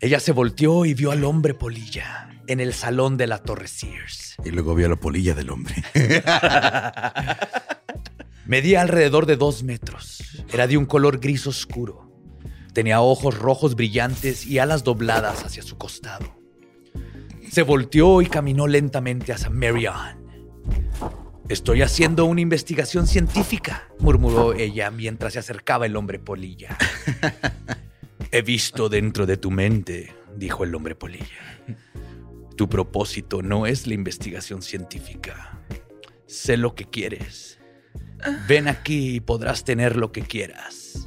Ella 0.00 0.20
se 0.20 0.30
volteó 0.30 0.84
y 0.84 0.94
vio 0.94 1.10
al 1.10 1.24
hombre 1.24 1.54
polilla 1.54 2.33
en 2.46 2.60
el 2.60 2.74
salón 2.74 3.16
de 3.16 3.26
la 3.26 3.38
Torre 3.38 3.68
Sears. 3.68 4.36
Y 4.44 4.50
luego 4.50 4.74
vio 4.74 4.88
la 4.88 4.96
polilla 4.96 5.34
del 5.34 5.50
hombre. 5.50 5.74
Medía 8.46 8.82
alrededor 8.82 9.26
de 9.26 9.36
dos 9.36 9.62
metros. 9.62 10.44
Era 10.52 10.66
de 10.66 10.76
un 10.76 10.86
color 10.86 11.18
gris 11.18 11.46
oscuro. 11.46 12.12
Tenía 12.72 13.00
ojos 13.00 13.38
rojos 13.38 13.74
brillantes 13.74 14.46
y 14.46 14.58
alas 14.58 14.84
dobladas 14.84 15.44
hacia 15.44 15.62
su 15.62 15.78
costado. 15.78 16.36
Se 17.50 17.62
volteó 17.62 18.20
y 18.20 18.26
caminó 18.26 18.66
lentamente 18.66 19.32
hacia 19.32 19.48
Mary 19.48 19.86
Ann. 19.86 20.24
Estoy 21.48 21.82
haciendo 21.82 22.24
una 22.24 22.40
investigación 22.40 23.06
científica, 23.06 23.88
murmuró 23.98 24.54
ella 24.54 24.90
mientras 24.90 25.34
se 25.34 25.38
acercaba 25.38 25.86
el 25.86 25.94
hombre 25.94 26.18
polilla. 26.18 26.76
He 28.32 28.42
visto 28.42 28.88
dentro 28.88 29.26
de 29.26 29.36
tu 29.36 29.50
mente, 29.50 30.14
dijo 30.36 30.64
el 30.64 30.74
hombre 30.74 30.94
polilla. 30.94 31.26
Tu 32.56 32.68
propósito 32.68 33.42
no 33.42 33.66
es 33.66 33.86
la 33.86 33.94
investigación 33.94 34.62
científica. 34.62 35.58
Sé 36.26 36.56
lo 36.56 36.74
que 36.74 36.84
quieres. 36.84 37.58
Ven 38.48 38.68
aquí 38.68 39.16
y 39.16 39.20
podrás 39.20 39.64
tener 39.64 39.96
lo 39.96 40.12
que 40.12 40.22
quieras. 40.22 41.06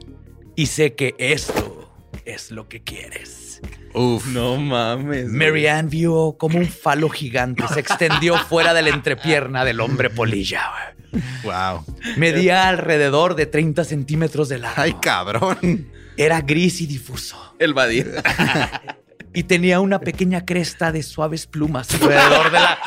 Y 0.55 0.67
sé 0.67 0.95
que 0.95 1.15
esto 1.17 1.93
es 2.25 2.51
lo 2.51 2.67
que 2.67 2.83
quieres. 2.83 3.62
Uf. 3.93 4.27
No 4.27 4.57
mames. 4.57 5.29
Ann 5.69 5.89
vio 5.89 6.36
como 6.38 6.60
un 6.60 6.67
falo 6.67 7.10
gigante 7.10 7.63
se 7.73 7.79
extendió 7.79 8.38
fuera 8.38 8.73
de 8.73 8.81
la 8.81 8.89
entrepierna 8.89 9.63
del 9.63 9.79
hombre 9.79 10.10
polilla. 10.10 10.95
Wow. 11.43 11.86
Medía 12.17 12.67
alrededor 12.67 13.36
de 13.36 13.45
30 13.45 13.86
centímetros 13.86 14.49
de 14.49 14.60
largo. 14.60 14.81
Ay, 14.81 14.93
cabrón. 15.01 15.89
Era 16.17 16.41
gris 16.41 16.81
y 16.81 16.88
difuso. 16.88 17.55
El 17.60 17.73
Badir. 17.73 18.13
Y 19.38 19.43
tenía 19.43 19.80
una 19.82 20.00
pequeña 20.00 20.45
cresta 20.45 20.91
de 20.91 21.04
suaves 21.04 21.45
plumas 21.45 21.93
alrededor 21.93 22.45
de 22.52 22.60
la... 22.60 22.80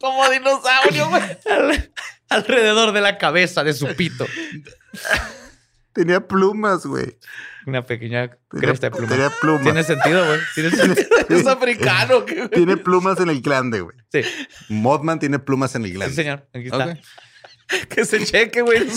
Como 0.00 0.28
dinosaurio, 0.28 1.08
güey. 1.08 1.22
al- 1.48 1.92
alrededor 2.28 2.90
de 2.92 3.00
la 3.00 3.16
cabeza 3.18 3.62
de 3.62 3.72
su 3.72 3.86
pito. 3.94 4.26
Tenía 5.92 6.26
plumas, 6.26 6.84
güey. 6.84 7.16
Una 7.66 7.86
pequeña 7.86 8.28
Tenía, 8.50 8.68
cresta 8.68 8.88
de 8.88 8.90
plumas. 8.90 9.10
tenía 9.10 9.30
plumas. 9.40 9.62
Tiene 9.62 9.84
sentido, 9.84 10.26
güey. 10.26 10.40
Tiene 10.54 10.70
sentido. 10.70 11.08
Es 11.28 11.46
africano, 11.46 12.22
güey. 12.22 12.48
Tiene 12.50 12.76
plumas 12.76 13.20
en 13.20 13.30
el 13.30 13.40
glande, 13.40 13.80
güey. 13.82 13.96
Sí, 14.12 14.22
Mothman 14.68 15.20
tiene 15.20 15.38
plumas 15.38 15.76
en 15.76 15.82
el 15.84 15.90
sí, 15.90 15.94
glande. 15.96 16.14
señor. 16.16 16.48
Aquí 16.52 16.66
está. 16.66 16.98
Que 17.88 18.04
se 18.04 18.24
cheque, 18.24 18.62
güey. 18.62 18.86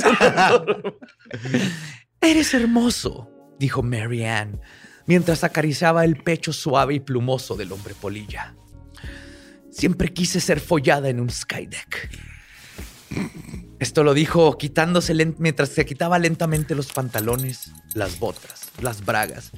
Eres 2.21 2.53
hermoso, 2.53 3.29
dijo 3.59 3.81
Mary 3.83 4.25
Ann, 4.25 4.59
mientras 5.09 5.43
acariciaba 5.43 6.05
el 6.05 6.17
pecho 6.17 6.53
suave 6.53 6.93
y 6.93 6.99
plumoso 6.99 7.55
del 7.55 7.71
hombre 7.71 7.95
polilla. 7.99 8.53
Siempre 9.71 10.13
quise 10.13 10.39
ser 10.39 10.59
follada 10.59 11.09
en 11.09 11.19
un 11.19 11.31
skydeck. 11.31 12.15
Esto 13.79 14.03
lo 14.03 14.13
dijo 14.13 14.55
quitándose 14.59 15.15
mientras 15.39 15.69
se 15.69 15.83
quitaba 15.87 16.19
lentamente 16.19 16.75
los 16.75 16.93
pantalones, 16.93 17.71
las 17.95 18.19
botas, 18.19 18.69
las 18.81 19.03
bragas 19.03 19.51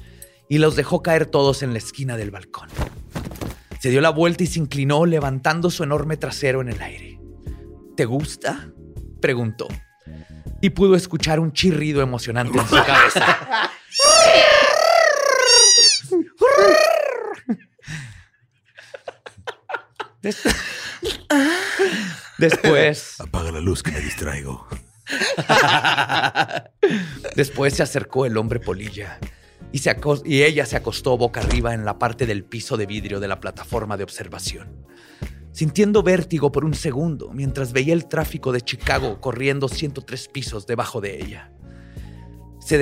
y 0.48 0.56
los 0.56 0.74
dejó 0.74 1.02
caer 1.02 1.26
todos 1.26 1.62
en 1.62 1.72
la 1.72 1.78
esquina 1.78 2.16
del 2.16 2.30
balcón. 2.30 2.70
Se 3.78 3.90
dio 3.90 4.00
la 4.00 4.08
vuelta 4.08 4.44
y 4.44 4.46
se 4.46 4.58
inclinó 4.58 5.04
levantando 5.04 5.68
su 5.68 5.82
enorme 5.82 6.16
trasero 6.16 6.62
en 6.62 6.70
el 6.70 6.80
aire. 6.80 7.20
¿Te 7.94 8.06
gusta? 8.06 8.70
preguntó. 9.20 9.68
Y 10.62 10.70
pudo 10.70 10.96
escuchar 10.96 11.40
un 11.40 11.52
chirrido 11.52 12.00
emocionante 12.00 12.58
en 12.58 12.66
su 12.66 12.76
cabeza. 12.76 13.70
Des- 20.22 20.42
Después, 22.38 23.20
Apaga 23.20 23.52
la 23.52 23.60
luz 23.60 23.82
que 23.82 23.90
me 23.92 24.00
distraigo. 24.00 24.66
después 27.36 27.74
se 27.74 27.82
acercó 27.82 28.24
el 28.26 28.36
hombre 28.36 28.60
polilla 28.60 29.18
y, 29.72 29.78
se 29.78 29.94
y 30.24 30.42
ella 30.42 30.64
se 30.66 30.76
acostó 30.76 31.16
boca 31.16 31.40
arriba 31.40 31.74
en 31.74 31.84
la 31.84 31.98
parte 31.98 32.26
del 32.26 32.44
piso 32.44 32.76
de 32.76 32.86
vidrio 32.86 33.20
de 33.20 33.28
la 33.28 33.40
plataforma 33.40 33.96
de 33.96 34.04
observación, 34.04 34.86
sintiendo 35.52 36.02
vértigo 36.02 36.50
por 36.52 36.64
un 36.64 36.74
segundo 36.74 37.30
mientras 37.32 37.72
veía 37.72 37.94
el 37.94 38.06
tráfico 38.08 38.52
de 38.52 38.60
Chicago 38.60 39.20
corriendo 39.20 39.68
103 39.68 40.28
pisos 40.28 40.66
debajo 40.66 41.00
de 41.00 41.16
ella. 41.20 41.52
Se 42.64 42.78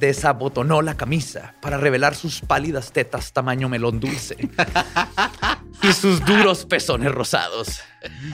desabotonó 0.00 0.82
la 0.82 0.96
camisa 0.96 1.54
para 1.60 1.78
revelar 1.78 2.14
sus 2.14 2.40
pálidas 2.40 2.92
tetas 2.92 3.32
tamaño 3.32 3.68
melón 3.68 4.00
dulce 4.00 4.36
y 5.82 5.92
sus 5.92 6.24
duros 6.24 6.66
pezones 6.66 7.12
rosados. 7.12 7.80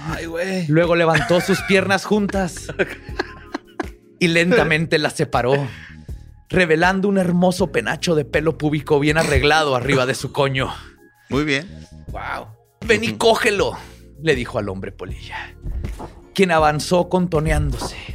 Ay, 0.08 0.26
güey. 0.26 0.66
Luego 0.68 0.96
levantó 0.96 1.40
sus 1.40 1.60
piernas 1.62 2.04
juntas 2.04 2.68
y 4.18 4.28
lentamente 4.28 4.98
las 4.98 5.12
separó, 5.12 5.68
revelando 6.48 7.08
un 7.08 7.18
hermoso 7.18 7.70
penacho 7.72 8.14
de 8.14 8.24
pelo 8.24 8.56
púbico 8.56 8.98
bien 9.00 9.18
arreglado 9.18 9.76
arriba 9.76 10.06
de 10.06 10.14
su 10.14 10.32
coño. 10.32 10.72
Muy 11.28 11.44
bien. 11.44 11.68
Wow. 12.08 12.46
Ven 12.86 13.04
y 13.04 13.12
cógelo, 13.14 13.76
le 14.22 14.34
dijo 14.34 14.58
al 14.58 14.68
hombre 14.68 14.92
polilla, 14.92 15.54
quien 16.34 16.52
avanzó 16.52 17.08
contoneándose, 17.08 18.13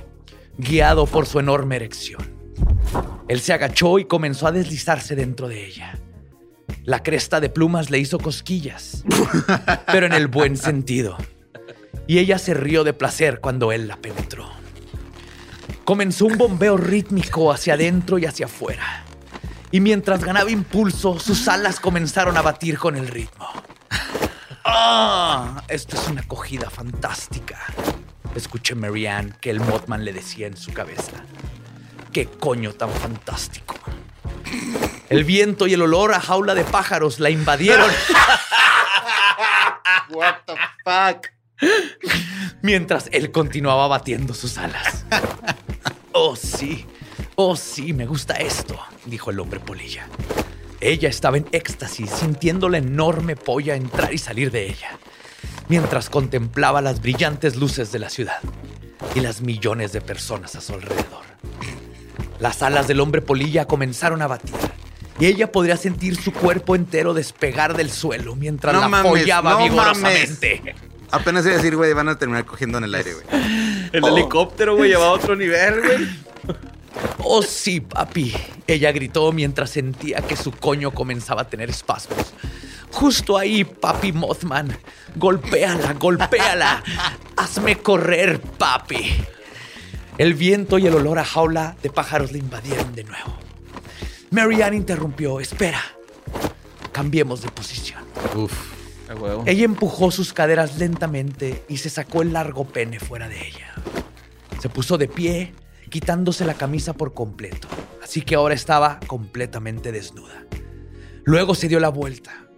guiado 0.59 1.05
por 1.05 1.25
su 1.25 1.39
enorme 1.39 1.77
erección. 1.77 2.21
Él 3.29 3.39
se 3.39 3.53
agachó 3.53 3.97
y 3.97 4.05
comenzó 4.05 4.45
a 4.47 4.51
deslizarse 4.51 5.15
dentro 5.15 5.47
de 5.47 5.65
ella. 5.65 5.97
La 6.83 7.01
cresta 7.01 7.39
de 7.39 7.49
plumas 7.49 7.89
le 7.89 7.99
hizo 7.99 8.19
cosquillas, 8.19 9.03
pero 9.91 10.05
en 10.05 10.13
el 10.13 10.27
buen 10.27 10.57
sentido. 10.57 11.17
Y 12.07 12.19
ella 12.19 12.37
se 12.39 12.53
rió 12.53 12.83
de 12.83 12.93
placer 12.93 13.39
cuando 13.39 13.71
él 13.71 13.87
la 13.87 13.97
penetró. 13.97 14.49
Comenzó 15.85 16.25
un 16.25 16.37
bombeo 16.37 16.75
rítmico 16.75 17.51
hacia 17.51 17.75
adentro 17.75 18.17
y 18.17 18.25
hacia 18.25 18.47
afuera. 18.47 19.05
Y 19.71 19.79
mientras 19.79 20.23
ganaba 20.23 20.51
impulso, 20.51 21.19
sus 21.19 21.47
alas 21.47 21.79
comenzaron 21.79 22.35
a 22.37 22.41
batir 22.41 22.77
con 22.77 22.97
el 22.97 23.07
ritmo. 23.07 23.47
¡Ah! 24.65 25.63
Esto 25.67 25.95
es 25.95 26.07
una 26.07 26.21
acogida 26.21 26.69
fantástica. 26.69 27.59
Escuché 28.35 28.75
Marianne 28.75 29.33
que 29.41 29.49
el 29.49 29.59
Mothman 29.59 30.05
le 30.05 30.13
decía 30.13 30.47
en 30.47 30.57
su 30.57 30.71
cabeza. 30.71 31.23
¡Qué 32.13 32.27
coño 32.27 32.73
tan 32.73 32.91
fantástico! 32.91 33.75
El 35.09 35.23
viento 35.23 35.67
y 35.67 35.73
el 35.73 35.81
olor 35.81 36.13
a 36.13 36.19
jaula 36.19 36.55
de 36.55 36.63
pájaros 36.63 37.19
la 37.19 37.29
invadieron 37.29 37.89
What 40.09 40.35
the 40.45 40.55
fuck? 40.83 41.27
mientras 42.61 43.09
él 43.11 43.31
continuaba 43.31 43.87
batiendo 43.87 44.33
sus 44.33 44.57
alas. 44.57 45.05
Oh, 46.11 46.35
sí. 46.35 46.85
Oh, 47.35 47.55
sí, 47.55 47.93
me 47.93 48.05
gusta 48.05 48.35
esto, 48.35 48.79
dijo 49.05 49.31
el 49.31 49.39
hombre 49.39 49.59
polilla. 49.59 50.07
Ella 50.81 51.09
estaba 51.09 51.37
en 51.37 51.47
éxtasis, 51.51 52.09
sintiendo 52.09 52.69
la 52.69 52.79
enorme 52.79 53.35
polla 53.35 53.75
entrar 53.75 54.13
y 54.13 54.17
salir 54.17 54.51
de 54.51 54.67
ella, 54.67 54.97
mientras 55.69 56.09
contemplaba 56.09 56.81
las 56.81 57.01
brillantes 57.01 57.55
luces 57.55 57.91
de 57.91 57.99
la 57.99 58.09
ciudad 58.09 58.39
y 59.15 59.21
las 59.21 59.41
millones 59.41 59.93
de 59.93 60.01
personas 60.01 60.55
a 60.55 60.61
su 60.61 60.73
alrededor. 60.73 61.23
Las 62.39 62.61
alas 62.61 62.87
del 62.87 62.99
hombre 62.99 63.21
polilla 63.21 63.65
comenzaron 63.65 64.21
a 64.21 64.27
batir 64.27 64.53
y 65.19 65.25
ella 65.25 65.51
podría 65.51 65.77
sentir 65.77 66.15
su 66.21 66.31
cuerpo 66.33 66.75
entero 66.75 67.13
despegar 67.13 67.75
del 67.75 67.91
suelo 67.91 68.35
mientras 68.35 68.73
No 68.73 68.81
la 68.81 68.87
mames, 68.87 69.11
follaba 69.11 69.51
no 69.51 69.63
vigorosamente. 69.63 70.75
Apenas 71.11 71.43
iba 71.45 71.55
a 71.55 71.57
decir, 71.57 71.75
güey, 71.75 71.91
van 71.93 72.07
a 72.09 72.17
terminar 72.17 72.45
cogiendo 72.45 72.77
en 72.77 72.83
el 72.85 72.95
aire, 72.95 73.13
güey. 73.13 73.25
El 73.91 74.03
Oh. 74.03 74.07
helicóptero, 74.09 74.75
güey, 74.75 74.89
llevaba 74.91 75.07
a 75.09 75.13
otro 75.13 75.35
nivel, 75.35 75.81
güey. 75.81 76.09
Oh, 77.19 77.41
sí, 77.43 77.79
papi. 77.81 78.33
Ella 78.67 78.91
gritó 78.91 79.31
mientras 79.31 79.69
sentía 79.69 80.17
que 80.21 80.35
su 80.35 80.51
coño 80.51 80.91
comenzaba 80.91 81.43
a 81.43 81.47
tener 81.47 81.69
espasmos. 81.69 82.33
Justo 82.91 83.37
ahí, 83.37 83.63
papi 83.63 84.11
Mothman. 84.11 84.77
Golpéala, 85.15 85.93
golpéala. 85.93 86.83
Hazme 87.37 87.77
correr, 87.77 88.41
papi. 88.41 89.25
El 90.17 90.33
viento 90.33 90.77
y 90.77 90.87
el 90.87 90.95
olor 90.95 91.19
a 91.19 91.23
jaula 91.23 91.77
de 91.81 91.89
pájaros 91.89 92.31
le 92.31 92.39
invadieron 92.39 92.93
de 92.93 93.03
nuevo. 93.03 93.37
Marianne 94.31 94.75
interrumpió. 94.75 95.39
Espera. 95.39 95.81
Cambiemos 96.91 97.41
de 97.41 97.49
posición. 97.49 98.03
Uf. 98.35 98.79
Ella 99.45 99.65
empujó 99.65 100.11
sus 100.11 100.33
caderas 100.33 100.77
lentamente 100.77 101.63
y 101.67 101.77
se 101.77 101.89
sacó 101.89 102.21
el 102.21 102.33
largo 102.33 102.67
pene 102.67 102.99
fuera 102.99 103.27
de 103.27 103.47
ella. 103.47 103.73
Se 104.61 104.69
puso 104.69 104.97
de 104.99 105.07
pie, 105.07 105.53
quitándose 105.89 106.45
la 106.45 106.53
camisa 106.53 106.93
por 106.93 107.13
completo, 107.13 107.67
así 108.03 108.21
que 108.21 108.35
ahora 108.35 108.53
estaba 108.53 108.99
completamente 109.07 109.91
desnuda. 109.91 110.45
Luego 111.23 111.55
se 111.55 111.67
dio 111.67 111.79
la 111.79 111.89
vuelta. 111.89 112.48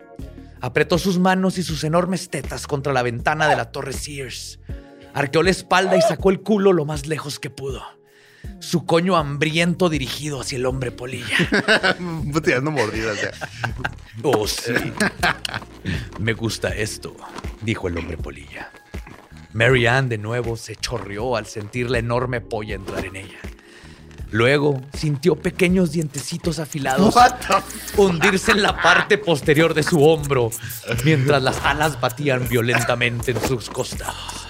Apretó 0.61 0.97
sus 0.99 1.17
manos 1.17 1.57
y 1.57 1.63
sus 1.63 1.83
enormes 1.83 2.29
tetas 2.29 2.67
contra 2.67 2.93
la 2.93 3.01
ventana 3.01 3.47
de 3.47 3.55
la 3.55 3.71
torre 3.71 3.93
Sears. 3.93 4.59
Arqueó 5.13 5.43
la 5.43 5.49
espalda 5.49 5.97
y 5.97 6.01
sacó 6.01 6.29
el 6.29 6.41
culo 6.41 6.71
lo 6.71 6.85
más 6.85 7.07
lejos 7.07 7.39
que 7.39 7.49
pudo. 7.49 7.83
Su 8.59 8.85
coño 8.85 9.17
hambriento 9.17 9.89
dirigido 9.89 10.39
hacia 10.39 10.57
el 10.57 10.65
hombre 10.67 10.91
polilla. 10.91 11.35
Tirando 12.43 12.71
mordidas. 12.71 13.17
Oh, 14.23 14.47
sí. 14.47 14.73
Me 16.19 16.33
gusta 16.33 16.69
esto, 16.69 17.15
dijo 17.61 17.87
el 17.87 17.97
hombre 17.97 18.17
polilla. 18.17 18.71
Mary 19.53 19.87
Ann 19.87 20.09
de 20.09 20.17
nuevo 20.17 20.55
se 20.57 20.75
chorreó 20.75 21.35
al 21.35 21.45
sentir 21.45 21.89
la 21.89 21.97
enorme 21.97 22.39
polla 22.39 22.75
entrar 22.75 23.05
en 23.05 23.15
ella. 23.15 23.39
Luego 24.31 24.81
sintió 24.97 25.35
pequeños 25.35 25.91
dientecitos 25.91 26.59
afilados 26.59 27.13
hundirse 27.97 28.51
en 28.51 28.63
la 28.63 28.81
parte 28.81 29.17
posterior 29.17 29.73
de 29.73 29.83
su 29.83 30.01
hombro 30.03 30.51
mientras 31.03 31.43
las 31.43 31.57
alas 31.65 31.99
batían 31.99 32.47
violentamente 32.47 33.31
en 33.31 33.41
sus 33.41 33.69
costados. 33.69 34.47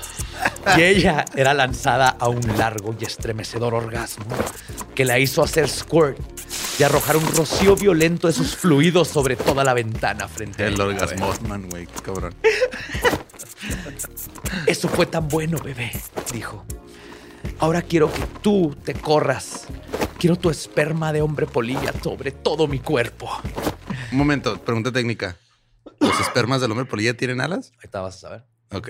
Y 0.78 0.82
ella 0.82 1.26
era 1.36 1.54
lanzada 1.54 2.10
a 2.10 2.30
un 2.30 2.42
largo 2.58 2.96
y 3.00 3.06
estremecedor 3.06 3.74
orgasmo 3.74 4.26
que 4.94 5.06
la 5.06 5.18
hizo 5.18 5.44
hacer 5.44 5.68
squirt 5.68 6.18
y 6.78 6.84
arrojar 6.84 7.18
un 7.18 7.28
rocío 7.36 7.76
violento 7.76 8.28
de 8.28 8.34
sus 8.34 8.56
fluidos 8.56 9.08
sobre 9.08 9.36
toda 9.36 9.64
la 9.64 9.74
ventana 9.74 10.28
frente 10.28 10.64
a 10.64 10.68
El 10.68 10.76
ella. 10.76 10.84
orgasmosman, 10.86 11.70
güey. 11.70 11.88
qué 11.88 12.02
Cabrón. 12.02 12.36
Eso 14.66 14.88
fue 14.90 15.06
tan 15.06 15.28
bueno, 15.28 15.58
bebé, 15.60 15.92
dijo. 16.34 16.66
Ahora 17.62 17.84
quiero 17.84 18.12
que 18.12 18.24
tú 18.42 18.76
te 18.84 18.96
corras. 18.96 19.68
Quiero 20.18 20.36
tu 20.36 20.50
esperma 20.50 21.14
de 21.14 21.22
hombre 21.22 21.46
polilla 21.46 21.94
sobre 22.02 22.32
todo 22.32 22.68
mi 22.68 22.80
cuerpo. 22.80 23.30
Un 24.12 24.18
momento, 24.18 24.60
pregunta 24.60 24.92
técnica. 24.92 25.38
¿Los 26.00 26.20
espermas 26.20 26.60
del 26.60 26.72
hombre 26.72 26.86
polilla 26.86 27.16
tienen 27.16 27.40
alas? 27.40 27.72
Ahorita 27.76 28.02
vas 28.02 28.16
a 28.16 28.20
saber. 28.20 28.46
Ok. 28.72 28.90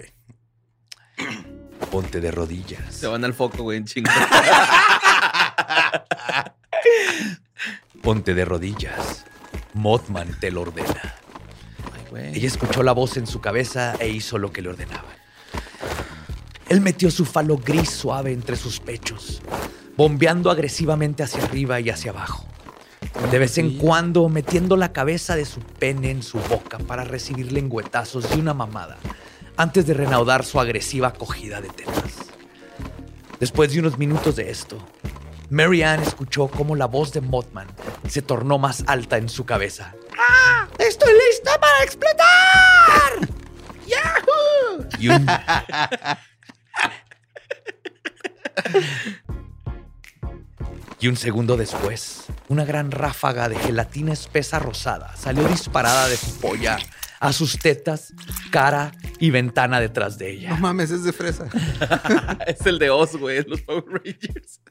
Ponte 1.91 2.21
de 2.21 2.31
rodillas. 2.31 2.95
Se 2.95 3.07
van 3.07 3.25
al 3.25 3.33
foco, 3.33 3.63
güey, 3.63 3.77
en 3.77 3.85
chingo. 3.85 4.09
Ponte 8.01 8.33
de 8.33 8.45
rodillas. 8.45 9.25
Mothman 9.73 10.39
te 10.39 10.49
lo 10.49 10.61
ordena. 10.61 11.15
Ella 12.15 12.47
escuchó 12.47 12.83
la 12.83 12.93
voz 12.93 13.17
en 13.17 13.27
su 13.27 13.41
cabeza 13.41 13.95
e 13.99 14.07
hizo 14.07 14.37
lo 14.37 14.53
que 14.53 14.61
le 14.61 14.69
ordenaba. 14.69 15.20
Él 16.71 16.79
metió 16.79 17.11
su 17.11 17.25
falo 17.25 17.57
gris 17.57 17.89
suave 17.89 18.31
entre 18.31 18.55
sus 18.55 18.79
pechos, 18.79 19.41
bombeando 19.97 20.49
agresivamente 20.49 21.21
hacia 21.21 21.43
arriba 21.43 21.81
y 21.81 21.89
hacia 21.89 22.11
abajo. 22.11 22.45
De 23.29 23.39
vez 23.39 23.57
en 23.57 23.77
cuando 23.77 24.29
metiendo 24.29 24.77
la 24.77 24.93
cabeza 24.93 25.35
de 25.35 25.43
su 25.43 25.59
pene 25.59 26.11
en 26.11 26.23
su 26.23 26.39
boca 26.39 26.77
para 26.77 27.03
recibir 27.03 27.51
lengüetazos 27.51 28.25
y 28.33 28.39
una 28.39 28.53
mamada, 28.53 28.95
antes 29.57 29.85
de 29.85 29.95
reanudar 29.95 30.45
su 30.45 30.61
agresiva 30.61 31.09
acogida 31.09 31.59
de 31.59 31.67
tetas. 31.67 32.31
Después 33.37 33.73
de 33.73 33.81
unos 33.81 33.97
minutos 33.97 34.37
de 34.37 34.49
esto, 34.49 34.77
Mary 35.49 35.83
Ann 35.83 36.01
escuchó 36.01 36.47
cómo 36.47 36.77
la 36.77 36.85
voz 36.85 37.11
de 37.11 37.19
Mothman 37.19 37.67
se 38.07 38.21
tornó 38.21 38.59
más 38.59 38.85
alta 38.87 39.17
en 39.17 39.27
su 39.27 39.43
cabeza. 39.43 39.93
¡Ah! 40.17 40.69
¡Estoy 40.79 41.11
lista 41.27 41.51
para 41.59 41.83
explotar! 41.83 43.27
¡Yahoo! 43.85 44.87
Y 44.99 45.09
un... 45.09 45.27
Y 51.01 51.07
un 51.07 51.17
segundo 51.17 51.57
después, 51.57 52.25
una 52.47 52.63
gran 52.63 52.91
ráfaga 52.91 53.49
de 53.49 53.55
gelatina 53.55 54.13
espesa 54.13 54.59
rosada 54.59 55.15
salió 55.15 55.47
disparada 55.47 56.07
de 56.07 56.15
su 56.15 56.39
polla 56.39 56.77
a 57.19 57.33
sus 57.33 57.57
tetas, 57.57 58.13
cara 58.51 58.91
y 59.19 59.31
ventana 59.31 59.79
detrás 59.79 60.19
de 60.19 60.31
ella. 60.31 60.49
No 60.51 60.57
mames, 60.57 60.91
es 60.91 61.03
de 61.03 61.11
fresa. 61.11 61.47
es 62.47 62.65
el 62.67 62.77
de 62.77 62.91
Oz, 62.91 63.15
güey, 63.15 63.43
los 63.47 63.61
Power 63.61 63.83
Rangers. 63.87 64.61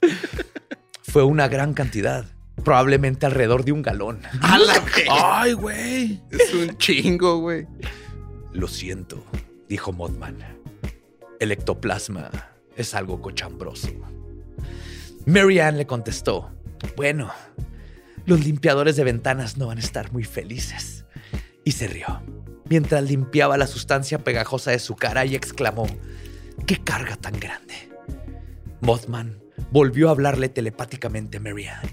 Fue 1.02 1.24
una 1.24 1.48
gran 1.48 1.74
cantidad, 1.74 2.26
probablemente 2.64 3.26
alrededor 3.26 3.64
de 3.64 3.72
un 3.72 3.82
galón. 3.82 4.22
Ay, 5.10 5.52
güey. 5.54 6.22
Es 6.30 6.54
un 6.54 6.76
chingo, 6.78 7.38
güey. 7.38 7.66
Lo 8.52 8.68
siento, 8.68 9.24
dijo 9.68 9.92
Mothman. 9.92 10.38
El 11.40 11.52
ectoplasma 11.52 12.30
es 12.80 12.94
algo 12.94 13.20
cochambroso. 13.20 13.88
Mary 15.26 15.58
Ann 15.60 15.76
le 15.76 15.86
contestó, 15.86 16.50
bueno, 16.96 17.30
los 18.26 18.44
limpiadores 18.44 18.96
de 18.96 19.04
ventanas 19.04 19.56
no 19.56 19.66
van 19.66 19.78
a 19.78 19.82
estar 19.82 20.12
muy 20.12 20.24
felices. 20.24 21.04
Y 21.64 21.72
se 21.72 21.88
rió, 21.88 22.22
mientras 22.68 23.04
limpiaba 23.04 23.58
la 23.58 23.66
sustancia 23.66 24.18
pegajosa 24.18 24.70
de 24.70 24.78
su 24.78 24.96
cara 24.96 25.24
y 25.26 25.34
exclamó, 25.34 25.86
¡qué 26.66 26.78
carga 26.82 27.16
tan 27.16 27.38
grande! 27.38 27.90
Mothman 28.80 29.38
volvió 29.70 30.08
a 30.08 30.12
hablarle 30.12 30.48
telepáticamente 30.48 31.36
a 31.36 31.40
Mary 31.40 31.66
Ann. 31.66 31.90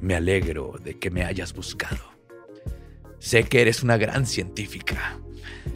Me 0.00 0.14
alegro 0.14 0.74
de 0.84 0.98
que 0.98 1.10
me 1.10 1.24
hayas 1.24 1.54
buscado. 1.54 1.98
Sé 3.18 3.44
que 3.44 3.62
eres 3.62 3.82
una 3.82 3.96
gran 3.96 4.26
científica 4.26 5.18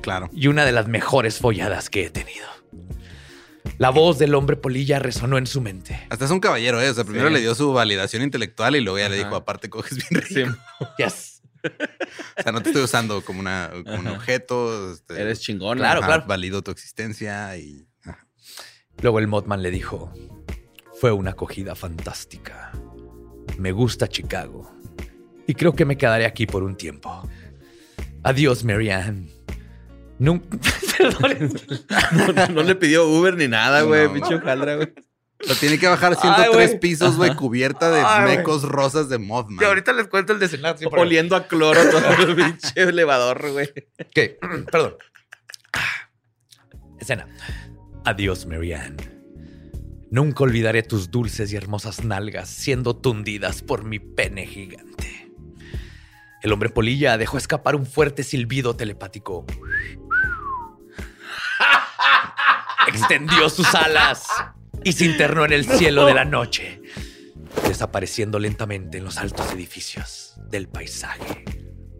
Claro. 0.01 0.31
y 0.33 0.47
una 0.47 0.65
de 0.65 0.73
las 0.73 0.87
mejores 0.87 1.39
folladas 1.39 1.91
que 1.91 2.05
he 2.07 2.11
tenido. 2.11 2.47
La 3.79 3.91
voz 3.91 4.19
del 4.19 4.35
hombre 4.35 4.57
polilla 4.57 4.99
resonó 4.99 5.39
en 5.39 5.47
su 5.47 5.61
mente. 5.61 5.99
Hasta 6.11 6.25
es 6.25 6.31
un 6.31 6.41
caballero, 6.41 6.81
¿eh? 6.81 6.91
O 6.91 6.95
sea, 6.95 7.05
primero 7.05 7.29
Sí. 7.29 7.35
le 7.35 7.41
dio 7.41 7.55
su 7.55 7.73
validación 7.73 8.23
intelectual 8.23 8.77
y 8.77 8.81
luego 8.81 8.99
ya 8.99 9.09
le 9.09 9.17
dijo, 9.17 9.35
aparte 9.37 9.71
coges 9.71 9.99
bien 10.09 10.23
rico. 10.23 10.57
Sí, 10.79 10.85
Yes. 10.99 11.43
O 12.39 12.43
sea, 12.43 12.51
no 12.53 12.61
te 12.61 12.71
estoy 12.71 12.83
usando 12.83 13.25
como, 13.25 13.39
una, 13.41 13.71
como 13.85 13.99
un 14.01 14.07
objeto. 14.09 14.93
este, 14.93 15.21
eres 15.21 15.41
chingón. 15.41 15.79
Claro, 15.79 16.01
ajá, 16.01 16.07
claro. 16.09 16.25
Valido 16.27 16.63
tu 16.63 16.71
existencia 16.73 17.57
y... 17.57 17.87
ajá. 18.05 18.27
Luego 19.01 19.19
el 19.21 19.29
Mothman 19.29 19.63
le 19.63 19.71
dijo, 19.71 20.13
fue 21.01 21.13
una 21.13 21.31
acogida 21.31 21.75
fantástica. 21.77 22.73
Me 23.59 23.71
gusta 23.73 24.09
Chicago 24.09 24.71
y 25.47 25.55
creo 25.55 25.73
que 25.75 25.85
me 25.85 25.97
quedaré 25.97 26.27
aquí 26.27 26.47
por 26.47 26.63
un 26.65 26.77
tiempo. 26.77 27.29
Adiós, 28.25 28.65
Marianne. 28.65 29.32
Nun- 30.23 30.41
Perdón. 30.99 31.53
No, 32.13 32.33
no- 32.33 32.47
no 32.49 32.63
le 32.63 32.75
pidió 32.77 33.07
Uber 33.09 33.37
ni 33.37 33.49
nada, 33.49 33.83
güey. 33.83 34.07
No. 34.07 34.13
Pinche 34.15 34.35
hojaldra, 34.37 34.77
güey. 34.77 34.93
Pero 35.39 35.55
tiene 35.57 35.77
que 35.79 35.89
bajar 35.89 36.13
Ay, 36.13 36.19
103 36.21 36.53
güey. 36.69 36.79
pisos, 36.81 37.17
güey, 37.17 37.35
cubierta 37.35 37.91
de 37.91 38.01
Ay, 38.01 38.37
mecos 38.37 38.63
rosas 38.63 39.09
de 39.09 39.19
Mothman. 39.19 39.59
Y 39.61 39.65
ahorita 39.65 39.93
les 39.93 40.07
cuento 40.07 40.33
el 40.33 40.39
desenlace. 40.39 40.87
Oliendo 40.87 41.35
a 41.35 41.49
cloro 41.49 41.81
todo 41.91 42.29
el 42.29 42.37
pinche 42.37 42.71
elevador, 42.77 43.51
güey. 43.51 43.69
¿Qué? 44.15 44.39
Perdón. 44.71 44.95
Escena. 47.01 47.27
Adiós, 48.05 48.47
Marianne. 48.47 49.11
Nunca 50.11 50.45
olvidaré 50.45 50.83
tus 50.83 51.11
dulces 51.11 51.53
y 51.53 51.57
hermosas 51.57 52.05
nalgas 52.05 52.49
siendo 52.49 52.95
tundidas 52.95 53.63
por 53.63 53.85
mi 53.85 53.99
pene 53.99 54.47
gigante. 54.47 55.33
El 56.43 56.53
hombre 56.53 56.69
polilla 56.69 57.17
dejó 57.19 57.39
escapar 57.39 57.77
un 57.77 57.87
fuerte 57.87 58.23
silbido 58.25 58.77
telepático. 58.77 59.47
Extendió 62.87 63.49
sus 63.49 63.75
alas 63.75 64.27
y 64.85 64.93
se 64.93 65.05
internó 65.05 65.45
en 65.45 65.53
el 65.53 65.65
cielo 65.65 66.05
de 66.07 66.15
la 66.15 66.25
noche, 66.25 66.83
desapareciendo 67.67 68.39
lentamente 68.39 68.99
en 68.99 69.05
los 69.05 69.19
altos 69.19 69.53
edificios 69.53 70.35
del 70.49 70.69
paisaje 70.69 71.45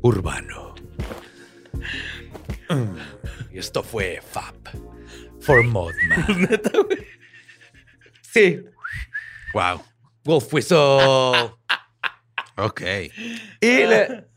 urbano. 0.03 0.75
Y 3.53 3.59
esto 3.59 3.83
fue 3.83 4.21
Fab 4.33 4.55
for 5.41 5.63
Modman. 5.65 6.49
Sí. 8.33 8.65
Wow. 9.53 9.85
Wolf 10.25 10.53
Whistle. 10.55 10.79
Ok. 12.57 12.83
Y 13.61 13.87
le, 13.87 14.29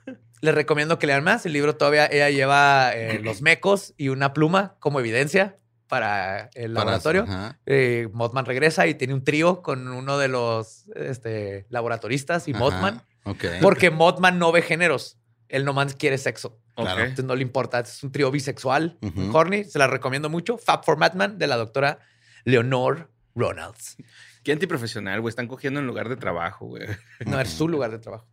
le 0.46 0.52
recomiendo 0.54 0.98
que 1.00 1.08
lean 1.08 1.24
más. 1.24 1.46
El 1.46 1.54
libro 1.54 1.76
todavía 1.76 2.06
ella 2.06 2.30
lleva 2.30 2.91
eh, 2.96 3.20
los 3.24 3.41
mecos 3.41 3.93
y 3.98 4.10
una 4.10 4.34
pluma 4.34 4.76
como 4.80 5.00
evidencia 5.00 5.58
para 5.88 6.50
el 6.56 6.74
Para- 6.74 6.86
laboratorio. 6.86 7.24
ajá. 7.24 7.60
Eh, 7.66 8.08
Mothman 8.14 8.46
regresa 8.46 8.88
y 8.88 8.96
tiene 8.96 9.14
un 9.14 9.24
trío 9.24 9.62
con 9.62 9.88
uno 9.88 10.18
de 10.18 10.28
los 10.30 10.86
este, 10.96 11.66
laboratoristas 11.70 12.48
y 12.48 12.52
Ajá. 12.52 12.60
Mothman. 12.60 13.02
Ok. 13.26 13.43
Porque 13.62 13.89
Mothman 13.91 14.39
no 14.39 14.52
ve 14.52 14.62
géneros. 14.62 15.18
Él 15.50 15.66
nomás 15.66 15.96
quiere 15.96 16.18
sexo. 16.18 16.60
Claro. 16.76 16.91
Ok. 16.93 17.00
Entonces 17.00 17.26
no 17.26 17.36
le 17.36 17.41
importa. 17.43 17.80
Es 17.80 18.04
un 18.04 18.12
trío 18.12 18.32
bisexual. 18.32 18.98
Horny. 19.32 19.64
Se 19.64 19.78
la 19.80 19.88
recomiendo 19.88 20.30
mucho. 20.30 20.58
Fab 20.58 20.84
for 20.84 20.98
Madman 20.98 21.38
de 21.38 21.48
la 21.48 21.56
doctora 21.58 22.00
Leonor 22.46 23.12
Ronalds. 23.36 23.98
Qué 24.43 24.52
antiprofesional, 24.52 25.22
güey. 25.22 25.30
Están 25.30 25.48
cogiendo 25.48 25.80
en 25.80 25.88
lugar 25.88 26.10
de 26.10 26.16
trabajo, 26.18 26.66
güey. 26.68 26.84
No, 27.26 27.39
es 27.39 27.50
su 27.50 27.68
lugar 27.68 27.91
de 27.91 28.00
trabajo. 28.00 28.28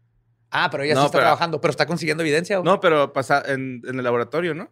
Ah, 0.53 0.69
pero 0.71 0.85
ella 0.85 0.95
sí 0.95 1.01
No, 1.01 1.07
está 1.07 1.19
pero- 1.19 1.25
trabajando. 1.25 1.61
¿Pero 1.61 1.71
está 1.71 1.87
consiguiendo 1.87 2.23
evidencia? 2.23 2.61
o? 2.61 2.63
No, 2.63 2.81
pero 2.81 3.13
pasa 3.13 3.43
en, 3.47 3.83
en 3.87 3.99
el 3.99 4.05
laboratorio, 4.05 4.55
¿no? 4.55 4.71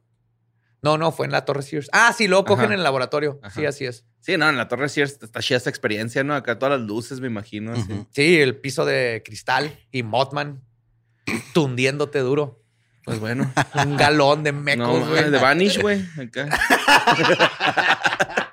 no, 0.83 0.97
no, 0.97 1.13
fue 1.13 1.27
en 1.27 1.33
la 1.33 1.45
Torre 1.45 1.61
Sears. 1.63 1.91
Ah, 1.93 2.15
sí, 2.17 2.27
luego 2.27 2.47
cogen 2.47 2.67
Ajá. 2.67 2.73
en 2.75 2.79
el 2.79 2.85
laboratorio. 2.85 3.39
Ajá. 3.43 3.55
Sí, 3.61 3.67
así 3.67 3.85
es. 3.85 4.07
Sí, 4.21 4.37
no, 4.39 4.49
en 4.49 4.57
la 4.57 4.67
Torre 4.69 4.89
Sears 4.89 5.19
está 5.23 5.41
chida 5.41 5.59
esta 5.59 5.69
experiencia, 5.69 6.25
¿no? 6.25 6.35
Acá 6.35 6.59
todas 6.59 6.79
las 6.81 6.89
luces, 6.89 7.21
me 7.21 7.27
imagino. 7.27 7.73
así. 7.73 8.07
Sí, 8.13 8.41
el 8.41 8.57
piso 8.57 8.87
de 8.87 9.23
cristal 9.25 9.79
y 9.93 10.03
Mothman 10.03 10.63
tundiéndote 11.53 12.21
duro. 12.21 12.63
Pues 13.05 13.19
bueno. 13.21 13.51
Un 13.85 13.97
galón 13.97 14.43
de 14.43 14.53
mecos, 14.53 15.07
güey. 15.09 15.31
de 15.31 15.39
Vanish, 15.39 15.81
güey. 15.81 16.03
Acá. 16.19 16.49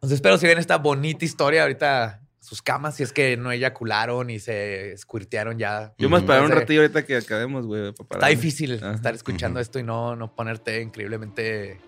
Entonces 0.00 0.16
espero 0.16 0.38
si 0.38 0.46
ven 0.46 0.56
esta 0.56 0.78
bonita 0.78 1.26
historia 1.26 1.60
ahorita 1.60 2.22
sus 2.40 2.62
camas, 2.62 2.96
si 2.96 3.02
es 3.02 3.12
que 3.12 3.36
no 3.36 3.52
eyacularon 3.52 4.30
y 4.30 4.38
se 4.38 4.96
squirtearon 4.96 5.58
ya. 5.58 5.92
Yo 5.98 6.08
me 6.08 6.12
voy 6.12 6.16
a 6.16 6.20
esperar 6.20 6.42
un 6.42 6.50
ratillo 6.50 6.80
ahorita 6.80 7.04
que 7.04 7.18
acabemos, 7.18 7.66
güey. 7.66 7.92
para 7.92 8.18
Está 8.18 8.26
difícil 8.28 8.78
Ajá. 8.82 8.94
estar 8.94 9.14
escuchando 9.14 9.60
esto 9.60 9.78
y 9.78 9.82
no, 9.82 10.16
no 10.16 10.34
ponerte 10.34 10.80
increíblemente 10.80 11.78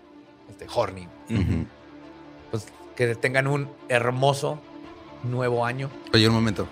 este, 0.51 0.67
horny. 0.75 1.09
Pues 2.51 2.67
que 2.95 3.15
tengan 3.15 3.47
un 3.47 3.71
hermoso 3.89 4.61
nuevo 5.23 5.65
año. 5.65 5.91
Oye, 6.13 6.29
un 6.29 6.35
momento. 6.35 6.69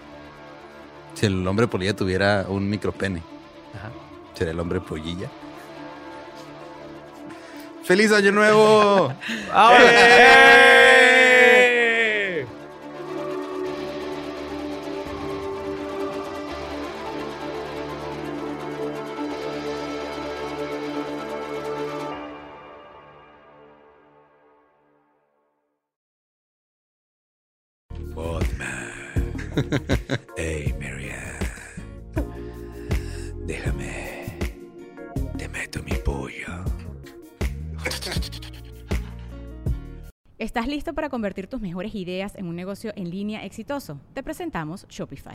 Si 1.15 1.25
el 1.25 1.47
hombre 1.49 1.67
polilla 1.67 1.97
tuviera 1.97 2.45
un 2.49 2.69
micropene, 2.69 3.23
Ajá. 3.75 3.91
¿sería 4.35 4.53
el 4.53 4.61
hombre 4.61 4.83
pollilla? 4.83 5.31
¡Feliz 7.83 8.13
Año 8.13 8.31
Nuevo! 8.31 9.15
¡Eh! 9.81 10.80
hey, 30.37 30.75
Marianne. 30.79 31.39
Déjame. 33.47 34.39
Te 35.37 35.49
meto 35.49 35.83
mi 35.83 35.95
pollo. 36.05 36.65
¿Estás 40.39 40.67
listo 40.67 40.95
para 40.95 41.11
convertir 41.11 41.49
tus 41.49 41.61
mejores 41.61 41.95
ideas 41.95 42.35
en 42.37 42.47
un 42.47 42.57
negocio 42.57 42.93
en 42.97 43.11
línea 43.11 43.45
exitoso? 43.45 44.01
Te 44.15 44.23
presentamos 44.23 44.87
Shopify. 44.89 45.35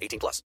18 0.01 0.19
plus. 0.19 0.41